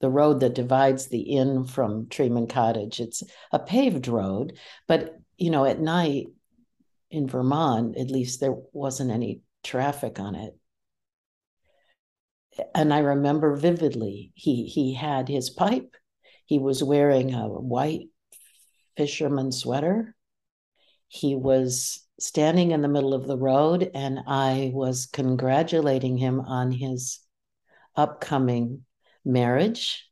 the 0.00 0.10
road 0.10 0.40
that 0.40 0.56
divides 0.56 1.06
the 1.06 1.20
inn 1.20 1.64
from 1.64 2.06
Treeman 2.06 2.48
Cottage. 2.48 2.98
It's 2.98 3.22
a 3.52 3.60
paved 3.60 4.08
road, 4.08 4.58
but 4.88 5.14
you 5.36 5.50
know, 5.50 5.64
at 5.64 5.78
night 5.78 6.26
in 7.08 7.28
Vermont, 7.28 7.96
at 7.96 8.10
least 8.10 8.40
there 8.40 8.56
wasn't 8.72 9.12
any 9.12 9.42
traffic 9.62 10.18
on 10.18 10.34
it. 10.34 10.58
And 12.74 12.92
I 12.92 12.98
remember 12.98 13.54
vividly, 13.54 14.32
he 14.34 14.64
he 14.64 14.92
had 14.92 15.28
his 15.28 15.50
pipe. 15.50 15.94
He 16.46 16.58
was 16.58 16.82
wearing 16.82 17.32
a 17.32 17.46
white 17.46 18.08
fisherman 18.96 19.52
sweater. 19.52 20.16
He 21.06 21.36
was 21.36 22.04
standing 22.18 22.70
in 22.70 22.82
the 22.82 22.88
middle 22.88 23.14
of 23.14 23.26
the 23.26 23.36
road, 23.36 23.90
and 23.94 24.20
I 24.26 24.70
was 24.72 25.06
congratulating 25.06 26.16
him 26.16 26.40
on 26.40 26.72
his 26.72 27.20
upcoming 27.94 28.84
marriage. 29.24 30.08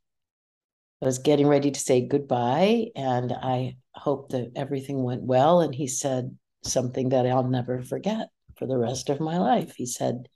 I 1.01 1.05
was 1.05 1.19
getting 1.19 1.47
ready 1.47 1.71
to 1.71 1.79
say 1.79 2.07
goodbye, 2.07 2.87
and 2.95 3.31
I 3.31 3.77
hoped 3.93 4.31
that 4.31 4.51
everything 4.55 5.03
went 5.03 5.23
well. 5.23 5.61
And 5.61 5.73
he 5.73 5.87
said 5.87 6.37
something 6.63 7.09
that 7.09 7.27
I'll 7.27 7.47
never 7.47 7.81
forget 7.81 8.29
for 8.55 8.65
the 8.65 8.77
rest 8.77 9.09
of 9.09 9.19
my 9.19 9.37
life. 9.37 9.75
He 9.75 9.85
said, 9.85 10.27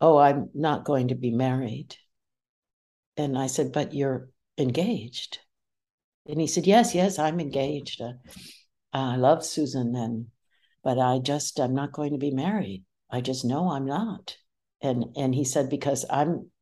Oh, 0.00 0.18
I'm 0.18 0.50
not 0.54 0.84
going 0.84 1.08
to 1.08 1.14
be 1.14 1.30
married. 1.30 1.96
And 3.16 3.38
I 3.38 3.46
said, 3.46 3.72
But 3.72 3.94
you're 3.94 4.28
engaged. 4.58 5.38
And 6.26 6.40
he 6.40 6.46
said, 6.46 6.66
Yes, 6.66 6.94
yes, 6.94 7.18
I'm 7.18 7.40
engaged. 7.40 8.00
Uh, 8.00 8.12
I 8.92 9.16
love 9.16 9.44
Susan, 9.44 9.94
and 9.94 10.26
but 10.86 11.00
I 11.00 11.18
just 11.18 11.58
I'm 11.58 11.74
not 11.74 11.90
going 11.90 12.12
to 12.12 12.18
be 12.18 12.30
married. 12.30 12.84
I 13.10 13.20
just 13.20 13.44
know 13.44 13.70
I'm 13.70 13.86
not. 13.86 14.36
And 14.80 15.06
and 15.16 15.34
he 15.34 15.42
said, 15.44 15.68
Because 15.68 16.04
I'm 16.08 16.52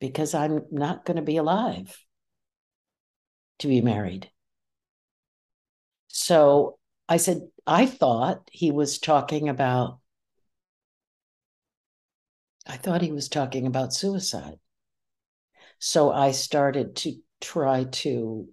because 0.00 0.34
I'm 0.34 0.66
not 0.70 1.06
going 1.06 1.16
to 1.16 1.22
be 1.22 1.38
alive 1.38 1.98
to 3.60 3.68
be 3.68 3.80
married. 3.80 4.30
So 6.08 6.78
I 7.08 7.16
said, 7.16 7.48
I 7.66 7.86
thought 7.86 8.50
he 8.52 8.70
was 8.70 8.98
talking 8.98 9.48
about, 9.48 10.00
I 12.66 12.76
thought 12.76 13.00
he 13.00 13.12
was 13.12 13.30
talking 13.30 13.66
about 13.66 13.94
suicide. 13.94 14.58
So 15.78 16.12
I 16.12 16.32
started 16.32 16.96
to 16.96 17.14
try 17.40 17.84
to 17.84 18.50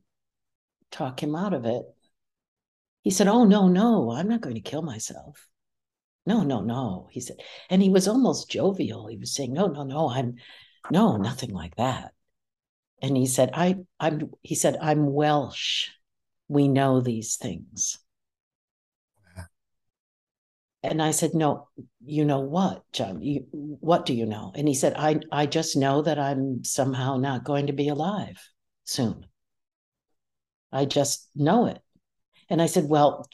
talk 0.90 1.22
him 1.22 1.36
out 1.36 1.54
of 1.54 1.66
it. 1.66 1.84
He 3.04 3.12
said, 3.12 3.28
Oh, 3.28 3.45
no, 3.45 3.68
no, 3.68 4.12
I'm 4.12 4.28
not 4.28 4.41
going 4.41 4.56
to 4.56 4.62
kill 4.62 4.82
myself. 4.82 5.47
No, 6.26 6.43
no, 6.43 6.62
no. 6.62 7.08
He 7.12 7.22
said, 7.22 7.38
and 7.70 7.82
he 7.82 7.89
was 7.89 8.08
almost 8.08 8.50
jovial. 8.50 9.08
He 9.08 9.18
was 9.18 9.34
saying, 9.34 9.54
No, 9.54 9.68
no, 9.68 9.84
no, 9.84 10.10
I'm 10.10 10.36
no, 10.91 11.18
nothing 11.18 11.52
like 11.52 11.76
that. 11.76 12.14
And 13.02 13.16
he 13.16 13.26
said, 13.26 13.52
I, 13.54 13.78
I'm, 14.00 14.32
he 14.41 14.56
said, 14.56 14.78
I'm 14.82 15.14
Welsh. 15.14 15.89
We 16.47 16.68
know 16.68 17.00
these 17.00 17.38
things. 17.38 18.00
And 20.82 21.02
I 21.02 21.12
said, 21.12 21.34
No, 21.34 21.68
you 22.06 22.26
know 22.26 22.39
what, 22.39 22.84
John? 22.93 23.22
You, 23.22 23.45
what 23.52 24.06
do 24.06 24.14
you 24.14 24.26
know? 24.26 24.52
And 24.56 24.68
he 24.68 24.74
said, 24.74 24.93
I, 24.95 25.20
I 25.32 25.45
just 25.45 25.76
know 25.76 26.02
that 26.02 26.18
I'm 26.18 26.64
somehow 26.64 27.18
not 27.18 27.43
going 27.43 27.68
to 27.68 27.74
be 27.74 27.89
alive 27.89 28.38
soon. 28.86 29.26
I 30.72 30.86
just 30.86 31.30
know 31.36 31.66
it. 31.66 31.80
And 32.50 32.62
I 32.62 32.66
said, 32.66 32.86
Well, 32.86 33.28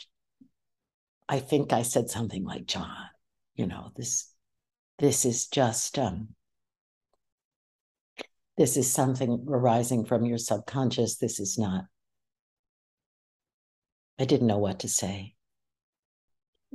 I 1.27 1.39
think 1.39 1.73
I 1.73 1.83
said 1.83 2.09
something 2.09 2.43
like, 2.43 2.65
John, 2.65 3.09
you 3.55 3.67
know, 3.67 3.91
this 3.95 4.31
this 4.99 5.25
is 5.25 5.47
just 5.47 5.97
um 5.99 6.29
this 8.57 8.77
is 8.77 8.91
something 8.91 9.45
arising 9.49 10.05
from 10.05 10.25
your 10.25 10.37
subconscious. 10.37 11.17
This 11.17 11.39
is 11.39 11.57
not. 11.57 11.85
I 14.17 14.25
didn't 14.25 14.47
know 14.47 14.59
what 14.59 14.79
to 14.79 14.87
say 14.87 15.35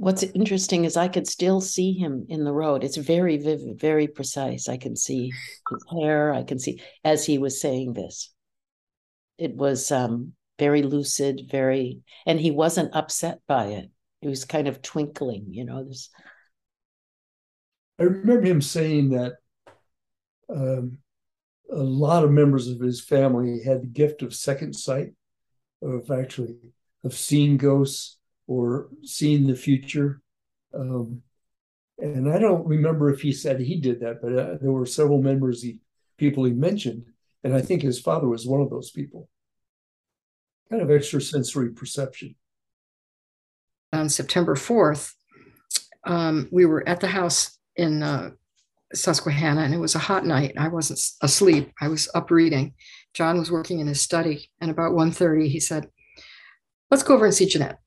what's 0.01 0.23
interesting 0.23 0.87
is 0.87 0.97
I 0.97 1.09
could 1.09 1.27
still 1.27 1.61
see 1.61 1.93
him 1.93 2.25
in 2.31 2.45
the 2.45 2.53
road. 2.53 2.85
It's 2.85 2.97
very 2.97 3.37
vivid, 3.37 3.79
very 3.79 4.09
precise. 4.09 4.67
I 4.67 4.79
can 4.79 4.97
see 4.97 5.31
his 5.71 5.85
hair. 5.93 6.33
I 6.33 6.43
can 6.43 6.59
see 6.59 6.81
as 7.05 7.27
he 7.27 7.37
was 7.37 7.61
saying 7.61 7.93
this. 7.93 8.33
It 9.37 9.55
was 9.55 9.93
um, 9.93 10.33
very 10.61 10.83
lucid, 10.83 11.49
very, 11.51 12.03
and 12.27 12.39
he 12.39 12.53
wasn't 12.53 12.95
upset 12.95 13.41
by 13.49 13.67
it. 13.69 13.91
He 14.21 14.29
was 14.29 14.45
kind 14.45 14.69
of 14.69 14.83
twinkling, 14.83 15.47
you 15.49 15.65
know. 15.65 15.83
This. 15.83 16.11
I 17.99 18.05
remember 18.05 18.47
him 18.47 18.61
saying 18.61 19.11
that 19.11 19.33
um, 20.55 20.99
a 21.73 21.83
lot 21.83 22.25
of 22.25 22.31
members 22.31 22.69
of 22.69 22.79
his 22.79 23.01
family 23.01 23.63
had 23.65 23.83
the 23.83 23.87
gift 23.87 24.23
of 24.23 24.35
second 24.35 24.75
sight, 24.75 25.15
of 25.83 26.11
actually 26.11 26.57
of 27.03 27.15
seeing 27.15 27.57
ghosts 27.57 28.19
or 28.47 28.91
seeing 29.03 29.47
the 29.47 29.57
future. 29.57 30.21
Um, 30.75 31.23
and 31.99 32.31
I 32.31 32.39
don't 32.39 32.67
remember 32.67 33.11
if 33.11 33.23
he 33.23 33.33
said 33.33 33.61
he 33.61 33.81
did 33.81 34.01
that, 34.01 34.21
but 34.21 34.33
uh, 34.33 34.57
there 34.61 34.73
were 34.73 34.87
several 34.87 35.23
members, 35.23 35.63
he, 35.63 35.79
people 36.19 36.45
he 36.45 36.53
mentioned, 36.53 37.05
and 37.43 37.55
I 37.55 37.63
think 37.63 37.81
his 37.81 37.99
father 37.99 38.29
was 38.29 38.47
one 38.47 38.61
of 38.61 38.71
those 38.71 38.91
people. 38.91 39.29
Kind 40.71 40.83
of 40.83 40.91
extrasensory 40.91 41.71
perception. 41.71 42.37
On 43.93 44.09
September 44.09 44.55
4th, 44.55 45.13
um, 46.05 46.49
we 46.53 46.65
were 46.65 46.89
at 46.89 47.01
the 47.01 47.09
house 47.09 47.59
in 47.77 48.03
uh, 48.03 48.31
Susquehanna, 48.95 49.63
and 49.63 49.75
it 49.75 49.79
was 49.79 49.95
a 49.95 50.01
hot 50.01 50.25
night. 50.25 50.55
I 50.57 50.69
wasn't 50.69 51.01
asleep. 51.23 51.73
I 51.81 51.89
was 51.89 52.09
up 52.15 52.31
reading. 52.31 52.75
John 53.15 53.39
was 53.39 53.51
working 53.51 53.81
in 53.81 53.89
his 53.89 54.01
study, 54.01 54.49
and 54.61 54.71
about 54.71 54.93
1.30, 54.93 55.49
he 55.49 55.59
said, 55.59 55.89
let's 56.91 57.03
go 57.03 57.15
over 57.15 57.25
and 57.25 57.35
see 57.35 57.47
Jeanette. 57.47 57.79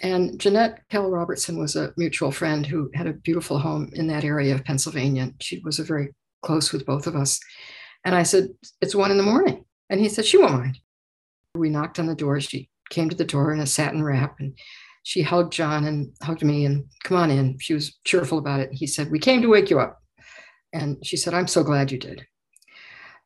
And 0.00 0.38
Jeanette 0.38 0.80
Kell 0.90 1.10
Robertson 1.10 1.58
was 1.58 1.76
a 1.76 1.92
mutual 1.96 2.30
friend 2.30 2.66
who 2.66 2.90
had 2.94 3.06
a 3.06 3.12
beautiful 3.12 3.58
home 3.58 3.90
in 3.94 4.06
that 4.08 4.24
area 4.24 4.54
of 4.54 4.64
Pennsylvania. 4.64 5.30
She 5.40 5.60
was 5.64 5.78
a 5.78 5.84
very 5.84 6.10
close 6.42 6.72
with 6.72 6.84
both 6.84 7.06
of 7.06 7.16
us. 7.16 7.40
And 8.04 8.14
I 8.14 8.24
said, 8.24 8.48
It's 8.80 8.94
one 8.94 9.10
in 9.10 9.16
the 9.16 9.22
morning. 9.22 9.64
And 9.88 10.00
he 10.00 10.08
said, 10.08 10.24
She 10.24 10.36
won't 10.36 10.52
mind. 10.52 10.78
We 11.54 11.70
knocked 11.70 11.98
on 11.98 12.06
the 12.06 12.14
door. 12.14 12.40
She 12.40 12.68
came 12.90 13.08
to 13.08 13.16
the 13.16 13.24
door 13.24 13.52
in 13.52 13.60
a 13.60 13.66
satin 13.66 14.02
wrap 14.02 14.40
and 14.40 14.56
she 15.02 15.22
hugged 15.22 15.52
John 15.52 15.84
and 15.84 16.12
hugged 16.22 16.42
me 16.42 16.64
and 16.64 16.84
come 17.02 17.16
on 17.16 17.30
in. 17.30 17.58
She 17.58 17.74
was 17.74 17.98
cheerful 18.04 18.38
about 18.38 18.60
it. 18.60 18.70
He 18.72 18.86
said, 18.86 19.10
We 19.10 19.18
came 19.18 19.42
to 19.42 19.48
wake 19.48 19.70
you 19.70 19.80
up. 19.80 20.00
And 20.72 21.04
she 21.06 21.16
said, 21.16 21.34
I'm 21.34 21.46
so 21.46 21.62
glad 21.62 21.92
you 21.92 21.98
did. 21.98 22.26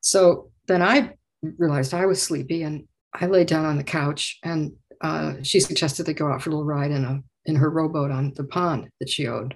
So 0.00 0.50
then 0.66 0.82
I 0.82 1.14
realized 1.42 1.94
I 1.94 2.06
was 2.06 2.20
sleepy 2.20 2.62
and 2.64 2.86
I 3.14 3.26
lay 3.26 3.44
down 3.44 3.64
on 3.64 3.78
the 3.78 3.84
couch 3.84 4.38
and 4.42 4.72
uh, 5.00 5.34
she 5.42 5.60
suggested 5.60 6.04
they 6.04 6.14
go 6.14 6.30
out 6.30 6.42
for 6.42 6.50
a 6.50 6.52
little 6.52 6.66
ride 6.66 6.90
in 6.90 7.04
a 7.04 7.22
in 7.46 7.56
her 7.56 7.70
rowboat 7.70 8.10
on 8.10 8.34
the 8.36 8.44
pond 8.44 8.88
that 9.00 9.08
she 9.08 9.26
owned. 9.26 9.54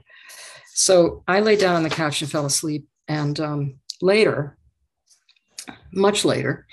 So 0.74 1.22
I 1.28 1.40
lay 1.40 1.56
down 1.56 1.76
on 1.76 1.82
the 1.82 1.90
couch 1.90 2.22
and 2.22 2.30
fell 2.30 2.46
asleep. 2.46 2.86
And 3.08 3.38
um, 3.38 3.74
later, 4.00 4.56
much 5.92 6.24
later, 6.24 6.66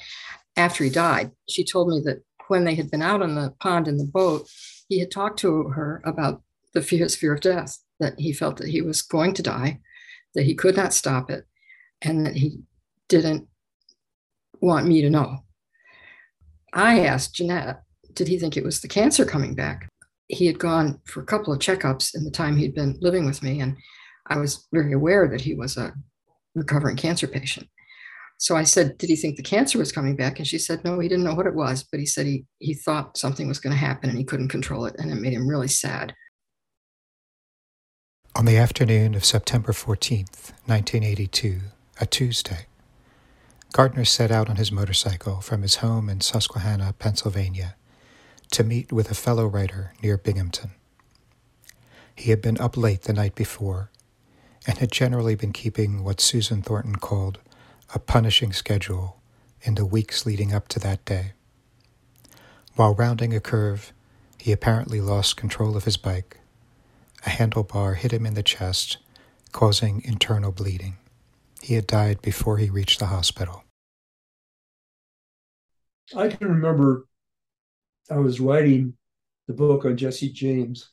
after 0.60 0.84
he 0.84 0.90
died, 0.90 1.32
she 1.48 1.64
told 1.64 1.88
me 1.90 2.02
that 2.06 2.22
when 2.48 2.66
they 2.66 2.76
had 2.76 2.92
been 2.92 3.02
out 3.02 3.22
on 3.22 3.36
the 3.36 3.54
pond 3.60 3.88
in 3.88 3.98
the 3.98 4.06
boat, 4.06 4.50
he 4.88 5.00
had 5.00 5.12
talked 5.12 5.40
to 5.40 5.70
her 5.70 6.02
about 6.04 6.42
the 6.74 6.82
fear, 6.82 7.04
his 7.04 7.16
fear 7.16 7.34
of 7.34 7.42
death, 7.42 7.80
that 8.00 8.20
he 8.20 8.34
felt 8.34 8.58
that 8.58 8.68
he 8.68 8.82
was 8.82 9.02
going 9.02 9.34
to 9.36 9.44
die, 9.44 9.80
that 10.36 10.44
he 10.44 10.54
could 10.54 10.76
not 10.76 10.94
stop 10.94 11.30
it, 11.30 11.46
and 12.02 12.26
that 12.26 12.36
he 12.36 12.60
didn't 13.08 13.48
want 14.62 14.88
me 14.88 15.02
to 15.02 15.10
know. 15.10 15.40
I 16.74 17.06
asked 17.06 17.36
Jeanette, 17.36 17.82
did 18.14 18.28
he 18.28 18.38
think 18.38 18.58
it 18.58 18.64
was 18.64 18.82
the 18.82 18.88
cancer 18.88 19.26
coming 19.26 19.56
back? 19.56 19.90
He 20.28 20.46
had 20.46 20.60
gone 20.60 21.00
for 21.06 21.22
a 21.22 21.26
couple 21.26 21.54
of 21.54 21.60
checkups 21.60 22.16
in 22.16 22.24
the 22.24 22.32
time 22.32 22.58
he'd 22.58 22.76
been 22.76 22.98
living 23.02 23.26
with 23.26 23.42
me, 23.42 23.62
and 23.62 23.78
I 24.28 24.38
was 24.38 24.68
very 24.72 24.94
aware 24.94 25.28
that 25.30 25.42
he 25.42 25.56
was 25.56 25.78
a 25.78 25.94
recovering 26.54 26.98
cancer 26.98 27.28
patient. 27.28 27.68
So 28.40 28.56
I 28.56 28.64
said, 28.64 28.98
Did 28.98 29.10
he 29.10 29.18
think 29.18 29.36
the 29.36 29.44
cancer 29.44 29.78
was 29.78 29.92
coming 29.92 30.16
back? 30.16 30.40
And 30.40 30.48
she 30.48 30.58
said, 30.58 30.84
No, 30.84 31.00
he 31.00 31.10
didn't 31.10 31.26
know 31.26 31.36
what 31.36 31.46
it 31.46 31.54
was, 31.54 31.84
but 31.84 32.00
he 32.00 32.06
said 32.06 32.26
he, 32.26 32.46
he 32.60 32.74
thought 32.74 33.18
something 33.18 33.48
was 33.48 33.60
going 33.60 33.74
to 33.74 33.78
happen 33.78 34.10
and 34.10 34.18
he 34.18 34.24
couldn't 34.24 34.48
control 34.48 34.86
it. 34.86 34.96
And 34.98 35.12
it 35.12 35.16
made 35.16 35.34
him 35.34 35.48
really 35.48 35.68
sad. 35.68 36.16
On 38.36 38.46
the 38.46 38.56
afternoon 38.56 39.14
of 39.14 39.26
September 39.26 39.74
14th, 39.74 40.54
1982, 40.66 41.60
a 42.00 42.06
Tuesday, 42.06 42.68
Gardner 43.74 44.06
set 44.06 44.32
out 44.32 44.50
on 44.50 44.56
his 44.56 44.72
motorcycle 44.72 45.42
from 45.42 45.62
his 45.62 45.78
home 45.78 46.08
in 46.08 46.22
Susquehanna, 46.22 46.96
Pennsylvania, 46.98 47.76
to 48.52 48.64
meet 48.64 48.94
with 48.94 49.12
a 49.12 49.16
fellow 49.16 49.46
writer 49.48 49.94
near 50.02 50.18
Binghamton. 50.18 50.72
He 52.16 52.30
had 52.30 52.42
been 52.42 52.60
up 52.60 52.78
late 52.78 53.02
the 53.02 53.14
night 53.14 53.36
before 53.36 53.92
and 54.66 54.78
had 54.78 54.94
generally 54.94 55.36
been 55.36 55.52
keeping 55.52 56.06
what 56.06 56.22
Susan 56.22 56.62
Thornton 56.62 56.96
called 56.96 57.40
a 57.94 58.00
punishing 58.00 58.54
schedule 58.54 59.20
in 59.62 59.76
the 59.76 59.86
weeks 59.86 60.26
leading 60.26 60.54
up 60.54 60.68
to 60.68 60.80
that 60.80 61.04
day. 61.06 61.34
While 62.76 62.94
rounding 62.94 63.34
a 63.34 63.40
curve, 63.40 63.92
he 64.38 64.52
apparently 64.52 65.02
lost 65.02 65.38
control 65.38 65.76
of 65.76 65.86
his 65.86 65.98
bike. 65.98 66.38
A 67.26 67.30
handlebar 67.30 67.96
hit 67.96 68.14
him 68.14 68.26
in 68.26 68.36
the 68.36 68.44
chest, 68.44 68.98
causing 69.52 70.02
internal 70.06 70.52
bleeding. 70.52 70.98
He 71.62 71.74
had 71.74 71.88
died 71.88 72.22
before 72.22 72.58
he 72.58 72.70
reached 72.70 73.00
the 73.00 73.08
hospital. 73.08 73.64
I 76.16 76.30
can 76.30 76.48
remember 76.48 77.06
I 78.10 78.18
was 78.18 78.40
writing 78.40 78.94
the 79.48 79.54
book 79.54 79.86
on 79.86 79.98
Jesse 79.98 80.32
James, 80.32 80.90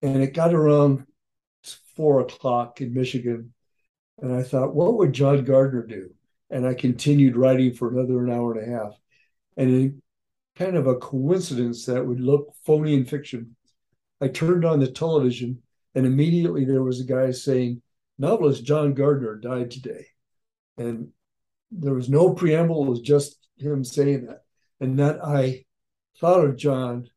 and 0.00 0.22
it 0.22 0.32
got 0.32 0.54
around 0.54 1.06
four 1.96 2.20
o'clock 2.20 2.80
in 2.80 2.94
Michigan. 2.94 3.52
And 4.18 4.32
I 4.32 4.42
thought, 4.42 4.74
what 4.74 4.94
would 4.94 5.12
John 5.12 5.44
Gardner 5.44 5.86
do? 5.86 6.10
And 6.50 6.66
I 6.66 6.74
continued 6.74 7.36
writing 7.36 7.74
for 7.74 7.88
another 7.88 8.24
an 8.24 8.32
hour 8.32 8.52
and 8.52 8.68
a 8.68 8.76
half. 8.76 8.92
And 9.56 9.70
in 9.70 10.02
kind 10.56 10.76
of 10.76 10.86
a 10.86 10.96
coincidence 10.96 11.86
that 11.86 12.04
would 12.04 12.20
look 12.20 12.54
phony 12.64 12.94
in 12.94 13.04
fiction, 13.04 13.56
I 14.20 14.28
turned 14.28 14.64
on 14.64 14.80
the 14.80 14.90
television 14.90 15.62
and 15.94 16.06
immediately 16.06 16.64
there 16.64 16.82
was 16.82 17.00
a 17.00 17.04
guy 17.04 17.30
saying, 17.30 17.82
novelist 18.18 18.64
John 18.64 18.94
Gardner 18.94 19.36
died 19.36 19.70
today. 19.70 20.06
And 20.76 21.08
there 21.70 21.94
was 21.94 22.08
no 22.08 22.34
preamble, 22.34 22.84
it 22.84 22.90
was 22.90 23.00
just 23.00 23.36
him 23.56 23.84
saying 23.84 24.26
that. 24.26 24.42
And 24.80 24.98
that 24.98 25.24
I 25.24 25.64
thought 26.18 26.44
of 26.44 26.56
John 26.56 27.08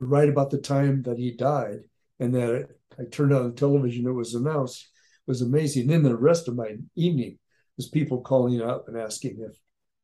right 0.00 0.28
about 0.28 0.50
the 0.50 0.58
time 0.58 1.02
that 1.02 1.18
he 1.18 1.32
died, 1.32 1.80
and 2.18 2.34
that 2.34 2.68
I 2.98 3.04
turned 3.04 3.32
on 3.32 3.48
the 3.48 3.54
television, 3.54 4.06
it 4.06 4.12
was 4.12 4.34
announced, 4.34 4.82
it 4.82 5.30
was 5.30 5.42
amazing. 5.42 5.82
And 5.82 5.90
then 5.90 6.02
the 6.02 6.16
rest 6.16 6.48
of 6.48 6.56
my 6.56 6.76
evening 6.94 7.38
was 7.80 7.88
people 7.88 8.20
calling 8.20 8.60
up 8.60 8.88
and 8.88 8.98
asking 8.98 9.38
if 9.40 9.56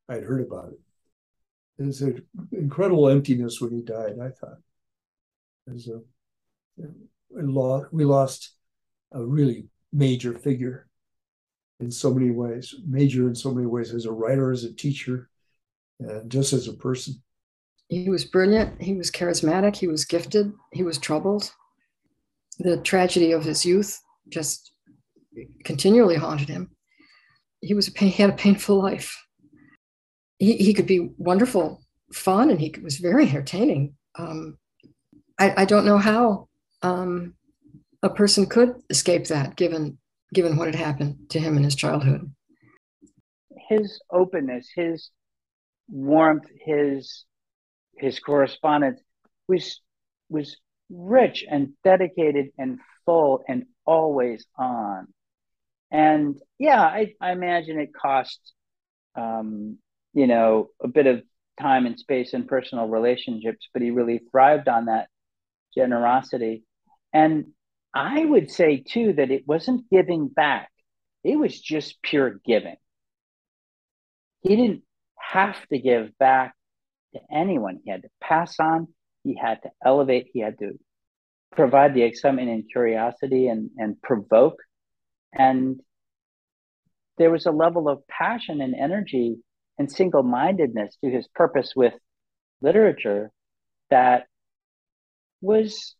I'd 0.09 0.23
heard 0.23 0.41
about 0.41 0.69
it. 0.69 0.79
Was 1.85 2.01
an 2.01 2.25
incredible 2.51 3.07
emptiness 3.07 3.61
when 3.61 3.69
he 3.69 3.83
died, 3.83 4.15
I 4.19 4.29
thought. 4.29 4.57
Was 5.67 5.87
a, 5.87 6.01
we 7.29 8.03
lost 8.03 8.55
a 9.11 9.23
really 9.23 9.67
major 9.93 10.33
figure 10.39 10.87
in 11.79 11.91
so 11.91 12.11
many 12.11 12.31
ways, 12.31 12.73
major 12.83 13.27
in 13.27 13.35
so 13.35 13.53
many 13.53 13.67
ways 13.67 13.93
as 13.93 14.05
a 14.05 14.11
writer, 14.11 14.51
as 14.51 14.63
a 14.63 14.73
teacher, 14.73 15.29
and 15.99 16.31
just 16.31 16.53
as 16.53 16.67
a 16.67 16.73
person. 16.73 17.21
He 17.89 18.09
was 18.09 18.25
brilliant. 18.25 18.81
He 18.81 18.95
was 18.95 19.11
charismatic. 19.11 19.75
He 19.75 19.87
was 19.87 20.03
gifted. 20.03 20.51
He 20.73 20.81
was 20.81 20.97
troubled. 20.97 21.51
The 22.57 22.77
tragedy 22.77 23.33
of 23.33 23.43
his 23.43 23.63
youth 23.63 24.01
just 24.29 24.71
continually 25.63 26.15
haunted 26.15 26.49
him. 26.49 26.71
He 27.61 27.73
was 27.73 27.87
a, 27.87 27.91
pain, 27.91 28.09
he 28.09 28.21
had 28.21 28.31
a 28.31 28.37
painful 28.37 28.81
life. 28.81 29.25
He, 30.37 30.57
he 30.57 30.73
could 30.73 30.85
be 30.85 31.09
wonderful, 31.17 31.81
fun, 32.13 32.49
and 32.49 32.59
he 32.59 32.73
was 32.83 32.97
very 32.97 33.27
entertaining. 33.27 33.95
Um, 34.17 34.57
I, 35.39 35.53
I 35.57 35.65
don't 35.65 35.85
know 35.85 35.97
how 35.97 36.47
um, 36.81 37.33
a 38.03 38.09
person 38.09 38.45
could 38.45 38.75
escape 38.89 39.27
that, 39.27 39.55
given 39.55 39.97
given 40.33 40.57
what 40.57 40.67
had 40.67 40.75
happened 40.75 41.29
to 41.29 41.39
him 41.39 41.57
in 41.57 41.63
his 41.63 41.75
childhood. 41.75 42.31
His 43.69 43.99
openness, 44.11 44.69
his 44.75 45.09
warmth, 45.89 46.45
his 46.65 47.25
his 47.97 48.19
correspondence 48.19 49.01
was 49.47 49.81
was 50.29 50.57
rich 50.89 51.45
and 51.49 51.73
dedicated 51.83 52.47
and 52.57 52.79
full 53.05 53.43
and 53.47 53.65
always 53.85 54.45
on. 54.57 55.07
And 55.91 56.35
yeah, 56.59 56.81
I, 56.81 57.13
I 57.21 57.31
imagine 57.31 57.79
it 57.79 57.93
cost 57.93 58.39
um, 59.15 59.77
you 60.13 60.27
know 60.27 60.69
a 60.81 60.87
bit 60.87 61.07
of 61.07 61.23
time 61.59 61.85
and 61.85 61.99
space 61.99 62.33
and 62.33 62.47
personal 62.47 62.87
relationships, 62.87 63.67
but 63.73 63.81
he 63.81 63.91
really 63.91 64.21
thrived 64.31 64.67
on 64.67 64.85
that 64.85 65.07
generosity. 65.75 66.63
And 67.13 67.47
I 67.93 68.23
would 68.23 68.51
say 68.51 68.83
too 68.87 69.13
that 69.13 69.31
it 69.31 69.47
wasn't 69.47 69.89
giving 69.89 70.27
back, 70.27 70.69
it 71.23 71.35
was 71.37 71.59
just 71.59 72.01
pure 72.01 72.39
giving. 72.45 72.75
He 74.41 74.55
didn't 74.55 74.83
have 75.17 75.57
to 75.69 75.79
give 75.79 76.17
back 76.19 76.53
to 77.13 77.19
anyone. 77.31 77.79
He 77.83 77.91
had 77.91 78.03
to 78.03 78.09
pass 78.21 78.59
on, 78.59 78.87
he 79.23 79.35
had 79.35 79.61
to 79.63 79.71
elevate, 79.83 80.29
he 80.33 80.41
had 80.41 80.59
to 80.59 80.77
provide 81.55 81.93
the 81.93 82.03
excitement 82.03 82.49
and 82.49 82.69
curiosity 82.71 83.47
and, 83.47 83.71
and 83.77 84.01
provoke. 84.01 84.57
And 85.33 85.81
there 87.17 87.31
was 87.31 87.45
a 87.45 87.51
level 87.51 87.89
of 87.89 88.07
passion 88.07 88.61
and 88.61 88.75
energy 88.75 89.37
and 89.77 89.91
single 89.91 90.23
mindedness 90.23 90.97
to 91.03 91.09
his 91.09 91.27
purpose 91.27 91.73
with 91.75 91.93
literature 92.61 93.31
that 93.89 94.27
was 95.41 95.95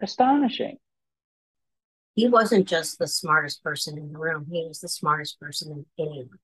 astonishing. 0.00 0.78
He 2.14 2.28
wasn't 2.28 2.66
just 2.66 2.98
the 2.98 3.06
smartest 3.06 3.62
person 3.62 3.96
in 3.96 4.12
the 4.12 4.18
room, 4.18 4.46
he 4.50 4.66
was 4.66 4.80
the 4.80 4.88
smartest 4.88 5.38
person 5.38 5.72
in 5.98 6.06
any 6.06 6.22
room. 6.22 6.38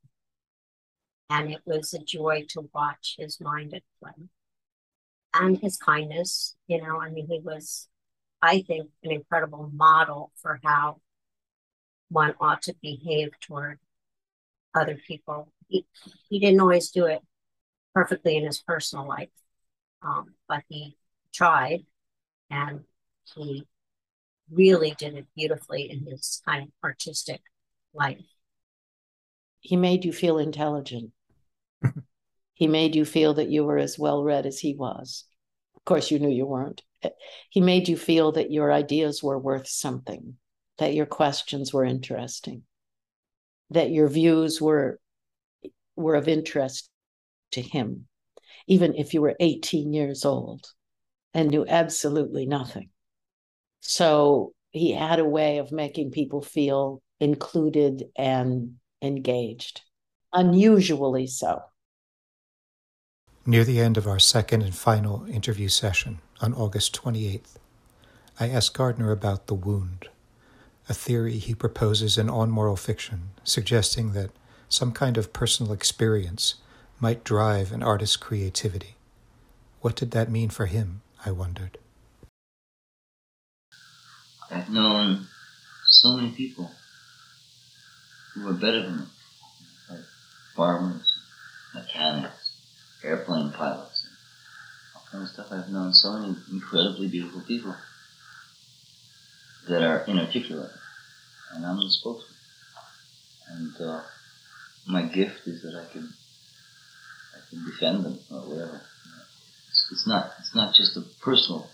And 1.31 1.53
it 1.53 1.61
was 1.65 1.93
a 1.95 1.99
joy 1.99 2.45
to 2.51 2.71
watch 2.73 3.17
his 3.19 3.41
mind 3.41 3.75
at 3.75 3.83
play 4.01 4.29
and 5.35 5.59
his 5.59 5.77
kindness. 5.77 6.55
You 6.69 6.83
know, 6.83 7.01
I 7.01 7.11
mean, 7.11 7.27
he 7.29 7.41
was, 7.41 7.89
I 8.41 8.63
think, 8.63 8.91
an 9.03 9.11
incredible 9.11 9.71
model 9.75 10.33
for 10.41 10.61
how 10.63 11.01
one 12.15 12.35
ought 12.41 12.63
to 12.63 12.75
behave 12.81 13.31
toward 13.41 13.79
other 14.73 14.97
people. 15.07 15.53
He, 15.67 15.85
he 16.31 16.39
didn't 16.39 16.61
always 16.61 16.91
do 16.91 17.07
it 17.07 17.21
perfectly 17.93 18.37
in 18.37 18.45
his 18.45 18.63
personal 18.63 19.07
life, 19.07 19.31
um, 20.01 20.35
but 20.49 20.63
he 20.69 20.97
tried 21.33 21.85
and 22.51 22.85
he 23.35 23.67
really 24.51 24.95
did 24.97 25.15
it 25.15 25.27
beautifully 25.35 25.91
in 25.91 26.07
his 26.07 26.41
kind 26.47 26.63
of 26.63 26.69
artistic 26.85 27.41
life. 27.93 28.25
He 29.61 29.77
made 29.77 30.05
you 30.05 30.13
feel 30.13 30.39
intelligent. 30.39 31.11
he 32.55 32.69
made 32.69 32.95
you 32.95 33.05
feel 33.05 33.35
that 33.35 33.49
you 33.49 33.65
were 33.65 33.79
as 33.79 33.99
well 33.99 34.23
read 34.23 34.47
as 34.47 34.61
he 34.61 34.75
was. 34.75 35.25
Of 35.77 35.85
course, 35.85 36.13
you 36.13 36.21
knew 36.21 36.31
you 36.31 36.47
weren't. 36.47 36.83
He 37.51 37.61
made 37.61 37.89
you 37.89 37.97
feel 37.97 38.33
that 38.33 38.53
your 38.53 38.73
ideas 38.73 39.23
were 39.23 39.39
worth 39.39 39.67
something, 39.67 40.37
that 40.79 40.95
your 40.95 41.07
questions 41.07 41.73
were 41.73 41.85
interesting, 41.85 42.63
that 43.71 43.91
your 43.91 44.09
views 44.09 44.61
were 44.61 44.99
were 45.97 46.17
of 46.17 46.29
interest 46.29 46.91
to 47.53 47.61
him, 47.63 48.07
even 48.67 48.95
if 48.95 49.15
you 49.15 49.23
were 49.23 49.37
18 49.39 49.93
years 49.93 50.25
old 50.25 50.67
and 51.33 51.51
knew 51.51 51.65
absolutely 51.67 52.47
nothing. 52.47 52.91
So 53.81 54.55
he 54.71 54.93
had 54.93 55.19
a 55.19 55.25
way 55.25 55.59
of 55.59 55.71
making 55.71 56.11
people 56.11 56.43
feel 56.43 57.01
included 57.21 58.05
and 58.17 58.75
engaged, 59.03 59.83
unusually 60.33 61.27
so. 61.27 61.63
Near 63.47 63.65
the 63.65 63.81
end 63.81 63.97
of 63.97 64.07
our 64.07 64.19
second 64.19 64.63
and 64.63 64.75
final 64.75 65.27
interview 65.27 65.69
session 65.69 66.21
on 66.41 66.55
August 66.55 66.95
28th, 66.95 67.57
I 68.41 68.49
asked 68.49 68.75
Gardner 68.75 69.13
about 69.13 69.47
the 69.47 69.55
wound, 69.55 70.09
a 70.89 70.95
theory 70.95 71.39
he 71.39 71.55
proposes 71.55 72.19
in 72.19 72.29
On 72.29 72.51
Moral 72.51 72.77
Fiction, 72.77 73.31
suggesting 73.43 74.13
that 74.13 74.31
some 74.69 74.93
kind 74.93 75.17
of 75.17 75.33
personal 75.33 75.73
experience 75.73 76.57
might 77.01 77.25
drive 77.25 77.73
an 77.73 77.83
artist's 77.83 78.17
creativity. 78.17 78.97
What 79.81 79.97
did 79.97 80.11
that 80.13 80.31
mean 80.31 80.51
for 80.51 80.67
him, 80.67 81.03
I 81.25 81.31
wondered. 81.31 81.79
I've 84.51 84.71
known 84.71 85.27
so 85.87 86.17
many 86.17 86.31
people 86.31 86.71
who 88.35 88.45
were 88.47 88.53
better 88.53 88.83
than 88.83 88.97
me, 88.99 89.05
like 89.91 90.01
farmers, 90.55 91.19
mechanics, 91.75 92.53
airplane 93.03 93.53
pilots, 93.53 94.07
and 94.07 94.17
all 94.95 95.03
kinds 95.11 95.31
of 95.31 95.35
stuff. 95.35 95.53
I've 95.53 95.73
known 95.73 95.93
so 95.93 96.19
many 96.19 96.37
incredibly 96.53 97.09
beautiful 97.09 97.41
people 97.43 97.75
that 99.69 99.83
are 99.83 100.05
inarticulate, 100.07 100.71
and 101.53 101.65
I'm 101.65 101.77
the 101.77 101.91
spokesman. 101.91 102.31
And 103.49 103.75
uh, 103.81 104.03
my 104.89 105.03
gift 105.03 105.47
is 105.47 105.63
that 105.63 105.75
I 105.77 105.93
can 105.93 106.13
I 107.35 107.41
can 107.51 107.65
defend 107.65 108.05
them 108.05 108.19
or 108.31 108.41
whatever. 108.41 108.81
It's, 109.69 109.89
it's 109.93 110.07
not 110.07 110.33
it's 110.39 110.55
not 110.55 110.75
just 110.75 110.97
a 110.97 111.03
personal 111.23 111.69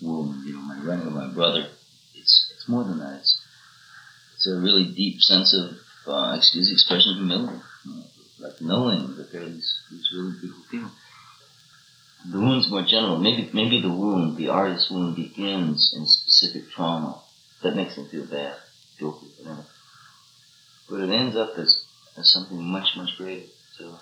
wound, 0.00 0.46
you 0.46 0.54
know, 0.54 0.60
my 0.60 0.78
running 0.80 1.06
with 1.06 1.14
my 1.14 1.32
brother. 1.32 1.66
It's 2.14 2.52
it's 2.54 2.68
more 2.68 2.84
than 2.84 2.98
that. 2.98 3.18
It's 3.20 3.42
it's 4.34 4.48
a 4.48 4.60
really 4.60 4.92
deep 4.94 5.20
sense 5.20 5.54
of 5.54 5.76
uh, 6.12 6.36
excuse 6.36 6.68
the 6.68 6.74
expression 6.74 7.12
of 7.12 7.16
humility, 7.18 7.58
you 7.84 7.94
know, 7.94 8.04
like 8.38 8.60
knowing 8.60 9.16
that 9.16 9.32
there 9.32 9.42
are 9.42 9.48
these, 9.48 9.80
these 9.90 10.08
really 10.14 10.34
beautiful 10.40 10.64
people. 10.70 10.90
The 12.24 12.40
wound's 12.40 12.70
more 12.70 12.82
general. 12.82 13.18
Maybe 13.18 13.50
maybe 13.52 13.80
the 13.80 13.90
wound, 13.90 14.36
the 14.36 14.48
artist's 14.48 14.90
wound, 14.90 15.16
begins 15.16 15.94
in 15.96 16.06
specific 16.06 16.70
trauma 16.70 17.20
that 17.62 17.76
makes 17.76 17.94
them 17.94 18.08
feel 18.08 18.26
bad, 18.26 18.56
guilty, 18.98 19.26
whatever. 19.38 19.64
But 20.88 21.00
it 21.00 21.10
ends 21.10 21.36
up 21.36 21.58
as, 21.58 21.84
as 22.16 22.32
something 22.32 22.62
much, 22.62 22.96
much 22.96 23.16
greater. 23.16 23.46
So 23.76 23.98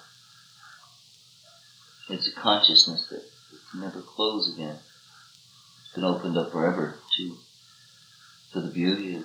it's 2.09 2.29
a 2.29 2.41
consciousness 2.41 3.07
that, 3.11 3.23
can 3.71 3.81
never 3.81 4.03
close 4.03 4.53
again. 4.55 4.77
It's 4.77 5.95
been 5.95 6.05
opened 6.05 6.37
up 6.37 6.53
forever 6.53 6.99
to 7.17 7.37
to 8.53 8.61
the 8.61 8.69
beauty 8.69 9.17
of 9.17 9.25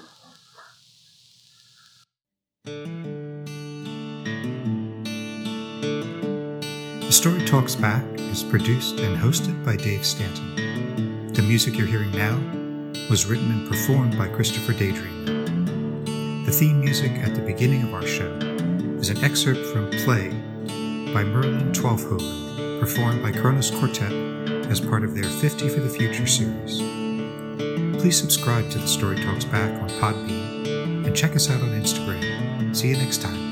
The 7.02 7.12
Story 7.12 7.46
Talks 7.46 7.76
Back 7.76 8.19
is 8.30 8.44
produced 8.44 9.00
and 9.00 9.18
hosted 9.18 9.66
by 9.66 9.76
Dave 9.76 10.06
Stanton. 10.06 11.34
The 11.34 11.42
music 11.42 11.78
you're 11.78 11.88
hearing 11.88 12.12
now 12.12 12.38
was 13.10 13.26
written 13.26 13.52
and 13.52 13.68
performed 13.68 14.18
by 14.18 14.28
Christopher 14.28 14.74
Daydream. 14.74 15.26
The 16.46 16.52
theme 16.52 16.80
music 16.80 17.12
at 17.12 17.36
the 17.36 17.42
beginning 17.42 17.84
of 17.84 17.94
our 17.94 18.06
show 18.06 18.32
is 19.00 19.10
an 19.10 19.24
excerpt 19.24 19.66
from 19.68 19.90
Play 19.90 20.30
by 21.14 21.24
Merlijn 21.24 21.74
Twaalfhoven, 21.74 22.80
performed 22.80 23.24
by 23.24 23.32
Kronos 23.32 23.72
Quartet 23.72 24.12
as 24.70 24.80
part 24.80 25.04
of 25.04 25.16
their 25.16 25.24
50 25.24 25.70
for 25.70 25.80
the 25.80 25.90
Future 25.90 26.28
series. 26.28 26.78
Please 28.00 28.18
subscribe 28.18 28.70
to 28.70 28.78
The 28.78 28.88
Story 28.88 29.18
Talks 29.18 29.46
Back 29.46 29.72
on 29.82 29.90
Podbean 29.90 31.06
and 31.06 31.16
check 31.16 31.36
us 31.36 31.50
out 31.50 31.62
on 31.62 31.70
Instagram. 31.70 32.76
See 32.76 32.90
you 32.90 32.98
next 32.98 33.22
time. 33.22 33.49